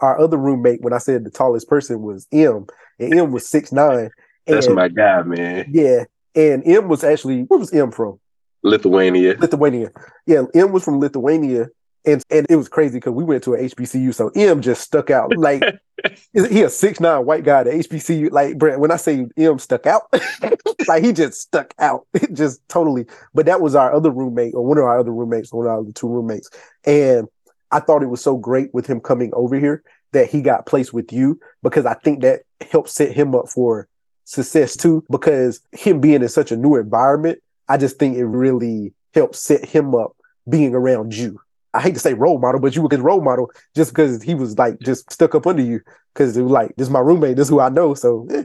our 0.01 0.19
other 0.19 0.37
roommate, 0.37 0.81
when 0.81 0.93
I 0.93 0.97
said 0.97 1.23
the 1.23 1.29
tallest 1.29 1.69
person 1.69 2.01
was 2.01 2.27
M, 2.31 2.65
and 2.99 3.13
M 3.13 3.31
was 3.31 3.47
six 3.47 3.71
nine. 3.71 4.09
That's 4.45 4.67
my 4.67 4.87
guy, 4.89 5.21
man. 5.23 5.67
Yeah, 5.71 6.05
and 6.35 6.67
M 6.67 6.87
was 6.87 7.03
actually 7.03 7.41
where 7.43 7.59
was 7.59 7.73
M 7.73 7.91
from? 7.91 8.19
Lithuania. 8.63 9.35
Lithuania. 9.39 9.91
Yeah, 10.25 10.43
M 10.53 10.71
was 10.71 10.83
from 10.83 10.99
Lithuania, 10.99 11.67
and 12.05 12.23
and 12.29 12.47
it 12.49 12.55
was 12.55 12.69
crazy 12.69 12.97
because 12.97 13.13
we 13.13 13.23
went 13.23 13.43
to 13.43 13.53
a 13.53 13.57
HBCU, 13.59 14.13
so 14.13 14.29
M 14.35 14.61
just 14.61 14.81
stuck 14.81 15.09
out. 15.09 15.35
Like 15.37 15.63
he 16.33 16.61
a 16.63 16.69
six 16.69 16.99
nine 16.99 17.25
white 17.25 17.43
guy 17.43 17.61
at 17.61 17.67
HBCU. 17.67 18.31
Like 18.31 18.57
Brent, 18.57 18.79
when 18.79 18.91
I 18.91 18.95
say 18.95 19.27
M 19.37 19.59
stuck 19.59 19.85
out, 19.85 20.03
like 20.87 21.03
he 21.03 21.13
just 21.13 21.41
stuck 21.41 21.73
out. 21.79 22.07
It 22.13 22.33
just 22.33 22.67
totally. 22.69 23.05
But 23.33 23.45
that 23.45 23.61
was 23.61 23.75
our 23.75 23.93
other 23.93 24.11
roommate, 24.11 24.53
or 24.53 24.65
one 24.65 24.77
of 24.77 24.83
our 24.83 24.99
other 24.99 25.11
roommates, 25.11 25.53
one 25.53 25.67
of 25.67 25.85
the 25.85 25.93
two 25.93 26.07
roommates, 26.07 26.49
and 26.85 27.27
I 27.71 27.79
thought 27.79 28.03
it 28.03 28.09
was 28.09 28.21
so 28.21 28.35
great 28.35 28.73
with 28.73 28.85
him 28.85 28.99
coming 28.99 29.31
over 29.33 29.57
here 29.57 29.83
that 30.11 30.29
he 30.29 30.41
got 30.41 30.65
placed 30.65 30.93
with 30.93 31.13
you 31.13 31.39
because 31.63 31.85
I 31.85 31.93
think 31.93 32.21
that 32.21 32.41
helped 32.69 32.89
set 32.89 33.11
him 33.11 33.33
up 33.33 33.47
for 33.47 33.87
success 34.25 34.75
too. 34.75 35.03
Because 35.09 35.61
him 35.71 36.01
being 36.01 36.21
in 36.21 36.29
such 36.29 36.51
a 36.51 36.57
new 36.57 36.75
environment, 36.75 37.39
I 37.69 37.77
just 37.77 37.97
think 37.97 38.17
it 38.17 38.25
really 38.25 38.93
helped 39.13 39.35
set 39.35 39.65
him 39.65 39.95
up 39.95 40.15
being 40.49 40.75
around 40.75 41.15
you. 41.15 41.39
I 41.73 41.81
hate 41.81 41.93
to 41.93 41.99
say 41.99 42.13
role 42.13 42.39
model, 42.39 42.59
but 42.59 42.75
you 42.75 42.81
were 42.81 42.89
his 42.89 42.99
role 42.99 43.21
model 43.21 43.51
just 43.75 43.91
because 43.91 44.21
he 44.21 44.35
was 44.35 44.57
like 44.57 44.79
just 44.79 45.11
stuck 45.11 45.35
up 45.35 45.47
under 45.47 45.63
you 45.63 45.81
because 46.13 46.35
it 46.35 46.41
was 46.41 46.51
like 46.51 46.75
this 46.75 46.87
is 46.87 46.91
my 46.91 46.99
roommate, 46.99 47.37
this 47.37 47.47
is 47.47 47.49
who 47.49 47.59
I 47.59 47.69
know. 47.69 47.93
So 47.93 48.27
eh. 48.31 48.43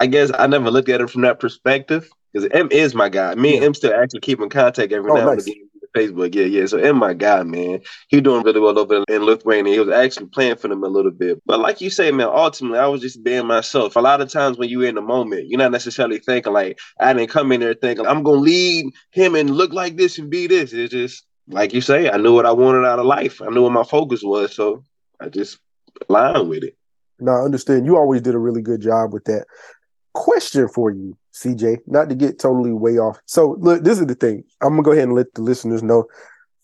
I 0.00 0.06
guess 0.06 0.30
I 0.36 0.46
never 0.46 0.70
looked 0.70 0.88
at 0.88 1.00
it 1.00 1.10
from 1.10 1.22
that 1.22 1.40
perspective 1.40 2.08
because 2.32 2.48
M 2.52 2.68
is 2.70 2.94
my 2.94 3.08
guy. 3.08 3.34
Me 3.34 3.50
yeah. 3.50 3.56
and 3.56 3.64
M 3.66 3.74
still 3.74 3.94
actually 3.94 4.20
keep 4.20 4.40
in 4.40 4.48
contact 4.48 4.92
every 4.92 5.10
oh, 5.10 5.14
now 5.14 5.26
nice. 5.26 5.46
and 5.46 5.56
again. 5.56 5.68
Facebook. 5.96 6.34
Yeah, 6.34 6.44
yeah. 6.44 6.66
So 6.66 6.78
M 6.78 6.96
my 6.96 7.12
guy, 7.12 7.42
man. 7.42 7.80
He 8.08 8.20
doing 8.20 8.42
really 8.42 8.60
well 8.60 8.78
over 8.78 9.04
in 9.08 9.24
Lithuania. 9.24 9.72
He 9.72 9.78
was 9.78 9.90
actually 9.90 10.26
playing 10.26 10.56
for 10.56 10.68
them 10.68 10.82
a 10.82 10.88
little 10.88 11.10
bit. 11.10 11.42
But 11.46 11.60
like 11.60 11.80
you 11.80 11.90
say, 11.90 12.10
man, 12.10 12.28
ultimately 12.28 12.78
I 12.78 12.86
was 12.86 13.00
just 13.00 13.22
being 13.22 13.46
myself. 13.46 13.96
A 13.96 14.00
lot 14.00 14.20
of 14.20 14.30
times 14.30 14.58
when 14.58 14.68
you're 14.68 14.86
in 14.86 14.94
the 14.94 15.02
moment, 15.02 15.48
you're 15.48 15.58
not 15.58 15.72
necessarily 15.72 16.18
thinking 16.18 16.52
like 16.52 16.78
I 16.98 17.12
didn't 17.12 17.30
come 17.30 17.52
in 17.52 17.60
there 17.60 17.74
thinking 17.74 18.06
I'm 18.06 18.22
gonna 18.22 18.38
lead 18.38 18.86
him 19.10 19.34
and 19.34 19.50
look 19.50 19.72
like 19.72 19.96
this 19.96 20.18
and 20.18 20.30
be 20.30 20.46
this. 20.46 20.72
It's 20.72 20.92
just 20.92 21.24
like 21.52 21.72
you 21.72 21.80
say, 21.80 22.10
I 22.10 22.16
knew 22.16 22.34
what 22.34 22.46
I 22.46 22.52
wanted 22.52 22.86
out 22.86 22.98
of 22.98 23.06
life. 23.06 23.40
I 23.42 23.48
knew 23.48 23.62
what 23.62 23.72
my 23.72 23.84
focus 23.84 24.22
was. 24.22 24.54
So 24.54 24.84
I 25.20 25.28
just 25.28 25.58
aligned 26.08 26.48
with 26.48 26.64
it. 26.64 26.76
No, 27.20 27.32
I 27.32 27.42
understand. 27.42 27.86
You 27.86 27.96
always 27.96 28.20
did 28.22 28.34
a 28.34 28.38
really 28.38 28.62
good 28.62 28.80
job 28.80 29.12
with 29.12 29.24
that. 29.24 29.44
Question 30.14 30.68
for 30.68 30.90
you. 30.90 31.16
CJ, 31.34 31.78
not 31.86 32.08
to 32.10 32.14
get 32.14 32.38
totally 32.38 32.72
way 32.72 32.98
off. 32.98 33.18
So 33.26 33.56
look, 33.58 33.84
this 33.84 33.98
is 33.98 34.06
the 34.06 34.14
thing. 34.14 34.44
I'm 34.60 34.70
gonna 34.70 34.82
go 34.82 34.92
ahead 34.92 35.04
and 35.04 35.14
let 35.14 35.32
the 35.34 35.42
listeners 35.42 35.82
know. 35.82 36.04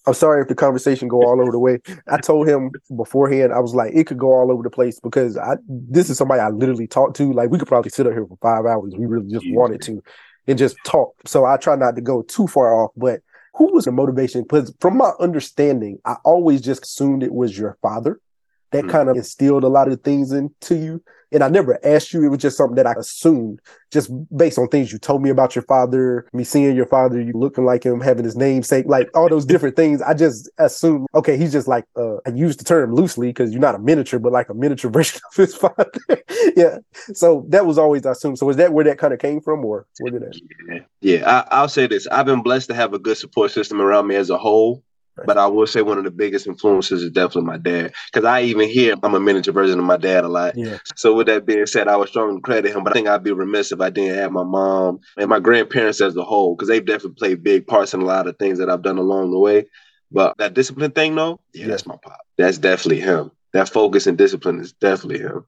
I'm 0.07 0.14
sorry 0.14 0.42
if 0.42 0.48
the 0.48 0.55
conversation 0.55 1.09
go 1.09 1.22
all 1.22 1.40
over 1.40 1.51
the 1.51 1.59
way. 1.59 1.81
I 2.09 2.18
told 2.18 2.48
him 2.48 2.70
beforehand, 2.94 3.53
I 3.53 3.61
was 3.61 3.74
like, 3.74 3.92
it 3.94 4.07
could 4.07 4.18
go 4.18 4.33
all 4.33 4.53
over 4.53 4.62
the 4.62 4.70
place 4.70 5.01
because 5.01 5.37
I 5.38 5.57
this 5.66 6.11
is 6.11 6.18
somebody 6.18 6.40
I 6.40 6.48
literally 6.51 6.87
talked 6.87 7.16
to. 7.16 7.33
Like 7.33 7.51
we 7.51 7.59
could 7.59 7.68
probably 7.68 7.90
sit 7.90 8.07
up 8.07 8.12
here 8.12 8.27
for 8.27 8.38
five 8.42 8.66
hours. 8.66 8.92
We 8.96 9.07
really 9.07 9.31
just 9.31 9.46
wanted 9.48 9.81
to 9.83 10.03
and 10.46 10.59
just 10.59 10.77
talk. 10.85 11.14
So 11.27 11.44
I 11.44 11.57
try 11.57 11.77
not 11.77 11.94
to 11.96 12.03
go 12.03 12.22
too 12.22 12.46
far 12.46 12.74
off. 12.74 12.90
But 12.96 13.20
who 13.59 13.75
was 13.75 13.85
the 13.85 13.92
motivation? 13.92 14.42
Because 14.42 14.73
from 14.81 14.97
my 14.97 15.11
understanding, 15.21 15.99
I 16.05 16.16
always 16.25 16.61
just 16.61 16.85
assumed 16.85 17.23
it 17.25 17.35
was 17.35 17.59
your 17.59 17.77
father 17.83 18.21
that 18.70 18.83
mm-hmm. 18.83 18.90
kind 18.90 19.09
of 19.09 19.16
instilled 19.16 19.64
a 19.64 19.68
lot 19.68 19.90
of 19.90 20.00
things 20.02 20.33
into 20.33 20.76
you. 20.76 21.02
And 21.31 21.42
I 21.42 21.48
never 21.48 21.78
asked 21.85 22.14
you. 22.14 22.24
It 22.24 22.28
was 22.28 22.38
just 22.38 22.57
something 22.57 22.76
that 22.76 22.87
I 22.87 22.94
assumed 22.94 23.61
just 23.90 24.11
based 24.37 24.59
on 24.59 24.68
things 24.68 24.92
you 24.92 24.98
told 24.98 25.22
me 25.22 25.31
about 25.31 25.54
your 25.54 25.62
father, 25.62 26.26
me 26.33 26.44
seeing 26.44 26.74
your 26.76 26.87
father, 26.87 27.20
you 27.20 27.33
looking 27.35 27.64
like 27.64 27.85
him, 27.85 28.00
having 28.00 28.24
his 28.24 28.37
namesake, 28.37 28.87
like 28.87 29.09
all 29.14 29.28
those 29.28 29.46
different 29.46 29.76
things. 29.76 30.02
I 30.02 30.14
just 30.14 30.50
assumed, 30.59 31.07
okay, 31.14 31.37
he's 31.37 31.52
just 31.52 31.68
like, 31.68 31.85
uh, 31.96 32.16
I 32.26 32.31
use 32.35 32.57
the 32.57 32.64
term 32.64 32.94
loosely 32.94 33.28
because 33.28 33.50
you're 33.50 33.61
not 33.61 33.74
a 33.74 33.78
miniature, 33.78 34.18
but 34.18 34.33
like 34.33 34.48
a 34.48 34.54
miniature 34.54 34.90
version 34.92 35.20
of 35.31 35.37
his 35.37 35.54
father. 35.54 35.90
yeah. 36.57 36.78
So 37.14 37.44
that 37.48 37.66
was 37.66 37.78
always 37.78 38.04
I 38.07 38.12
assumed. 38.12 38.38
So 38.38 38.48
is 38.50 38.57
that 38.57 38.72
where 38.72 38.85
that 38.85 38.98
kind 38.98 39.12
of 39.12 39.20
came 39.20 39.40
from 39.40 39.64
or 39.64 39.87
where 40.00 40.12
did 40.12 40.22
that? 40.22 40.40
Yeah. 40.68 40.81
Yeah. 41.00 41.44
I, 41.50 41.57
I'll 41.57 41.68
say 41.68 41.87
this. 41.87 42.07
I've 42.09 42.26
been 42.26 42.42
blessed 42.42 42.68
to 42.68 42.74
have 42.74 42.94
a 42.94 42.98
good 42.98 43.16
support 43.16 43.50
system 43.50 43.81
around 43.81 44.07
me 44.07 44.16
as 44.16 44.31
a 44.31 44.38
whole. 44.38 44.83
But 45.26 45.38
I 45.38 45.46
will 45.46 45.66
say 45.66 45.83
one 45.83 45.98
of 45.98 46.04
the 46.04 46.11
biggest 46.11 46.46
influences 46.46 47.02
is 47.02 47.11
definitely 47.11 47.42
my 47.42 47.59
dad. 47.59 47.92
Because 48.12 48.24
I 48.24 48.42
even 48.42 48.68
hear 48.68 48.94
I'm 49.02 49.14
a 49.14 49.20
miniature 49.20 49.52
version 49.52 49.78
of 49.78 49.85
my 49.85 49.96
dad 49.96 50.24
a 50.24 50.28
lot. 50.28 50.57
Yeah. 50.57 50.78
So 50.96 51.14
with 51.14 51.26
that 51.26 51.46
being 51.46 51.66
said, 51.66 51.88
I 51.88 51.96
would 51.96 52.09
strongly 52.09 52.40
credit 52.40 52.74
him. 52.74 52.85
But 52.85 52.92
I 52.92 52.94
think 52.94 53.09
I'd 53.09 53.24
be 53.24 53.33
remiss 53.33 53.72
if 53.72 53.81
I 53.81 53.90
didn't 53.90 54.16
have 54.16 54.33
my 54.33 54.44
mom 54.44 55.00
and 55.16 55.28
my 55.28 55.40
grandparents 55.40 56.00
as 56.00 56.16
a 56.16 56.24
whole, 56.24 56.54
because 56.54 56.68
they've 56.68 56.85
definitely 56.85 57.16
played 57.16 57.42
big 57.42 57.66
parts 57.66 57.94
in 57.94 58.02
a 58.02 58.07
lot 58.07 58.26
of 58.26 58.38
things 58.38 58.59
that 58.59 58.70
I've 58.70 58.83
done 58.83 58.98
along 58.98 59.31
the 59.31 59.38
way. 59.38 59.66
But 60.11 60.37
that 60.38 60.54
discipline 60.54 60.92
thing, 60.92 61.14
though, 61.14 61.40
yeah, 61.52 61.62
yeah. 61.62 61.68
that's 61.68 61.87
my 61.87 61.96
pop. 62.02 62.20
That's 62.38 62.59
definitely 62.59 63.00
him. 63.00 63.31
That 63.52 63.68
focus 63.68 64.07
and 64.07 64.16
discipline 64.16 64.61
is 64.61 64.72
definitely 64.72 65.20
him. 65.20 65.44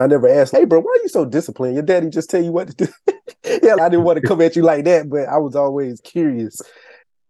I 0.00 0.06
never 0.06 0.28
asked, 0.28 0.52
hey, 0.52 0.64
bro, 0.64 0.80
why 0.80 0.92
are 0.92 1.02
you 1.02 1.08
so 1.08 1.24
disciplined? 1.24 1.74
Your 1.74 1.82
daddy 1.82 2.08
just 2.08 2.30
tell 2.30 2.42
you 2.42 2.52
what 2.52 2.68
to 2.68 2.86
do. 2.86 2.92
yeah, 3.62 3.74
I 3.80 3.88
didn't 3.88 4.04
want 4.04 4.20
to 4.20 4.26
come 4.26 4.40
at 4.40 4.54
you 4.54 4.62
like 4.62 4.84
that, 4.84 5.08
but 5.08 5.28
I 5.28 5.38
was 5.38 5.56
always 5.56 6.00
curious. 6.00 6.62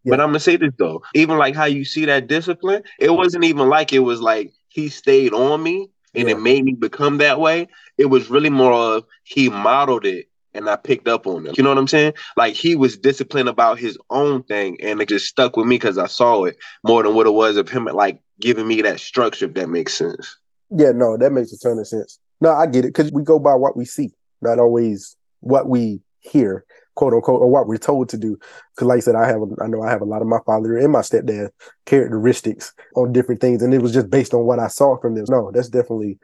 Yeah. 0.08 0.16
But 0.16 0.20
I'm 0.20 0.28
gonna 0.28 0.40
say 0.40 0.56
this 0.56 0.72
though, 0.78 1.02
even 1.14 1.36
like 1.36 1.54
how 1.54 1.66
you 1.66 1.84
see 1.84 2.06
that 2.06 2.28
discipline, 2.28 2.82
it 2.98 3.10
wasn't 3.10 3.44
even 3.44 3.68
like 3.68 3.92
it 3.92 3.98
was 3.98 4.22
like 4.22 4.52
he 4.68 4.88
stayed 4.88 5.34
on 5.34 5.62
me 5.62 5.90
and 6.14 6.28
yeah. 6.28 6.34
it 6.34 6.40
made 6.40 6.64
me 6.64 6.72
become 6.72 7.18
that 7.18 7.38
way. 7.38 7.68
It 7.98 8.06
was 8.06 8.30
really 8.30 8.50
more 8.50 8.72
of 8.72 9.04
he 9.24 9.50
modeled 9.50 10.06
it 10.06 10.28
and 10.54 10.68
I 10.68 10.76
picked 10.76 11.08
up 11.08 11.26
on 11.26 11.46
it. 11.46 11.58
You 11.58 11.62
know 11.62 11.68
what 11.68 11.78
I'm 11.78 11.86
saying? 11.86 12.14
Like 12.38 12.54
he 12.54 12.74
was 12.74 12.96
disciplined 12.96 13.50
about 13.50 13.78
his 13.78 13.98
own 14.08 14.44
thing 14.44 14.78
and 14.80 15.00
it 15.02 15.08
just 15.10 15.26
stuck 15.26 15.56
with 15.58 15.66
me 15.66 15.76
because 15.76 15.98
I 15.98 16.06
saw 16.06 16.44
it 16.44 16.56
more 16.82 17.02
than 17.02 17.14
what 17.14 17.26
it 17.26 17.34
was 17.34 17.58
of 17.58 17.68
him 17.68 17.84
like 17.84 18.20
giving 18.40 18.66
me 18.66 18.80
that 18.82 19.00
structure, 19.00 19.44
if 19.44 19.54
that 19.54 19.68
makes 19.68 19.94
sense. 19.94 20.38
Yeah, 20.70 20.92
no, 20.92 21.18
that 21.18 21.32
makes 21.32 21.52
a 21.52 21.58
ton 21.58 21.78
of 21.78 21.86
sense. 21.86 22.18
No, 22.40 22.52
I 22.52 22.66
get 22.66 22.86
it 22.86 22.94
because 22.94 23.12
we 23.12 23.22
go 23.22 23.38
by 23.38 23.54
what 23.54 23.76
we 23.76 23.84
see, 23.84 24.10
not 24.40 24.58
always 24.58 25.16
what 25.40 25.68
we 25.68 26.00
hear 26.20 26.64
quote 26.98 27.14
unquote, 27.14 27.40
or 27.40 27.48
what 27.48 27.68
we're 27.68 27.78
told 27.78 28.08
to 28.08 28.18
do. 28.18 28.36
Because, 28.74 28.88
like 28.88 28.96
I 28.96 29.00
said, 29.00 29.14
I 29.14 29.28
have, 29.28 29.40
I 29.62 29.68
know 29.68 29.82
I 29.82 29.90
have 29.90 30.02
a 30.02 30.04
lot 30.04 30.20
of 30.20 30.26
my 30.26 30.40
father 30.44 30.76
and 30.76 30.90
my 30.90 31.00
stepdad 31.00 31.50
characteristics 31.86 32.74
on 32.96 33.12
different 33.12 33.40
things, 33.40 33.62
and 33.62 33.72
it 33.72 33.80
was 33.80 33.94
just 33.94 34.10
based 34.10 34.34
on 34.34 34.44
what 34.44 34.58
I 34.58 34.66
saw 34.66 34.98
from 34.98 35.14
them. 35.14 35.24
No, 35.28 35.52
that's 35.52 35.68
definitely 35.68 36.18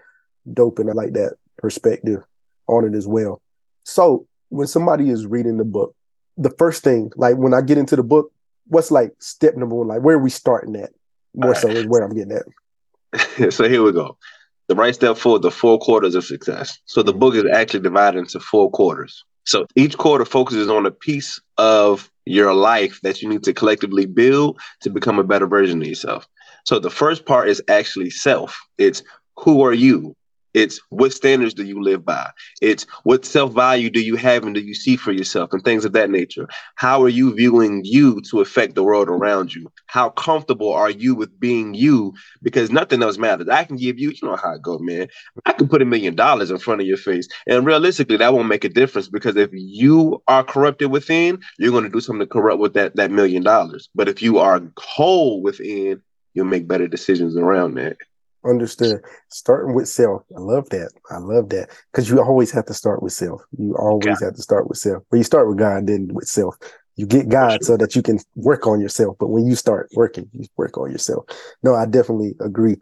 dope, 0.53 0.81
and 0.81 0.91
I 0.91 0.93
like 0.93 1.13
that 1.13 1.37
perspective 1.59 2.25
on 2.67 2.85
it 2.85 2.97
as 2.97 3.07
well. 3.07 3.41
So, 3.85 4.27
when 4.49 4.67
somebody 4.67 5.11
is 5.11 5.27
reading 5.27 5.59
the 5.59 5.65
book, 5.65 5.95
the 6.37 6.51
first 6.59 6.83
thing, 6.83 7.13
like 7.15 7.37
when 7.37 7.55
I 7.55 7.61
get 7.61 7.79
into 7.79 7.95
the 7.95 8.03
book, 8.03 8.33
what's 8.67 8.91
like 8.91 9.13
step 9.21 9.55
number 9.57 9.77
one? 9.77 9.87
Like, 9.87 10.03
where 10.03 10.17
are 10.17 10.23
we 10.23 10.31
starting 10.31 10.75
at? 10.75 10.91
More 11.37 11.53
right. 11.53 11.61
so 11.61 11.69
is 11.69 11.87
where 11.87 12.03
I'm 12.03 12.15
getting 12.17 12.37
at. 12.37 13.53
so 13.53 13.69
here 13.69 13.83
we 13.85 13.93
go. 13.93 14.19
The 14.67 14.75
Wright 14.75 14.95
Step 14.95 15.19
Forward, 15.19 15.43
the 15.43 15.53
four 15.53 15.79
quarters 15.79 16.17
of 16.17 16.25
success. 16.25 16.79
So 16.87 17.05
the 17.05 17.13
book 17.13 17.37
is 17.37 17.45
actually 17.53 17.81
divided 17.81 18.19
into 18.19 18.41
four 18.41 18.73
quarters. 18.73 19.25
So 19.45 19.67
each 19.77 19.97
quarter 19.99 20.25
focuses 20.25 20.69
on 20.69 20.87
a 20.87 20.91
piece 20.91 21.41
of 21.59 22.11
your 22.25 22.55
life 22.55 23.01
that 23.03 23.23
you 23.23 23.29
need 23.29 23.43
to 23.45 23.53
collectively 23.53 24.07
build 24.07 24.59
to 24.81 24.91
become 24.91 25.19
a 25.19 25.25
better 25.25 25.47
version 25.47 25.83
of 25.83 25.89
yourself. 25.89 26.27
So 26.65 26.79
the 26.79 26.91
first 26.91 27.27
part 27.27 27.49
is 27.49 27.63
actually 27.69 28.11
self. 28.11 28.59
It's 28.79 29.03
who 29.39 29.63
are 29.65 29.75
you? 29.75 30.15
It's 30.55 30.81
what 30.91 31.13
standards 31.13 31.53
do 31.53 31.65
you 31.65 31.83
live 31.83 32.05
by? 32.05 32.31
It's 32.63 32.87
what 33.03 33.25
self 33.25 33.53
value 33.53 33.91
do 33.91 34.01
you 34.01 34.17
have 34.17 34.45
and 34.45 34.55
do 34.55 34.61
you 34.61 34.75
see 34.75 34.97
for 34.97 35.13
yourself 35.13 35.53
and 35.53 35.63
things 35.63 35.85
of 35.85 35.93
that 35.93 36.11
nature. 36.11 36.49
How 36.77 37.03
are 37.03 37.09
you 37.09 37.35
viewing 37.35 37.85
you 37.85 38.21
to 38.31 38.41
affect 38.41 38.77
the 38.77 38.85
world 38.85 39.09
around 39.09 39.55
you? 39.55 39.71
How 39.87 40.11
comfortable 40.11 40.73
are 40.73 40.91
you 40.91 41.15
with 41.15 41.39
being 41.41 41.75
you? 41.75 42.15
Because 42.43 42.71
nothing 42.71 43.03
else 43.03 43.19
matters. 43.19 43.49
I 43.49 43.65
can 43.65 43.77
give 43.77 43.99
you, 43.99 44.11
you 44.11 44.29
know 44.29 44.37
how 44.37 44.55
it 44.55 44.63
go, 44.63 44.79
man. 44.79 45.09
I 45.45 45.53
can 45.53 45.69
put 45.69 45.83
a 45.83 45.87
million 45.87 46.15
dollars 46.15 46.51
in 46.51 46.59
front 46.59 46.81
of 46.81 46.87
your 46.87 46.97
face. 46.97 47.29
And 47.47 47.67
realistically, 47.67 48.17
that 48.19 48.33
won't 48.33 48.49
make 48.49 48.65
a 48.65 48.69
difference 48.69 49.09
because 49.09 49.37
if 49.37 49.51
you 49.53 50.23
are 50.29 50.45
corrupted 50.45 50.91
within, 50.91 51.41
you're 51.59 51.73
going 51.73 51.85
to 51.85 51.91
do 51.91 52.01
something 52.01 52.21
to 52.21 52.27
corrupt 52.27 52.61
with 52.61 52.75
that, 52.75 52.95
that 52.97 53.11
million 53.11 53.43
dollars. 53.43 53.89
But 53.95 54.09
if 54.09 54.23
you 54.23 54.39
are 54.39 54.63
whole 54.79 55.43
within, 55.43 56.01
you'll 56.35 56.47
make 56.47 56.69
better 56.69 56.87
decisions 56.89 57.37
around 57.37 57.75
that. 57.75 57.97
Understood. 58.45 59.03
Starting 59.31 59.75
with 59.75 59.89
self. 59.89 60.23
I 60.37 60.41
love 60.41 60.69
that. 60.71 60.91
I 61.11 61.19
love 61.19 61.49
that. 61.51 61.71
Because 61.93 62.09
you 62.09 62.21
always 62.21 62.51
have 62.53 62.67
to 62.67 62.75
start 62.75 63.03
with 63.03 63.13
self. 63.13 63.43
You 63.59 63.75
always 63.77 64.23
have 64.23 64.35
to 64.35 64.43
start 64.43 64.69
with 64.69 64.79
self. 64.79 65.03
Well, 65.11 65.19
you 65.19 65.25
start 65.25 65.49
with 65.49 65.59
God, 65.59 65.87
then 65.87 66.09
with 66.13 66.29
self. 66.29 66.57
You 66.97 67.07
get 67.07 67.29
God 67.29 67.65
so 67.65 67.77
that 67.77 67.97
you 67.97 68.03
can 68.03 68.21
work 68.37 68.67
on 68.67 68.81
yourself. 68.81 69.17
But 69.19 69.29
when 69.29 69.47
you 69.47 69.57
start 69.57 69.89
working, 69.95 70.29
you 70.33 70.47
work 70.57 70.79
on 70.79 70.91
yourself. 70.93 71.25
No, 71.63 71.75
I 71.75 71.87
definitely 71.87 72.35
agree. 72.41 72.77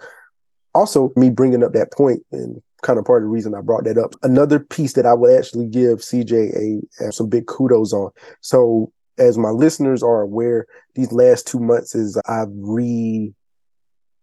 Also, 0.75 1.13
me 1.17 1.31
bringing 1.31 1.63
up 1.63 1.73
that 1.73 1.93
point 1.93 2.23
and 2.33 2.61
kind 2.83 2.99
of 2.99 3.05
part 3.05 3.23
of 3.23 3.29
the 3.29 3.33
reason 3.33 3.55
I 3.55 3.61
brought 3.61 3.85
that 3.85 3.97
up. 3.97 4.15
Another 4.23 4.59
piece 4.59 4.95
that 4.95 5.07
I 5.07 5.15
would 5.15 5.39
actually 5.39 5.67
give 5.67 6.01
CJ 6.01 6.83
a, 7.01 7.07
a 7.07 7.13
some 7.13 7.29
big 7.29 7.47
kudos 7.47 7.93
on. 7.93 8.11
So 8.41 8.93
as 9.19 9.39
my 9.39 9.51
listeners 9.51 10.03
are 10.03 10.23
aware, 10.23 10.67
these 10.95 11.13
last 11.13 11.47
two 11.47 11.61
months 11.61 11.95
is 11.95 12.21
I've 12.29 12.51
re 12.51 13.33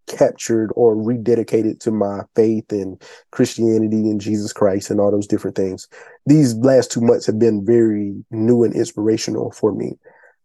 captured 0.10 0.72
or 0.76 0.96
rededicated 0.96 1.80
to 1.82 1.92
my 1.92 2.24
faith 2.36 2.72
and 2.72 3.02
Christianity 3.32 4.10
and 4.12 4.22
Jesus 4.22 4.54
Christ 4.54 4.92
and 4.92 5.00
all 5.00 5.12
those 5.12 5.28
different 5.28 5.56
things. 5.56 5.88
These 6.26 6.56
last 6.56 6.92
two 6.92 7.02
months 7.02 7.26
have 7.28 7.40
been 7.40 7.66
very 7.66 8.16
new 8.32 8.64
and 8.66 8.76
inspirational 8.76 9.52
for 9.52 9.74
me. 9.74 9.98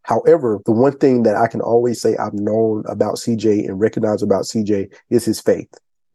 However, 0.03 0.61
the 0.67 0.73
one 0.73 0.99
thing 0.99 1.25
that 1.25 1.37
I 1.37 1.49
can 1.49 1.63
always 1.63 2.01
say 2.01 2.17
I've 2.17 2.35
known 2.35 2.85
about 2.89 3.17
CJ 3.17 3.67
and 3.69 3.81
recognize 3.81 4.23
about 4.23 4.45
CJ 4.45 4.93
is 5.11 5.25
his 5.25 5.41
faith. 5.41 5.69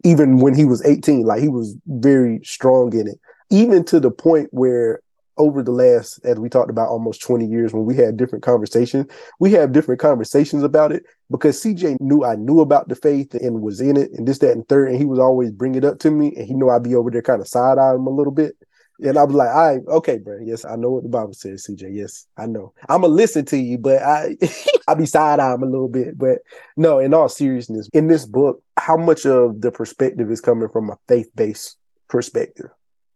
even 0.05 0.39
when 0.39 0.55
he 0.55 0.65
was 0.65 0.85
18. 0.85 1.23
Like 1.23 1.41
he 1.41 1.49
was 1.49 1.75
very 1.87 2.39
strong 2.43 2.93
in 2.93 3.07
it, 3.07 3.19
even 3.49 3.83
to 3.85 3.99
the 3.99 4.11
point 4.11 4.49
where 4.51 5.01
over 5.39 5.63
the 5.63 5.71
last, 5.71 6.19
as 6.25 6.37
we 6.37 6.49
talked 6.49 6.69
about, 6.69 6.89
almost 6.89 7.21
20 7.21 7.45
years, 7.45 7.73
when 7.73 7.85
we 7.85 7.95
had 7.95 8.17
different 8.17 8.43
conversations, 8.43 9.07
we 9.39 9.51
have 9.53 9.71
different 9.71 10.01
conversations 10.01 10.63
about 10.63 10.91
it 10.91 11.05
because 11.31 11.61
CJ 11.63 11.99
knew 12.01 12.23
I 12.25 12.35
knew 12.35 12.59
about 12.59 12.89
the 12.89 12.95
faith 12.95 13.33
and 13.33 13.61
was 13.61 13.79
in 13.81 13.97
it 13.97 14.11
and 14.11 14.27
this, 14.27 14.39
that, 14.39 14.51
and 14.51 14.67
third. 14.67 14.89
And 14.89 14.97
he 14.97 15.05
was 15.05 15.17
always 15.17 15.51
bring 15.51 15.75
it 15.75 15.85
up 15.85 15.99
to 15.99 16.11
me. 16.11 16.33
And 16.35 16.45
he 16.45 16.53
knew 16.53 16.69
I'd 16.69 16.83
be 16.83 16.93
over 16.93 17.09
there 17.09 17.21
kind 17.21 17.41
of 17.41 17.47
side 17.47 17.77
eye 17.77 17.95
him 17.95 18.05
a 18.05 18.11
little 18.11 18.33
bit. 18.33 18.55
And 19.01 19.17
I 19.17 19.23
was 19.23 19.33
like, 19.33 19.55
right, 19.55 19.81
okay, 19.87 20.17
bro. 20.17 20.39
Yes, 20.43 20.65
I 20.65 20.75
know 20.75 20.91
what 20.91 21.03
the 21.03 21.09
Bible 21.09 21.33
says, 21.33 21.65
CJ. 21.65 21.95
Yes, 21.95 22.27
I 22.37 22.45
know. 22.45 22.73
I'm 22.89 23.01
gonna 23.01 23.13
listen 23.13 23.45
to 23.45 23.57
you, 23.57 23.77
but 23.77 24.01
I 24.01 24.35
I 24.89 24.93
be 24.93 25.05
side 25.05 25.39
eye 25.39 25.53
him 25.53 25.63
a 25.63 25.67
little 25.67 25.87
bit. 25.87 26.17
But 26.17 26.39
no, 26.75 26.99
in 26.99 27.13
all 27.13 27.29
seriousness, 27.29 27.89
in 27.93 28.07
this 28.07 28.25
book, 28.25 28.61
how 28.75 28.97
much 28.97 29.25
of 29.25 29.61
the 29.61 29.71
perspective 29.71 30.29
is 30.29 30.41
coming 30.41 30.67
from 30.67 30.89
a 30.89 30.97
faith-based 31.07 31.77
perspective? 32.09 32.69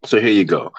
So 0.05 0.21
here 0.21 0.29
you 0.29 0.45
go. 0.45 0.71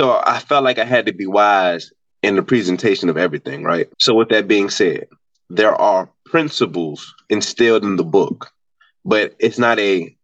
So 0.00 0.18
I 0.24 0.38
felt 0.38 0.64
like 0.64 0.78
I 0.78 0.86
had 0.86 1.04
to 1.04 1.12
be 1.12 1.26
wise 1.26 1.92
in 2.22 2.34
the 2.34 2.42
presentation 2.42 3.10
of 3.10 3.18
everything, 3.18 3.64
right? 3.64 3.86
So 3.98 4.14
with 4.14 4.30
that 4.30 4.48
being 4.48 4.70
said, 4.70 5.08
there 5.50 5.74
are 5.74 6.08
principles 6.24 7.14
instilled 7.28 7.84
in 7.84 7.96
the 7.96 8.04
book, 8.04 8.48
but 9.04 9.36
it's 9.38 9.58
not 9.58 9.78
a 9.78 10.16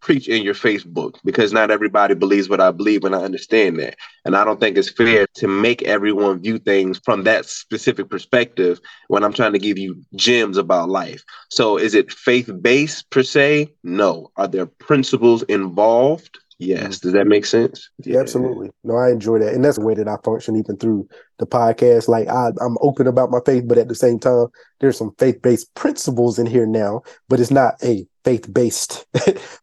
preach 0.00 0.26
in 0.28 0.42
your 0.42 0.54
face 0.54 0.82
book 0.82 1.20
because 1.24 1.52
not 1.52 1.70
everybody 1.70 2.14
believes 2.14 2.48
what 2.48 2.60
I 2.60 2.72
believe 2.72 3.04
and 3.04 3.14
I 3.14 3.20
understand 3.20 3.78
that. 3.78 3.94
And 4.24 4.34
I 4.34 4.42
don't 4.42 4.58
think 4.58 4.76
it's 4.76 4.90
fair 4.90 5.28
to 5.34 5.46
make 5.46 5.84
everyone 5.84 6.42
view 6.42 6.58
things 6.58 7.00
from 7.04 7.22
that 7.22 7.46
specific 7.46 8.10
perspective 8.10 8.80
when 9.06 9.22
I'm 9.22 9.32
trying 9.32 9.52
to 9.52 9.60
give 9.60 9.78
you 9.78 10.02
gems 10.16 10.56
about 10.56 10.88
life. 10.88 11.22
So 11.50 11.76
is 11.76 11.94
it 11.94 12.10
faith 12.10 12.50
based 12.60 13.08
per 13.10 13.22
se? 13.22 13.74
No. 13.84 14.32
Are 14.36 14.48
there 14.48 14.66
principles 14.66 15.44
involved? 15.44 16.36
Yes. 16.60 16.82
Mm-hmm. 16.82 17.06
Does 17.06 17.12
that 17.14 17.26
make 17.26 17.46
sense? 17.46 17.88
Yeah, 18.04 18.20
absolutely. 18.20 18.70
No, 18.84 18.94
I 18.96 19.10
enjoy 19.10 19.38
that. 19.38 19.54
And 19.54 19.64
that's 19.64 19.78
the 19.78 19.84
way 19.84 19.94
that 19.94 20.06
I 20.06 20.16
function 20.22 20.56
even 20.56 20.76
through 20.76 21.08
the 21.38 21.46
podcast. 21.46 22.06
Like 22.06 22.28
I, 22.28 22.48
I'm 22.60 22.76
open 22.82 23.06
about 23.06 23.30
my 23.30 23.40
faith, 23.46 23.66
but 23.66 23.78
at 23.78 23.88
the 23.88 23.94
same 23.94 24.18
time, 24.18 24.48
there's 24.78 24.98
some 24.98 25.14
faith-based 25.18 25.74
principles 25.74 26.38
in 26.38 26.44
here 26.44 26.66
now, 26.66 27.00
but 27.30 27.40
it's 27.40 27.50
not 27.50 27.74
a 27.82 28.06
faith-based 28.26 29.06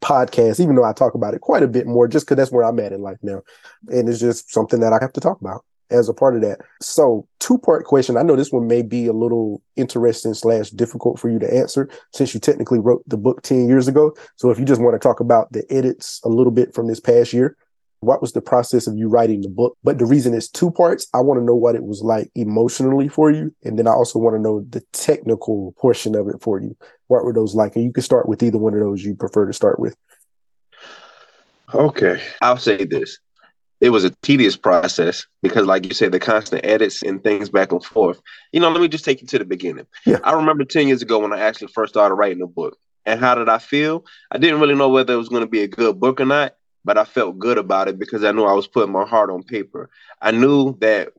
podcast, 0.04 0.60
even 0.60 0.76
though 0.76 0.84
I 0.84 0.94
talk 0.94 1.14
about 1.14 1.36
it 1.36 1.42
quite 1.42 1.62
a 1.62 1.68
bit 1.68 1.86
more 1.86 2.08
just 2.08 2.26
because 2.26 2.38
that's 2.38 2.52
where 2.52 2.64
I'm 2.64 2.80
at 2.80 2.94
in 2.94 3.02
life 3.04 3.20
now. 3.22 3.44
And 3.90 4.10
it's 4.10 4.20
just 4.20 4.52
something 4.52 4.80
that 4.80 4.92
I 4.92 4.98
have 5.00 5.14
to 5.14 5.22
talk 5.22 5.40
about 5.40 5.64
as 5.90 6.10
a 6.10 6.14
part 6.14 6.36
of 6.36 6.42
that. 6.42 6.60
So, 6.82 7.28
two 7.40 7.58
part 7.58 7.86
question. 7.86 8.18
I 8.18 8.24
know 8.24 8.36
this 8.36 8.52
one 8.52 8.68
may 8.68 8.82
be 8.82 9.08
a 9.08 9.14
little 9.14 9.62
interesting 9.76 10.34
slash 10.34 10.70
difficult 10.70 11.20
for 11.20 11.30
you 11.30 11.40
to 11.40 11.54
answer 11.54 11.90
since 12.14 12.34
you 12.34 12.40
technically 12.40 12.80
wrote 12.80 13.04
the 13.08 13.18
book 13.18 13.42
10 13.42 13.68
years 13.68 13.88
ago. 13.88 14.16
So, 14.36 14.50
if 14.50 14.60
you 14.60 14.66
just 14.66 14.82
want 14.82 14.96
to 14.96 15.00
talk 15.00 15.20
about 15.20 15.52
the 15.52 15.64
edits 15.72 16.22
a 16.24 16.30
little 16.30 16.52
bit 16.52 16.74
from 16.74 16.88
this 16.88 17.00
past 17.00 17.34
year, 17.34 17.56
what 18.00 18.22
was 18.22 18.34
the 18.34 18.42
process 18.42 18.86
of 18.88 18.96
you 18.96 19.08
writing 19.08 19.42
the 19.42 19.50
book? 19.50 19.78
But 19.84 19.98
the 19.98 20.06
reason 20.06 20.34
it's 20.34 20.48
two 20.48 20.72
parts, 20.72 21.08
I 21.14 21.22
want 21.22 21.40
to 21.40 21.44
know 21.44 21.56
what 21.56 21.76
it 21.76 21.84
was 21.84 22.02
like 22.02 22.30
emotionally 22.36 23.08
for 23.08 23.32
you. 23.32 23.54
And 23.64 23.78
then 23.78 23.88
I 23.88 23.92
also 23.92 24.20
want 24.20 24.36
to 24.36 24.42
know 24.42 24.66
the 24.70 24.82
technical 24.94 25.74
portion 25.80 26.16
of 26.16 26.28
it 26.28 26.42
for 26.42 26.62
you. 26.62 26.78
What 27.08 27.24
were 27.24 27.34
those 27.34 27.56
like? 27.56 27.76
And 27.76 27.84
you 27.84 27.92
can 27.92 28.04
start 28.04 28.30
with 28.30 28.44
either 28.44 28.58
one 28.58 28.74
of 28.74 28.82
those 28.82 29.04
you 29.04 29.16
prefer 29.16 29.48
to 29.48 29.54
start 29.54 29.80
with. 29.80 29.96
Okay. 31.74 32.22
I'll 32.42 32.58
say 32.58 32.86
this 32.86 33.18
it 33.80 33.92
was 33.92 34.04
a 34.04 34.10
tedious 34.22 34.58
process 34.58 35.26
because, 35.42 35.66
like 35.66 35.86
you 35.86 35.94
said, 35.94 36.12
the 36.12 36.20
constant 36.20 36.66
edits 36.66 37.04
and 37.04 37.24
things 37.24 37.50
back 37.50 37.72
and 37.72 37.84
forth. 37.84 38.22
You 38.52 38.60
know, 38.60 38.70
let 38.70 38.82
me 38.82 38.88
just 38.88 39.06
take 39.06 39.22
you 39.22 39.28
to 39.28 39.40
the 39.40 39.46
beginning. 39.46 39.86
Yeah. 40.06 40.20
I 40.24 40.34
remember 40.34 40.66
10 40.66 40.88
years 40.88 41.02
ago 41.02 41.20
when 41.20 41.34
I 41.34 41.40
actually 41.40 41.68
first 41.68 41.94
started 41.94 42.16
writing 42.16 42.42
a 42.42 42.48
book. 42.48 42.78
And 43.06 43.20
how 43.20 43.36
did 43.36 43.48
I 43.48 43.60
feel? 43.60 44.04
I 44.32 44.38
didn't 44.38 44.60
really 44.60 44.76
know 44.76 44.90
whether 44.90 45.14
it 45.14 45.18
was 45.18 45.30
going 45.30 45.44
to 45.44 45.50
be 45.50 45.62
a 45.62 45.68
good 45.68 46.00
book 46.00 46.20
or 46.20 46.26
not, 46.26 46.56
but 46.84 46.98
I 46.98 47.06
felt 47.06 47.40
good 47.40 47.58
about 47.58 47.88
it 47.88 47.98
because 47.98 48.24
I 48.24 48.32
knew 48.34 48.44
I 48.44 48.54
was 48.54 48.68
putting 48.68 48.92
my 48.92 49.06
heart 49.06 49.30
on 49.30 49.44
paper. 49.44 49.90
I 50.22 50.32
knew 50.32 50.78
that 50.80 51.14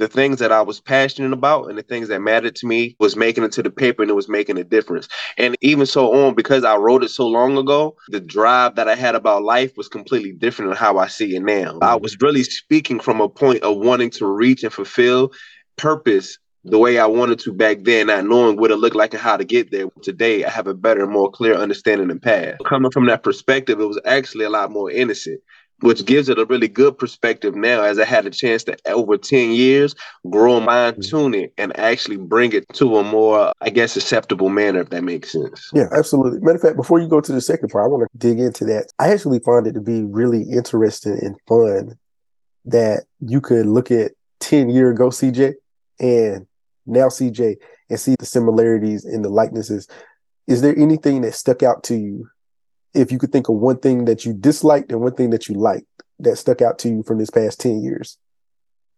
the 0.00 0.08
things 0.08 0.38
that 0.38 0.50
I 0.50 0.62
was 0.62 0.80
passionate 0.80 1.32
about 1.32 1.68
and 1.68 1.78
the 1.78 1.82
things 1.82 2.08
that 2.08 2.20
mattered 2.20 2.56
to 2.56 2.66
me 2.66 2.96
was 2.98 3.16
making 3.16 3.44
it 3.44 3.52
to 3.52 3.62
the 3.62 3.70
paper 3.70 4.02
and 4.02 4.10
it 4.10 4.14
was 4.14 4.30
making 4.30 4.56
a 4.56 4.64
difference. 4.64 5.08
And 5.36 5.56
even 5.60 5.84
so 5.84 6.24
on, 6.24 6.34
because 6.34 6.64
I 6.64 6.76
wrote 6.76 7.04
it 7.04 7.10
so 7.10 7.26
long 7.26 7.58
ago, 7.58 7.96
the 8.08 8.18
drive 8.18 8.76
that 8.76 8.88
I 8.88 8.94
had 8.94 9.14
about 9.14 9.42
life 9.42 9.76
was 9.76 9.88
completely 9.88 10.32
different 10.32 10.70
than 10.70 10.78
how 10.78 10.96
I 10.96 11.06
see 11.06 11.36
it 11.36 11.42
now. 11.42 11.78
I 11.82 11.96
was 11.96 12.16
really 12.22 12.44
speaking 12.44 12.98
from 12.98 13.20
a 13.20 13.28
point 13.28 13.62
of 13.62 13.76
wanting 13.76 14.08
to 14.12 14.26
reach 14.26 14.64
and 14.64 14.72
fulfill 14.72 15.32
purpose 15.76 16.38
the 16.64 16.78
way 16.78 16.98
I 16.98 17.06
wanted 17.06 17.38
to 17.40 17.52
back 17.52 17.84
then, 17.84 18.06
not 18.06 18.24
knowing 18.24 18.56
what 18.56 18.70
it 18.70 18.76
looked 18.76 18.96
like 18.96 19.12
and 19.12 19.22
how 19.22 19.36
to 19.36 19.44
get 19.44 19.70
there. 19.70 19.86
Today, 20.02 20.44
I 20.44 20.50
have 20.50 20.66
a 20.66 20.74
better, 20.74 21.06
more 21.06 21.30
clear 21.30 21.54
understanding 21.54 22.10
and 22.10 22.20
path. 22.20 22.56
Coming 22.66 22.90
from 22.90 23.06
that 23.06 23.22
perspective, 23.22 23.80
it 23.80 23.86
was 23.86 24.00
actually 24.06 24.46
a 24.46 24.50
lot 24.50 24.70
more 24.70 24.90
innocent 24.90 25.40
which 25.80 26.04
gives 26.04 26.28
it 26.28 26.38
a 26.38 26.44
really 26.46 26.68
good 26.68 26.96
perspective 26.98 27.54
now 27.54 27.82
as 27.82 27.98
I 27.98 28.04
had 28.04 28.26
a 28.26 28.30
chance 28.30 28.64
to 28.64 28.76
over 28.86 29.16
10 29.16 29.52
years 29.52 29.94
grow 30.28 30.60
fine 30.70 30.92
mm-hmm. 30.92 31.16
tune 31.16 31.34
it 31.34 31.52
and 31.58 31.78
actually 31.78 32.16
bring 32.16 32.52
it 32.52 32.68
to 32.74 32.98
a 32.98 33.04
more, 33.04 33.52
I 33.60 33.70
guess, 33.70 33.96
acceptable 33.96 34.48
manner, 34.48 34.80
if 34.80 34.90
that 34.90 35.04
makes 35.04 35.32
sense. 35.32 35.70
Yeah, 35.72 35.88
absolutely. 35.92 36.40
Matter 36.40 36.56
of 36.56 36.62
fact, 36.62 36.76
before 36.76 37.00
you 37.00 37.08
go 37.08 37.20
to 37.20 37.32
the 37.32 37.40
second 37.40 37.68
part, 37.68 37.84
I 37.84 37.88
want 37.88 38.10
to 38.10 38.18
dig 38.18 38.38
into 38.38 38.64
that. 38.66 38.92
I 38.98 39.12
actually 39.12 39.40
find 39.40 39.66
it 39.66 39.72
to 39.72 39.80
be 39.80 40.02
really 40.04 40.42
interesting 40.42 41.18
and 41.22 41.36
fun 41.48 41.98
that 42.66 43.04
you 43.20 43.40
could 43.40 43.66
look 43.66 43.90
at 43.90 44.12
10 44.40 44.70
year 44.70 44.90
ago 44.90 45.08
CJ 45.08 45.54
and 45.98 46.46
now 46.86 47.08
CJ 47.08 47.56
and 47.88 48.00
see 48.00 48.14
the 48.18 48.26
similarities 48.26 49.04
and 49.04 49.24
the 49.24 49.28
likenesses. 49.28 49.88
Is 50.46 50.62
there 50.62 50.76
anything 50.78 51.22
that 51.22 51.34
stuck 51.34 51.62
out 51.62 51.84
to 51.84 51.96
you 51.96 52.28
if 52.94 53.12
you 53.12 53.18
could 53.18 53.32
think 53.32 53.48
of 53.48 53.56
one 53.56 53.78
thing 53.78 54.04
that 54.06 54.24
you 54.24 54.32
disliked 54.32 54.90
and 54.90 55.00
one 55.00 55.14
thing 55.14 55.30
that 55.30 55.48
you 55.48 55.54
liked 55.54 55.86
that 56.18 56.36
stuck 56.36 56.60
out 56.60 56.78
to 56.80 56.88
you 56.88 57.02
from 57.02 57.18
this 57.18 57.30
past 57.30 57.60
10 57.60 57.82
years. 57.82 58.18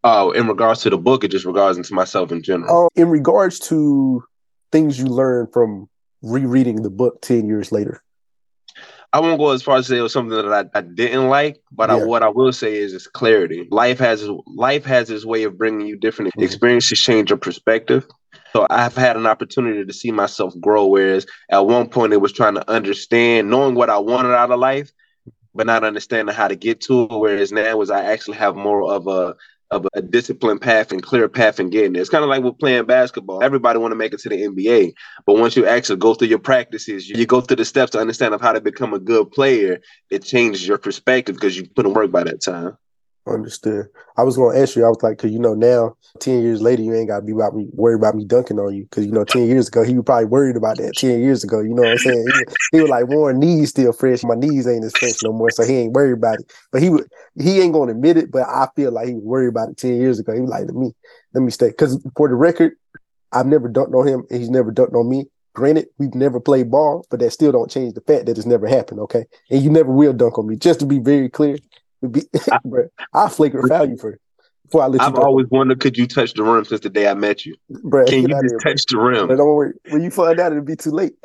Oh, 0.04 0.32
in 0.32 0.48
regards 0.48 0.82
to 0.82 0.90
the 0.90 0.98
book, 0.98 1.22
or 1.22 1.28
just 1.28 1.44
regards 1.44 1.86
to 1.86 1.94
myself 1.94 2.32
in 2.32 2.42
general? 2.42 2.86
Uh, 2.86 2.88
in 3.00 3.08
regards 3.08 3.60
to 3.60 4.24
things 4.72 4.98
you 4.98 5.06
learned 5.06 5.52
from 5.52 5.88
rereading 6.22 6.82
the 6.82 6.90
book 6.90 7.22
10 7.22 7.46
years 7.46 7.70
later. 7.70 8.02
I 9.12 9.20
won't 9.20 9.38
go 9.38 9.50
as 9.50 9.62
far 9.62 9.76
as 9.76 9.86
say 9.86 9.98
it 9.98 10.02
was 10.02 10.12
something 10.12 10.34
that 10.34 10.70
I, 10.74 10.78
I 10.78 10.80
didn't 10.80 11.28
like, 11.28 11.60
but 11.70 11.90
yeah. 11.90 11.96
I, 11.96 12.04
what 12.04 12.22
I 12.22 12.30
will 12.30 12.52
say 12.52 12.76
is 12.76 12.94
it's 12.94 13.06
clarity. 13.06 13.68
Life 13.70 13.98
has 13.98 14.26
life 14.46 14.86
has 14.86 15.10
its 15.10 15.26
way 15.26 15.42
of 15.42 15.58
bringing 15.58 15.86
you 15.86 15.96
different 15.96 16.30
mm-hmm. 16.30 16.42
experiences, 16.42 16.98
change 16.98 17.28
your 17.28 17.36
perspective. 17.36 18.06
So 18.54 18.66
I've 18.68 18.94
had 18.94 19.16
an 19.16 19.26
opportunity 19.26 19.84
to 19.84 19.92
see 19.92 20.10
myself 20.10 20.54
grow. 20.60 20.86
Whereas 20.86 21.26
at 21.50 21.66
one 21.66 21.88
point 21.88 22.12
it 22.12 22.20
was 22.20 22.32
trying 22.32 22.54
to 22.54 22.70
understand, 22.70 23.50
knowing 23.50 23.74
what 23.74 23.90
I 23.90 23.98
wanted 23.98 24.34
out 24.34 24.50
of 24.50 24.60
life, 24.60 24.90
but 25.54 25.66
not 25.66 25.84
understanding 25.84 26.34
how 26.34 26.48
to 26.48 26.56
get 26.56 26.80
to 26.82 27.04
it. 27.04 27.12
Whereas 27.12 27.52
now 27.52 27.80
is 27.80 27.90
I 27.90 28.04
actually 28.04 28.36
have 28.38 28.56
more 28.56 28.92
of 28.92 29.06
a 29.06 29.34
of 29.70 29.86
a 29.94 30.02
disciplined 30.02 30.60
path 30.60 30.92
and 30.92 31.02
clear 31.02 31.28
path 31.30 31.58
in 31.58 31.70
getting 31.70 31.94
there. 31.94 32.02
It's 32.02 32.10
kind 32.10 32.22
of 32.22 32.28
like 32.28 32.42
with 32.42 32.58
playing 32.58 32.84
basketball. 32.84 33.42
Everybody 33.42 33.78
want 33.78 33.92
to 33.92 33.96
make 33.96 34.12
it 34.12 34.20
to 34.20 34.28
the 34.28 34.42
NBA, 34.44 34.92
but 35.24 35.38
once 35.38 35.56
you 35.56 35.66
actually 35.66 35.96
go 35.96 36.12
through 36.12 36.28
your 36.28 36.38
practices, 36.38 37.08
you 37.08 37.24
go 37.24 37.40
through 37.40 37.56
the 37.56 37.64
steps 37.64 37.92
to 37.92 37.98
understand 37.98 38.34
of 38.34 38.42
how 38.42 38.52
to 38.52 38.60
become 38.60 38.92
a 38.92 38.98
good 38.98 39.30
player. 39.30 39.80
It 40.10 40.24
changes 40.24 40.68
your 40.68 40.76
perspective 40.76 41.36
because 41.36 41.56
you 41.56 41.66
put 41.74 41.86
in 41.86 41.94
work 41.94 42.10
by 42.12 42.24
that 42.24 42.42
time. 42.42 42.76
Understood. 43.24 43.86
I 44.16 44.24
was 44.24 44.34
to 44.34 44.50
ask 44.52 44.74
you. 44.74 44.84
I 44.84 44.88
was 44.88 45.00
like, 45.00 45.18
because 45.18 45.30
you 45.30 45.38
know 45.38 45.54
now, 45.54 45.94
ten 46.18 46.42
years 46.42 46.60
later, 46.60 46.82
you 46.82 46.92
ain't 46.92 47.06
got 47.06 47.20
to 47.20 47.24
be 47.24 47.30
about 47.30 47.54
me 47.54 47.68
worried 47.72 48.00
about 48.00 48.16
me 48.16 48.24
dunking 48.24 48.58
on 48.58 48.74
you. 48.74 48.82
Because 48.82 49.06
you 49.06 49.12
know, 49.12 49.22
ten 49.22 49.46
years 49.46 49.68
ago, 49.68 49.84
he 49.84 49.94
was 49.94 50.04
probably 50.04 50.24
worried 50.24 50.56
about 50.56 50.78
that. 50.78 50.94
Ten 50.96 51.20
years 51.20 51.44
ago, 51.44 51.60
you 51.60 51.72
know 51.72 51.82
what 51.82 51.92
I'm 51.92 51.98
saying? 51.98 52.26
He, 52.26 52.78
he 52.78 52.80
was 52.80 52.90
like, 52.90 53.06
"Warren, 53.06 53.38
knees 53.38 53.70
still 53.70 53.92
fresh. 53.92 54.24
My 54.24 54.34
knees 54.34 54.66
ain't 54.66 54.84
as 54.84 54.92
fresh 54.96 55.22
no 55.22 55.32
more, 55.32 55.50
so 55.50 55.62
he 55.64 55.76
ain't 55.76 55.92
worried 55.92 56.14
about 56.14 56.40
it." 56.40 56.52
But 56.72 56.82
he 56.82 56.90
would, 56.90 57.06
he 57.38 57.60
ain't 57.60 57.74
to 57.74 57.82
admit 57.82 58.16
it. 58.16 58.32
But 58.32 58.48
I 58.48 58.66
feel 58.74 58.90
like 58.90 59.06
he 59.06 59.14
was 59.14 59.22
worried 59.22 59.48
about 59.48 59.68
it 59.68 59.76
ten 59.76 59.94
years 60.00 60.18
ago. 60.18 60.34
He 60.34 60.40
was 60.40 60.50
like, 60.50 60.64
"Let 60.64 60.74
me, 60.74 60.92
let 61.32 61.42
me 61.42 61.52
stay." 61.52 61.68
Because 61.68 62.04
for 62.16 62.28
the 62.28 62.34
record, 62.34 62.72
I've 63.30 63.46
never 63.46 63.68
dunked 63.68 63.94
on 63.94 64.08
him, 64.08 64.24
and 64.30 64.40
he's 64.40 64.50
never 64.50 64.72
dunked 64.72 64.94
on 64.94 65.08
me. 65.08 65.26
Granted, 65.54 65.86
we've 65.98 66.14
never 66.14 66.40
played 66.40 66.72
ball, 66.72 67.06
but 67.08 67.20
that 67.20 67.30
still 67.30 67.52
don't 67.52 67.70
change 67.70 67.94
the 67.94 68.00
fact 68.00 68.26
that 68.26 68.36
it's 68.36 68.46
never 68.46 68.66
happened. 68.66 68.98
Okay, 68.98 69.26
and 69.48 69.62
you 69.62 69.70
never 69.70 69.92
will 69.92 70.12
dunk 70.12 70.38
on 70.40 70.48
me. 70.48 70.56
Just 70.56 70.80
to 70.80 70.86
be 70.86 70.98
very 70.98 71.28
clear, 71.28 71.56
be, 72.08 72.22
I, 72.50 72.58
bro, 72.64 72.88
I 73.12 73.28
flagrant 73.28 73.68
foul 73.68 73.88
you 73.88 73.96
for 73.96 74.18
before 74.72 74.82
I 74.82 74.86
let 74.86 75.02
I've 75.02 75.14
always 75.16 75.46
wondered, 75.50 75.80
could 75.80 75.98
you 75.98 76.06
touch 76.06 76.32
the 76.32 76.42
rim 76.42 76.64
since 76.64 76.80
the 76.80 76.88
day 76.88 77.06
I 77.06 77.14
met 77.14 77.44
you? 77.44 77.54
Bro, 77.68 78.06
Can 78.06 78.22
you 78.22 78.28
just 78.28 78.54
touch 78.62 78.82
the 78.88 78.98
rim? 78.98 79.28
But 79.28 79.36
don't 79.36 79.54
worry. 79.54 79.74
When 79.90 80.02
you 80.02 80.10
find 80.10 80.40
out, 80.40 80.52
it'll 80.52 80.64
be 80.64 80.76
too 80.76 80.90
late. 80.90 81.14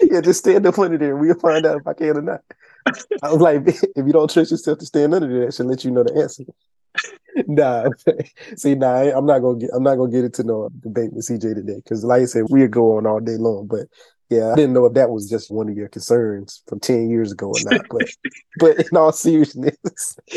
yeah, 0.00 0.20
just 0.22 0.40
stand 0.40 0.66
up 0.66 0.78
under 0.78 0.96
there. 0.96 1.16
We'll 1.16 1.38
find 1.38 1.66
out 1.66 1.80
if 1.80 1.86
I 1.86 1.92
can 1.92 2.16
or 2.16 2.22
not. 2.22 2.40
I 3.22 3.32
was 3.32 3.40
like, 3.40 3.62
if 3.66 4.06
you 4.06 4.12
don't 4.12 4.30
trust 4.30 4.50
yourself 4.50 4.78
to 4.78 4.86
stand 4.86 5.14
under 5.14 5.28
there, 5.28 5.48
I 5.48 5.50
should 5.50 5.66
let 5.66 5.84
you 5.84 5.90
know 5.90 6.04
the 6.04 6.14
answer. 6.20 6.44
nah, 7.46 7.90
see, 8.56 8.74
nah, 8.74 9.02
I'm 9.02 9.26
not 9.26 9.40
gonna 9.40 9.58
get, 9.58 9.70
I'm 9.74 9.82
not 9.82 9.96
gonna 9.96 10.10
get 10.10 10.24
into 10.24 10.44
no 10.44 10.70
debate 10.80 11.12
with 11.12 11.26
CJ 11.26 11.54
today 11.54 11.76
because, 11.76 12.04
like 12.04 12.22
I 12.22 12.24
said, 12.24 12.44
we'll 12.48 12.68
go 12.68 12.96
on 12.96 13.06
all 13.06 13.20
day 13.20 13.36
long. 13.36 13.66
But 13.66 13.86
yeah, 14.28 14.50
I 14.50 14.56
didn't 14.56 14.72
know 14.72 14.86
if 14.86 14.94
that 14.94 15.10
was 15.10 15.30
just 15.30 15.52
one 15.52 15.68
of 15.68 15.76
your 15.76 15.88
concerns 15.88 16.62
from 16.66 16.80
10 16.80 17.08
years 17.08 17.30
ago 17.30 17.48
or 17.48 17.70
not. 17.70 17.86
But 17.88 18.08
but 18.58 18.78
in 18.78 18.96
all 18.96 19.12
seriousness, 19.12 19.76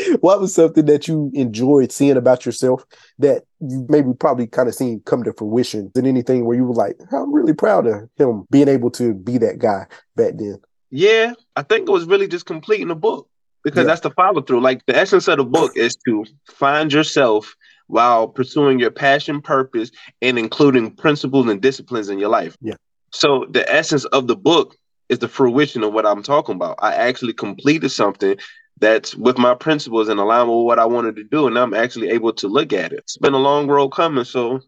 what 0.20 0.40
was 0.40 0.54
something 0.54 0.86
that 0.86 1.08
you 1.08 1.30
enjoyed 1.34 1.90
seeing 1.90 2.16
about 2.16 2.46
yourself 2.46 2.84
that 3.18 3.44
you 3.60 3.86
maybe 3.88 4.12
probably 4.12 4.46
kind 4.46 4.68
of 4.68 4.74
seen 4.74 5.00
come 5.06 5.24
to 5.24 5.32
fruition? 5.32 5.90
Did 5.92 6.06
anything 6.06 6.44
where 6.44 6.56
you 6.56 6.64
were 6.64 6.74
like, 6.74 6.98
I'm 7.12 7.32
really 7.32 7.52
proud 7.52 7.86
of 7.86 8.08
him 8.16 8.46
being 8.50 8.68
able 8.68 8.90
to 8.92 9.12
be 9.12 9.38
that 9.38 9.58
guy 9.58 9.86
back 10.14 10.34
then? 10.36 10.60
Yeah, 10.90 11.32
I 11.56 11.62
think 11.62 11.88
it 11.88 11.92
was 11.92 12.04
really 12.04 12.28
just 12.28 12.46
completing 12.46 12.88
the 12.88 12.96
book 12.96 13.28
because 13.64 13.78
yeah. 13.78 13.84
that's 13.84 14.00
the 14.02 14.10
follow 14.10 14.42
through. 14.42 14.60
Like 14.60 14.86
the 14.86 14.96
essence 14.96 15.26
of 15.26 15.38
the 15.38 15.44
book 15.44 15.76
is 15.76 15.96
to 16.06 16.24
find 16.46 16.92
yourself 16.92 17.56
while 17.88 18.28
pursuing 18.28 18.78
your 18.78 18.92
passion, 18.92 19.42
purpose, 19.42 19.90
and 20.22 20.38
including 20.38 20.94
principles 20.94 21.48
and 21.48 21.60
disciplines 21.60 22.08
in 22.08 22.20
your 22.20 22.28
life. 22.28 22.56
Yeah. 22.60 22.74
So 23.10 23.46
the 23.50 23.70
essence 23.72 24.04
of 24.06 24.26
the 24.26 24.36
book 24.36 24.76
is 25.08 25.18
the 25.18 25.28
fruition 25.28 25.82
of 25.82 25.92
what 25.92 26.06
I'm 26.06 26.22
talking 26.22 26.54
about. 26.54 26.76
I 26.80 26.94
actually 26.94 27.32
completed 27.32 27.90
something 27.90 28.36
that's 28.78 29.14
with 29.14 29.36
my 29.36 29.54
principles 29.54 30.08
and 30.08 30.18
alignment 30.20 30.56
with 30.56 30.66
what 30.66 30.78
I 30.78 30.86
wanted 30.86 31.16
to 31.16 31.24
do, 31.24 31.46
and 31.46 31.58
I'm 31.58 31.74
actually 31.74 32.10
able 32.10 32.32
to 32.34 32.48
look 32.48 32.72
at 32.72 32.92
it. 32.92 33.00
It's 33.00 33.18
been 33.18 33.34
a 33.34 33.38
long 33.38 33.66
road 33.66 33.90
coming, 33.90 34.24
so 34.24 34.60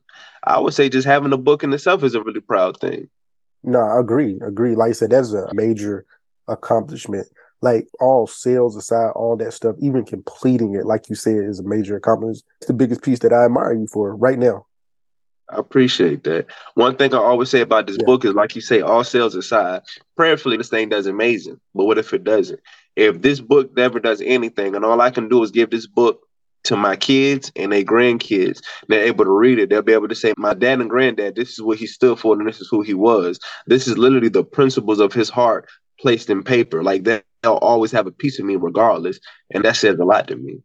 I 0.44 0.58
would 0.58 0.74
say 0.74 0.88
just 0.88 1.06
having 1.06 1.32
a 1.32 1.38
book 1.38 1.62
in 1.62 1.72
itself 1.72 2.02
is 2.02 2.14
a 2.14 2.22
really 2.22 2.40
proud 2.40 2.78
thing. 2.78 3.08
No, 3.62 3.80
I 3.80 4.00
agree. 4.00 4.38
Agree. 4.44 4.74
Like 4.74 4.90
I 4.90 4.92
said, 4.92 5.10
that's 5.10 5.32
a 5.32 5.48
major 5.54 6.04
accomplishment 6.48 7.28
like 7.62 7.86
all 8.00 8.26
sales 8.26 8.76
aside, 8.76 9.12
all 9.14 9.36
that 9.36 9.52
stuff, 9.52 9.76
even 9.80 10.04
completing 10.04 10.74
it, 10.74 10.84
like 10.84 11.08
you 11.08 11.14
said, 11.14 11.44
is 11.44 11.60
a 11.60 11.62
major 11.62 11.96
accomplishment. 11.96 12.44
It's 12.60 12.66
the 12.66 12.74
biggest 12.74 13.02
piece 13.02 13.20
that 13.20 13.32
I 13.32 13.44
admire 13.44 13.72
you 13.72 13.86
for 13.86 14.14
right 14.16 14.38
now. 14.38 14.66
I 15.52 15.58
appreciate 15.58 16.24
that. 16.24 16.46
One 16.74 16.96
thing 16.96 17.14
I 17.14 17.18
always 17.18 17.50
say 17.50 17.60
about 17.60 17.86
this 17.86 17.98
yeah. 17.98 18.06
book 18.06 18.24
is, 18.24 18.34
like 18.34 18.54
you 18.54 18.62
say, 18.62 18.80
all 18.80 19.04
sales 19.04 19.34
aside, 19.34 19.82
prayerfully, 20.16 20.56
this 20.56 20.70
thing 20.70 20.88
does 20.88 21.06
amazing. 21.06 21.60
But 21.74 21.84
what 21.84 21.98
if 21.98 22.14
it 22.14 22.24
doesn't? 22.24 22.60
If 22.96 23.20
this 23.20 23.40
book 23.40 23.76
never 23.76 24.00
does 24.00 24.22
anything, 24.22 24.74
and 24.74 24.84
all 24.84 25.00
I 25.00 25.10
can 25.10 25.28
do 25.28 25.42
is 25.42 25.50
give 25.50 25.70
this 25.70 25.86
book 25.86 26.20
to 26.64 26.76
my 26.76 26.96
kids 26.96 27.52
and 27.56 27.72
their 27.72 27.84
grandkids, 27.84 28.62
they're 28.88 29.04
able 29.04 29.24
to 29.24 29.30
read 29.30 29.58
it. 29.58 29.68
They'll 29.68 29.82
be 29.82 29.92
able 29.92 30.08
to 30.08 30.14
say, 30.14 30.32
My 30.38 30.54
dad 30.54 30.80
and 30.80 30.88
granddad, 30.88 31.34
this 31.34 31.50
is 31.50 31.60
what 31.60 31.78
he 31.78 31.86
stood 31.86 32.18
for, 32.18 32.34
and 32.34 32.48
this 32.48 32.60
is 32.60 32.68
who 32.70 32.80
he 32.80 32.94
was. 32.94 33.38
This 33.66 33.86
is 33.86 33.98
literally 33.98 34.30
the 34.30 34.44
principles 34.44 35.00
of 35.00 35.12
his 35.12 35.28
heart 35.28 35.68
placed 36.00 36.30
in 36.30 36.42
paper. 36.42 36.82
Like 36.82 37.04
that 37.04 37.24
they'll 37.42 37.54
always 37.54 37.92
have 37.92 38.06
a 38.06 38.12
piece 38.12 38.38
of 38.38 38.46
me 38.46 38.56
regardless. 38.56 39.18
And 39.52 39.64
that 39.64 39.76
says 39.76 39.98
a 39.98 40.04
lot 40.04 40.28
to 40.28 40.36
me. 40.36 40.62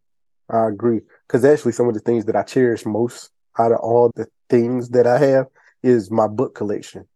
I 0.50 0.68
agree. 0.68 1.00
Because 1.26 1.44
actually, 1.44 1.72
some 1.72 1.88
of 1.88 1.94
the 1.94 2.00
things 2.00 2.24
that 2.24 2.36
I 2.36 2.42
cherish 2.42 2.86
most 2.86 3.30
out 3.58 3.72
of 3.72 3.78
all 3.80 4.12
the 4.14 4.26
things 4.48 4.90
that 4.90 5.06
I 5.06 5.18
have 5.18 5.46
is 5.82 6.10
my 6.10 6.26
book 6.26 6.54
collection. 6.54 7.06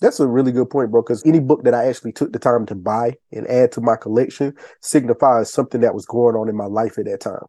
That's 0.00 0.20
a 0.20 0.26
really 0.26 0.52
good 0.52 0.70
point, 0.70 0.90
bro. 0.90 1.02
Because 1.02 1.24
any 1.24 1.40
book 1.40 1.64
that 1.64 1.74
I 1.74 1.86
actually 1.86 2.12
took 2.12 2.32
the 2.32 2.38
time 2.38 2.66
to 2.66 2.74
buy 2.74 3.14
and 3.32 3.46
add 3.48 3.72
to 3.72 3.80
my 3.80 3.96
collection 3.96 4.54
signifies 4.80 5.52
something 5.52 5.80
that 5.80 5.94
was 5.94 6.04
going 6.04 6.36
on 6.36 6.48
in 6.48 6.56
my 6.56 6.66
life 6.66 6.98
at 6.98 7.06
that 7.06 7.20
time 7.20 7.46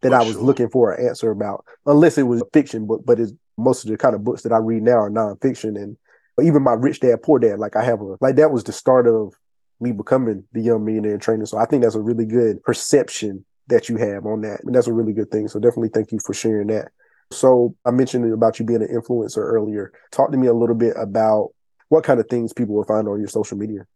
that 0.00 0.14
I 0.14 0.22
was 0.22 0.34
sure. 0.34 0.42
looking 0.42 0.68
for 0.68 0.92
an 0.92 1.06
answer 1.06 1.30
about, 1.30 1.64
unless 1.86 2.18
it 2.18 2.22
was 2.22 2.40
a 2.40 2.46
fiction 2.52 2.86
book. 2.86 3.02
But 3.04 3.20
it's 3.20 3.32
most 3.56 3.84
of 3.84 3.90
the 3.90 3.98
kind 3.98 4.14
of 4.14 4.24
books 4.24 4.42
that 4.42 4.52
I 4.52 4.58
read 4.58 4.82
now 4.82 4.98
are 4.98 5.10
nonfiction, 5.10 5.76
and 5.76 5.96
even 6.40 6.62
my 6.62 6.74
Rich 6.74 7.00
Dad 7.00 7.22
Poor 7.22 7.38
Dad. 7.38 7.58
Like 7.58 7.76
I 7.76 7.84
have 7.84 8.00
a 8.00 8.16
like 8.20 8.36
that 8.36 8.52
was 8.52 8.64
the 8.64 8.72
start 8.72 9.06
of 9.06 9.34
me 9.80 9.92
becoming 9.92 10.44
the 10.52 10.60
young 10.60 10.84
millionaire 10.84 11.18
trainer. 11.18 11.46
So 11.46 11.58
I 11.58 11.66
think 11.66 11.82
that's 11.82 11.94
a 11.94 12.00
really 12.00 12.24
good 12.24 12.62
perception 12.62 13.44
that 13.68 13.88
you 13.88 13.96
have 13.96 14.26
on 14.26 14.40
that. 14.42 14.60
And 14.64 14.74
that's 14.74 14.86
a 14.86 14.92
really 14.92 15.12
good 15.12 15.30
thing. 15.30 15.48
So 15.48 15.60
definitely 15.60 15.90
thank 15.90 16.10
you 16.10 16.18
for 16.24 16.34
sharing 16.34 16.68
that. 16.68 16.88
So 17.30 17.74
I 17.84 17.90
mentioned 17.90 18.32
about 18.32 18.58
you 18.58 18.64
being 18.64 18.82
an 18.82 18.88
influencer 18.88 19.38
earlier. 19.38 19.92
Talk 20.12 20.32
to 20.32 20.38
me 20.38 20.46
a 20.46 20.54
little 20.54 20.74
bit 20.74 20.94
about 20.96 21.50
what 21.88 22.04
kind 22.04 22.20
of 22.20 22.28
things 22.28 22.52
people 22.52 22.74
will 22.74 22.84
find 22.84 23.08
on 23.08 23.18
your 23.18 23.28
social 23.28 23.56
media. 23.56 23.86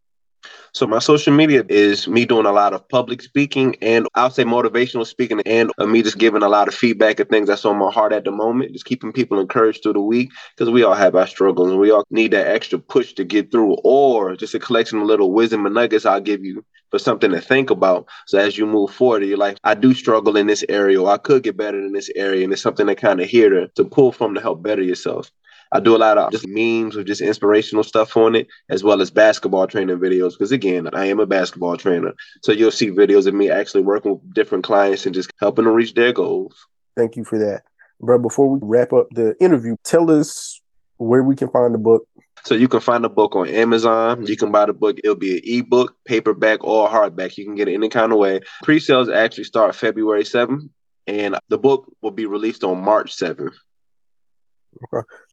So 0.73 0.87
my 0.87 0.99
social 0.99 1.33
media 1.33 1.63
is 1.69 2.07
me 2.07 2.25
doing 2.25 2.45
a 2.45 2.51
lot 2.51 2.73
of 2.73 2.87
public 2.89 3.21
speaking 3.21 3.75
and 3.81 4.07
I'll 4.15 4.29
say 4.29 4.43
motivational 4.43 5.05
speaking 5.05 5.41
and 5.45 5.71
uh, 5.77 5.85
me 5.85 6.01
just 6.01 6.17
giving 6.17 6.43
a 6.43 6.49
lot 6.49 6.67
of 6.67 6.73
feedback 6.73 7.19
and 7.19 7.29
things 7.29 7.47
that's 7.47 7.63
on 7.63 7.77
my 7.77 7.91
heart 7.91 8.11
at 8.11 8.25
the 8.25 8.31
moment, 8.31 8.73
just 8.73 8.85
keeping 8.85 9.13
people 9.13 9.39
encouraged 9.39 9.83
through 9.83 9.93
the 9.93 10.01
week 10.01 10.31
because 10.57 10.71
we 10.71 10.83
all 10.83 10.95
have 10.95 11.15
our 11.15 11.27
struggles 11.27 11.69
and 11.69 11.79
we 11.79 11.91
all 11.91 12.03
need 12.09 12.31
that 12.31 12.47
extra 12.47 12.79
push 12.79 13.13
to 13.13 13.23
get 13.23 13.51
through 13.51 13.75
or 13.83 14.35
just 14.35 14.55
a 14.55 14.59
collection 14.59 14.99
of 14.99 15.05
little 15.05 15.31
wisdom 15.31 15.65
and 15.65 15.75
nuggets 15.75 16.05
I'll 16.05 16.19
give 16.19 16.43
you 16.43 16.65
for 16.93 16.99
something 16.99 17.31
to 17.31 17.41
think 17.41 17.71
about. 17.71 18.07
So 18.27 18.37
as 18.37 18.55
you 18.55 18.67
move 18.67 18.91
forward, 18.91 19.23
you're 19.23 19.35
like, 19.35 19.57
I 19.63 19.73
do 19.73 19.95
struggle 19.95 20.37
in 20.37 20.45
this 20.45 20.63
area 20.69 21.01
or 21.01 21.09
I 21.09 21.17
could 21.17 21.41
get 21.41 21.57
better 21.57 21.79
in 21.79 21.91
this 21.91 22.11
area. 22.15 22.43
And 22.43 22.53
it's 22.53 22.61
something 22.61 22.85
to 22.85 22.93
kind 22.93 23.19
of 23.19 23.27
hear 23.27 23.49
to, 23.49 23.67
to 23.69 23.83
pull 23.83 24.11
from 24.11 24.35
to 24.35 24.41
help 24.41 24.61
better 24.61 24.83
yourself. 24.83 25.31
I 25.71 25.79
do 25.79 25.95
a 25.95 25.97
lot 25.97 26.19
of 26.19 26.31
just 26.31 26.47
memes 26.47 26.95
with 26.95 27.07
just 27.07 27.19
inspirational 27.19 27.83
stuff 27.83 28.15
on 28.15 28.35
it, 28.35 28.47
as 28.69 28.83
well 28.83 29.01
as 29.01 29.09
basketball 29.09 29.65
training 29.65 29.97
videos. 29.97 30.33
Because 30.33 30.51
again, 30.51 30.87
I 30.93 31.05
am 31.05 31.19
a 31.19 31.25
basketball 31.25 31.77
trainer. 31.77 32.13
So 32.43 32.51
you'll 32.51 32.69
see 32.69 32.91
videos 32.91 33.25
of 33.25 33.33
me 33.33 33.49
actually 33.49 33.81
working 33.81 34.11
with 34.11 34.33
different 34.35 34.63
clients 34.63 35.07
and 35.07 35.15
just 35.15 35.31
helping 35.39 35.65
them 35.65 35.73
reach 35.73 35.95
their 35.95 36.13
goals. 36.13 36.53
Thank 36.95 37.15
you 37.15 37.23
for 37.23 37.39
that. 37.39 37.63
Bro, 38.01 38.19
before 38.19 38.47
we 38.51 38.59
wrap 38.61 38.93
up 38.93 39.07
the 39.09 39.35
interview, 39.39 39.77
tell 39.83 40.11
us 40.11 40.61
where 40.97 41.23
we 41.23 41.35
can 41.35 41.49
find 41.49 41.73
the 41.73 41.79
book. 41.79 42.07
So 42.45 42.55
you 42.55 42.67
can 42.67 42.81
find 42.81 43.03
the 43.03 43.09
book 43.09 43.35
on 43.35 43.47
Amazon. 43.47 44.25
You 44.25 44.35
can 44.35 44.47
mm-hmm. 44.47 44.53
buy 44.53 44.65
the 44.65 44.73
book. 44.73 44.97
It'll 45.03 45.15
be 45.15 45.37
an 45.37 45.43
ebook, 45.45 45.95
paperback, 46.05 46.63
or 46.63 46.89
hardback. 46.89 47.37
You 47.37 47.45
can 47.45 47.55
get 47.55 47.67
it 47.67 47.73
any 47.73 47.89
kind 47.89 48.11
of 48.11 48.17
way. 48.17 48.41
Pre-sales 48.63 49.09
actually 49.09 49.45
start 49.45 49.75
February 49.75 50.23
7th, 50.23 50.69
and 51.07 51.37
the 51.49 51.57
book 51.57 51.91
will 52.01 52.11
be 52.11 52.25
released 52.25 52.63
on 52.63 52.83
March 52.83 53.15
7th. 53.15 53.55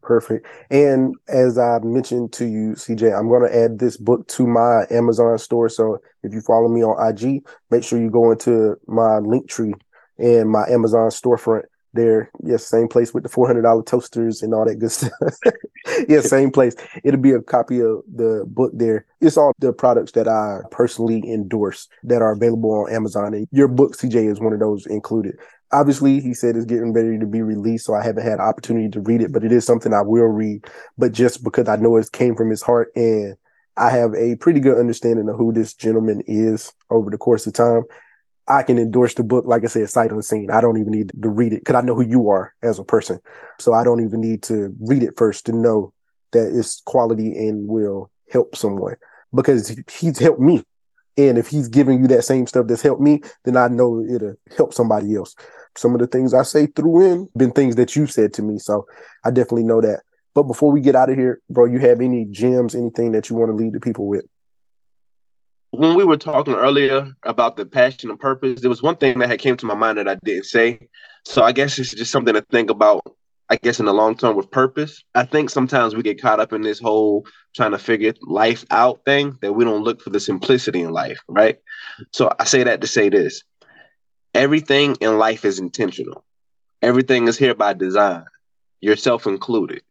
Perfect. 0.03 0.46
And 0.70 1.14
as 1.29 1.59
I 1.59 1.79
mentioned 1.83 2.33
to 2.35 2.46
you, 2.46 2.73
CJ, 2.73 3.18
I'm 3.18 3.29
going 3.29 3.49
to 3.49 3.57
add 3.57 3.79
this 3.79 3.96
book 3.96 4.27
to 4.29 4.46
my 4.46 4.85
Amazon 4.90 5.37
store. 5.38 5.68
So 5.68 5.99
if 6.23 6.33
you 6.33 6.40
follow 6.40 6.68
me 6.68 6.83
on 6.83 7.09
IG, 7.09 7.44
make 7.70 7.83
sure 7.83 8.01
you 8.01 8.11
go 8.11 8.31
into 8.31 8.77
my 8.87 9.18
link 9.18 9.49
tree 9.49 9.75
and 10.18 10.51
my 10.51 10.68
Amazon 10.68 11.09
storefront 11.09 11.62
there. 11.92 12.31
Yes, 12.42 12.66
same 12.66 12.88
place 12.88 13.12
with 13.12 13.22
the 13.22 13.29
$400 13.29 13.87
toasters 13.87 14.42
and 14.42 14.55
all 14.55 14.64
that 14.64 14.76
good 14.76 14.92
stuff. 14.92 15.12
yeah, 16.09 16.20
same 16.20 16.50
place. 16.50 16.74
It'll 17.05 17.20
be 17.20 17.33
a 17.33 17.42
copy 17.42 17.81
of 17.81 18.03
the 18.12 18.44
book 18.46 18.72
there. 18.74 19.07
It's 19.20 19.37
all 19.37 19.53
the 19.59 19.72
products 19.72 20.12
that 20.12 20.29
I 20.29 20.61
personally 20.70 21.22
endorse 21.26 21.88
that 22.05 22.22
are 22.22 22.33
available 22.33 22.72
on 22.72 22.92
Amazon. 22.92 23.35
And 23.35 23.48
your 23.50 23.68
book, 23.68 23.96
CJ, 23.96 24.31
is 24.31 24.40
one 24.40 24.53
of 24.53 24.61
those 24.61 24.87
included 24.87 25.37
obviously 25.72 26.20
he 26.20 26.35
said 26.35 26.57
it's 26.57 26.64
getting 26.64 26.92
ready 26.92 27.18
to 27.18 27.26
be 27.26 27.42
released 27.42 27.87
so 27.87 27.94
i 27.94 28.03
haven't 28.03 28.24
had 28.24 28.40
opportunity 28.40 28.88
to 28.88 29.00
read 29.00 29.20
it 29.20 29.33
but 29.33 29.44
it 29.44 29.53
is 29.53 29.64
something 29.64 29.92
i 29.92 30.00
will 30.00 30.24
read 30.24 30.64
but 30.98 31.12
just 31.12 31.44
because 31.44 31.68
i 31.68 31.76
know 31.76 31.96
it 31.96 32.11
came 32.12 32.35
from 32.35 32.50
his 32.50 32.62
heart 32.62 32.90
and 32.96 33.37
i 33.76 33.90
have 33.90 34.14
a 34.14 34.37
pretty 34.37 34.61
good 34.61 34.79
understanding 34.79 35.29
of 35.29 35.37
who 35.37 35.53
this 35.53 35.74
gentleman 35.74 36.22
is 36.26 36.72
over 36.90 37.11
the 37.11 37.18
course 37.18 37.46
of 37.46 37.53
time 37.53 37.83
i 38.50 38.62
can 38.62 38.78
endorse 38.78 39.14
the 39.14 39.24
book 39.24 39.44
like 39.46 39.64
i 39.64 39.66
said 39.66 39.88
sight 39.88 40.10
unseen 40.10 40.50
i 40.50 40.60
don't 40.60 40.78
even 40.78 40.92
need 40.92 41.10
to 41.22 41.28
read 41.28 41.52
it 41.52 41.60
because 41.60 41.76
i 41.76 41.80
know 41.80 41.94
who 41.94 42.04
you 42.04 42.28
are 42.28 42.54
as 42.62 42.78
a 42.78 42.84
person 42.84 43.18
so 43.58 43.72
i 43.72 43.84
don't 43.84 44.04
even 44.04 44.20
need 44.20 44.42
to 44.42 44.74
read 44.80 45.02
it 45.02 45.16
first 45.16 45.46
to 45.46 45.52
know 45.52 45.92
that 46.32 46.56
it's 46.56 46.82
quality 46.86 47.36
and 47.36 47.66
will 47.68 48.10
help 48.30 48.54
someone 48.54 48.94
because 49.34 49.76
he's 49.90 50.18
helped 50.18 50.40
me 50.40 50.62
and 51.16 51.38
if 51.38 51.48
he's 51.48 51.68
giving 51.68 52.00
you 52.00 52.06
that 52.08 52.24
same 52.24 52.46
stuff 52.46 52.66
that's 52.68 52.80
helped 52.80 53.02
me, 53.02 53.20
then 53.44 53.56
I 53.56 53.66
know 53.68 54.02
it'll 54.02 54.36
help 54.56 54.72
somebody 54.72 55.16
else 55.16 55.34
some 55.76 55.94
of 55.94 56.00
the 56.00 56.06
things 56.06 56.34
I 56.34 56.42
say 56.42 56.66
through 56.66 57.12
in 57.12 57.28
been 57.36 57.52
things 57.52 57.76
that 57.76 57.94
you 57.96 58.06
said 58.06 58.32
to 58.34 58.42
me. 58.42 58.58
So 58.58 58.86
I 59.24 59.30
definitely 59.30 59.64
know 59.64 59.80
that. 59.80 60.00
But 60.34 60.44
before 60.44 60.72
we 60.72 60.80
get 60.80 60.96
out 60.96 61.10
of 61.10 61.16
here, 61.16 61.40
bro, 61.50 61.64
you 61.64 61.78
have 61.80 62.00
any 62.00 62.26
gems, 62.26 62.74
anything 62.74 63.12
that 63.12 63.30
you 63.30 63.36
want 63.36 63.50
to 63.50 63.56
leave 63.56 63.72
the 63.72 63.80
people 63.80 64.06
with? 64.06 64.24
When 65.72 65.96
we 65.96 66.04
were 66.04 66.16
talking 66.16 66.54
earlier 66.54 67.12
about 67.22 67.56
the 67.56 67.64
passion 67.64 68.11
and 68.11 68.18
purpose, 68.18 68.61
there 68.61 68.70
was 68.70 68.83
one 68.83 68.96
thing 68.96 69.18
that 69.20 69.28
had 69.28 69.38
came 69.38 69.56
to 69.56 69.66
my 69.66 69.74
mind 69.74 69.98
that 69.98 70.09
I 70.09 70.16
didn't 70.24 70.46
say. 70.46 70.88
So 71.24 71.42
I 71.42 71.52
guess 71.52 71.78
it's 71.78 71.94
just 71.94 72.11
something 72.11 72.35
to 72.35 72.42
think 72.50 72.70
about. 72.70 73.02
I 73.48 73.56
guess 73.56 73.80
in 73.80 73.87
the 73.87 73.92
long 73.92 74.16
term 74.16 74.37
with 74.37 74.50
purpose. 74.50 75.02
I 75.14 75.24
think 75.24 75.50
sometimes 75.50 75.96
we 75.96 76.04
get 76.04 76.22
caught 76.22 76.38
up 76.38 76.52
in 76.52 76.62
this 76.62 76.78
whole 76.78 77.26
trying 77.54 77.72
to 77.72 77.78
figure 77.78 78.14
life 78.22 78.64
out 78.70 79.00
thing 79.04 79.37
that 79.42 79.52
we 79.52 79.64
don't 79.64 79.83
look 79.83 80.00
for 80.00 80.11
the 80.11 80.20
simplicity 80.20 80.83
in 80.83 80.92
life, 80.92 81.18
right? 81.28 81.59
So 82.12 82.33
I 82.38 82.44
say 82.44 82.62
that 82.62 82.80
to 82.80 82.87
say 82.87 83.09
this 83.09 83.42
everything 84.35 84.96
in 85.00 85.18
life 85.18 85.44
is 85.44 85.59
intentional. 85.59 86.24
Everything 86.80 87.26
is 87.26 87.37
here 87.37 87.54
by 87.54 87.72
design, 87.72 88.24
yourself 88.80 89.26
included. 89.26 89.83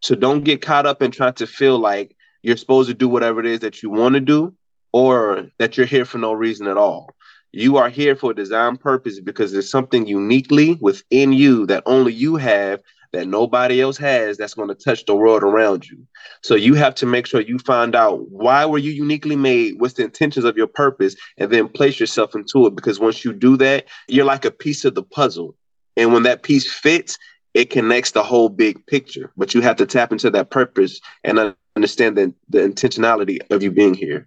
So 0.00 0.14
don't 0.14 0.44
get 0.44 0.60
caught 0.60 0.86
up 0.86 1.00
in 1.00 1.10
trying 1.10 1.32
to 1.34 1.46
feel 1.46 1.78
like 1.78 2.14
you're 2.42 2.58
supposed 2.58 2.90
to 2.90 2.94
do 2.94 3.08
whatever 3.08 3.40
it 3.40 3.46
is 3.46 3.60
that 3.60 3.82
you 3.82 3.88
want 3.88 4.14
to 4.14 4.20
do 4.20 4.54
or 4.98 5.46
that 5.58 5.76
you're 5.76 5.86
here 5.86 6.04
for 6.04 6.18
no 6.18 6.32
reason 6.32 6.66
at 6.66 6.76
all. 6.76 7.14
You 7.52 7.76
are 7.76 7.88
here 7.88 8.16
for 8.16 8.32
a 8.32 8.34
design 8.34 8.76
purpose 8.76 9.20
because 9.20 9.52
there's 9.52 9.70
something 9.70 10.08
uniquely 10.08 10.76
within 10.80 11.32
you 11.32 11.66
that 11.66 11.84
only 11.86 12.12
you 12.12 12.34
have 12.34 12.80
that 13.12 13.28
nobody 13.28 13.80
else 13.80 13.96
has 13.96 14.36
that's 14.36 14.54
going 14.54 14.66
to 14.66 14.74
touch 14.74 15.06
the 15.06 15.14
world 15.14 15.44
around 15.44 15.88
you. 15.88 16.04
So 16.42 16.56
you 16.56 16.74
have 16.74 16.96
to 16.96 17.06
make 17.06 17.28
sure 17.28 17.40
you 17.40 17.60
find 17.60 17.94
out 17.94 18.28
why 18.28 18.66
were 18.66 18.78
you 18.78 18.90
uniquely 18.90 19.36
made, 19.36 19.74
what's 19.78 19.94
the 19.94 20.02
intentions 20.02 20.44
of 20.44 20.56
your 20.56 20.66
purpose, 20.66 21.14
and 21.36 21.48
then 21.48 21.68
place 21.68 22.00
yourself 22.00 22.34
into 22.34 22.66
it. 22.66 22.74
Because 22.74 22.98
once 22.98 23.24
you 23.24 23.32
do 23.32 23.56
that, 23.58 23.84
you're 24.08 24.24
like 24.24 24.44
a 24.44 24.50
piece 24.50 24.84
of 24.84 24.96
the 24.96 25.04
puzzle. 25.04 25.54
And 25.96 26.12
when 26.12 26.24
that 26.24 26.42
piece 26.42 26.70
fits, 26.72 27.16
it 27.54 27.70
connects 27.70 28.10
the 28.10 28.24
whole 28.24 28.48
big 28.48 28.84
picture. 28.88 29.30
But 29.36 29.54
you 29.54 29.60
have 29.60 29.76
to 29.76 29.86
tap 29.86 30.10
into 30.10 30.28
that 30.30 30.50
purpose 30.50 31.00
and 31.22 31.54
understand 31.76 32.16
the, 32.16 32.34
the 32.48 32.58
intentionality 32.58 33.38
of 33.52 33.62
you 33.62 33.70
being 33.70 33.94
here. 33.94 34.26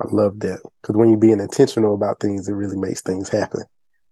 I 0.00 0.06
love 0.10 0.40
that. 0.40 0.60
Because 0.80 0.96
when 0.96 1.08
you're 1.08 1.18
being 1.18 1.40
intentional 1.40 1.94
about 1.94 2.20
things, 2.20 2.48
it 2.48 2.52
really 2.52 2.76
makes 2.76 3.02
things 3.02 3.28
happen. 3.28 3.62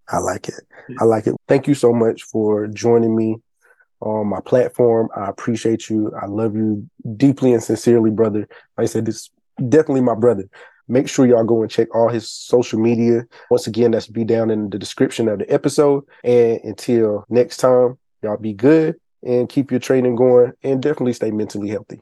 I 0.09 0.19
like 0.19 0.49
it. 0.49 0.61
I 1.01 1.05
like 1.05 1.27
it. 1.27 1.35
Thank 1.49 1.67
you 1.67 1.75
so 1.75 1.93
much 1.93 2.23
for 2.25 2.67
joining 2.69 3.17
me 3.17 3.37
on 4.01 4.29
my 4.29 4.41
platform. 4.41 5.09
I 5.17 5.29
appreciate 5.29 5.89
you. 5.89 6.13
I 6.21 6.27
love 6.27 6.55
you 6.55 6.89
deeply 7.17 7.53
and 7.53 7.63
sincerely, 7.63 8.11
brother. 8.11 8.41
Like 8.77 8.85
I 8.85 8.87
said, 8.87 9.07
this 9.07 9.31
definitely 9.69 10.03
my 10.03 10.15
brother. 10.15 10.45
Make 10.89 11.09
sure 11.09 11.27
y'all 11.27 11.45
go 11.45 11.63
and 11.63 11.71
check 11.71 11.93
all 11.95 12.09
his 12.09 12.31
social 12.31 12.79
media. 12.79 13.25
Once 13.51 13.67
again, 13.67 13.91
that's 13.91 14.07
be 14.07 14.25
down 14.25 14.51
in 14.51 14.71
the 14.71 14.79
description 14.79 15.29
of 15.29 15.41
the 15.41 15.53
episode. 15.53 16.05
And 16.23 16.61
until 16.63 17.25
next 17.29 17.57
time, 17.57 17.99
y'all 18.23 18.37
be 18.37 18.53
good 18.53 18.95
and 19.25 19.49
keep 19.49 19.73
your 19.73 19.81
training 19.81 20.15
going 20.15 20.53
and 20.63 20.81
definitely 20.81 21.15
stay 21.15 21.33
mentally 21.33 21.69
healthy. 21.69 22.01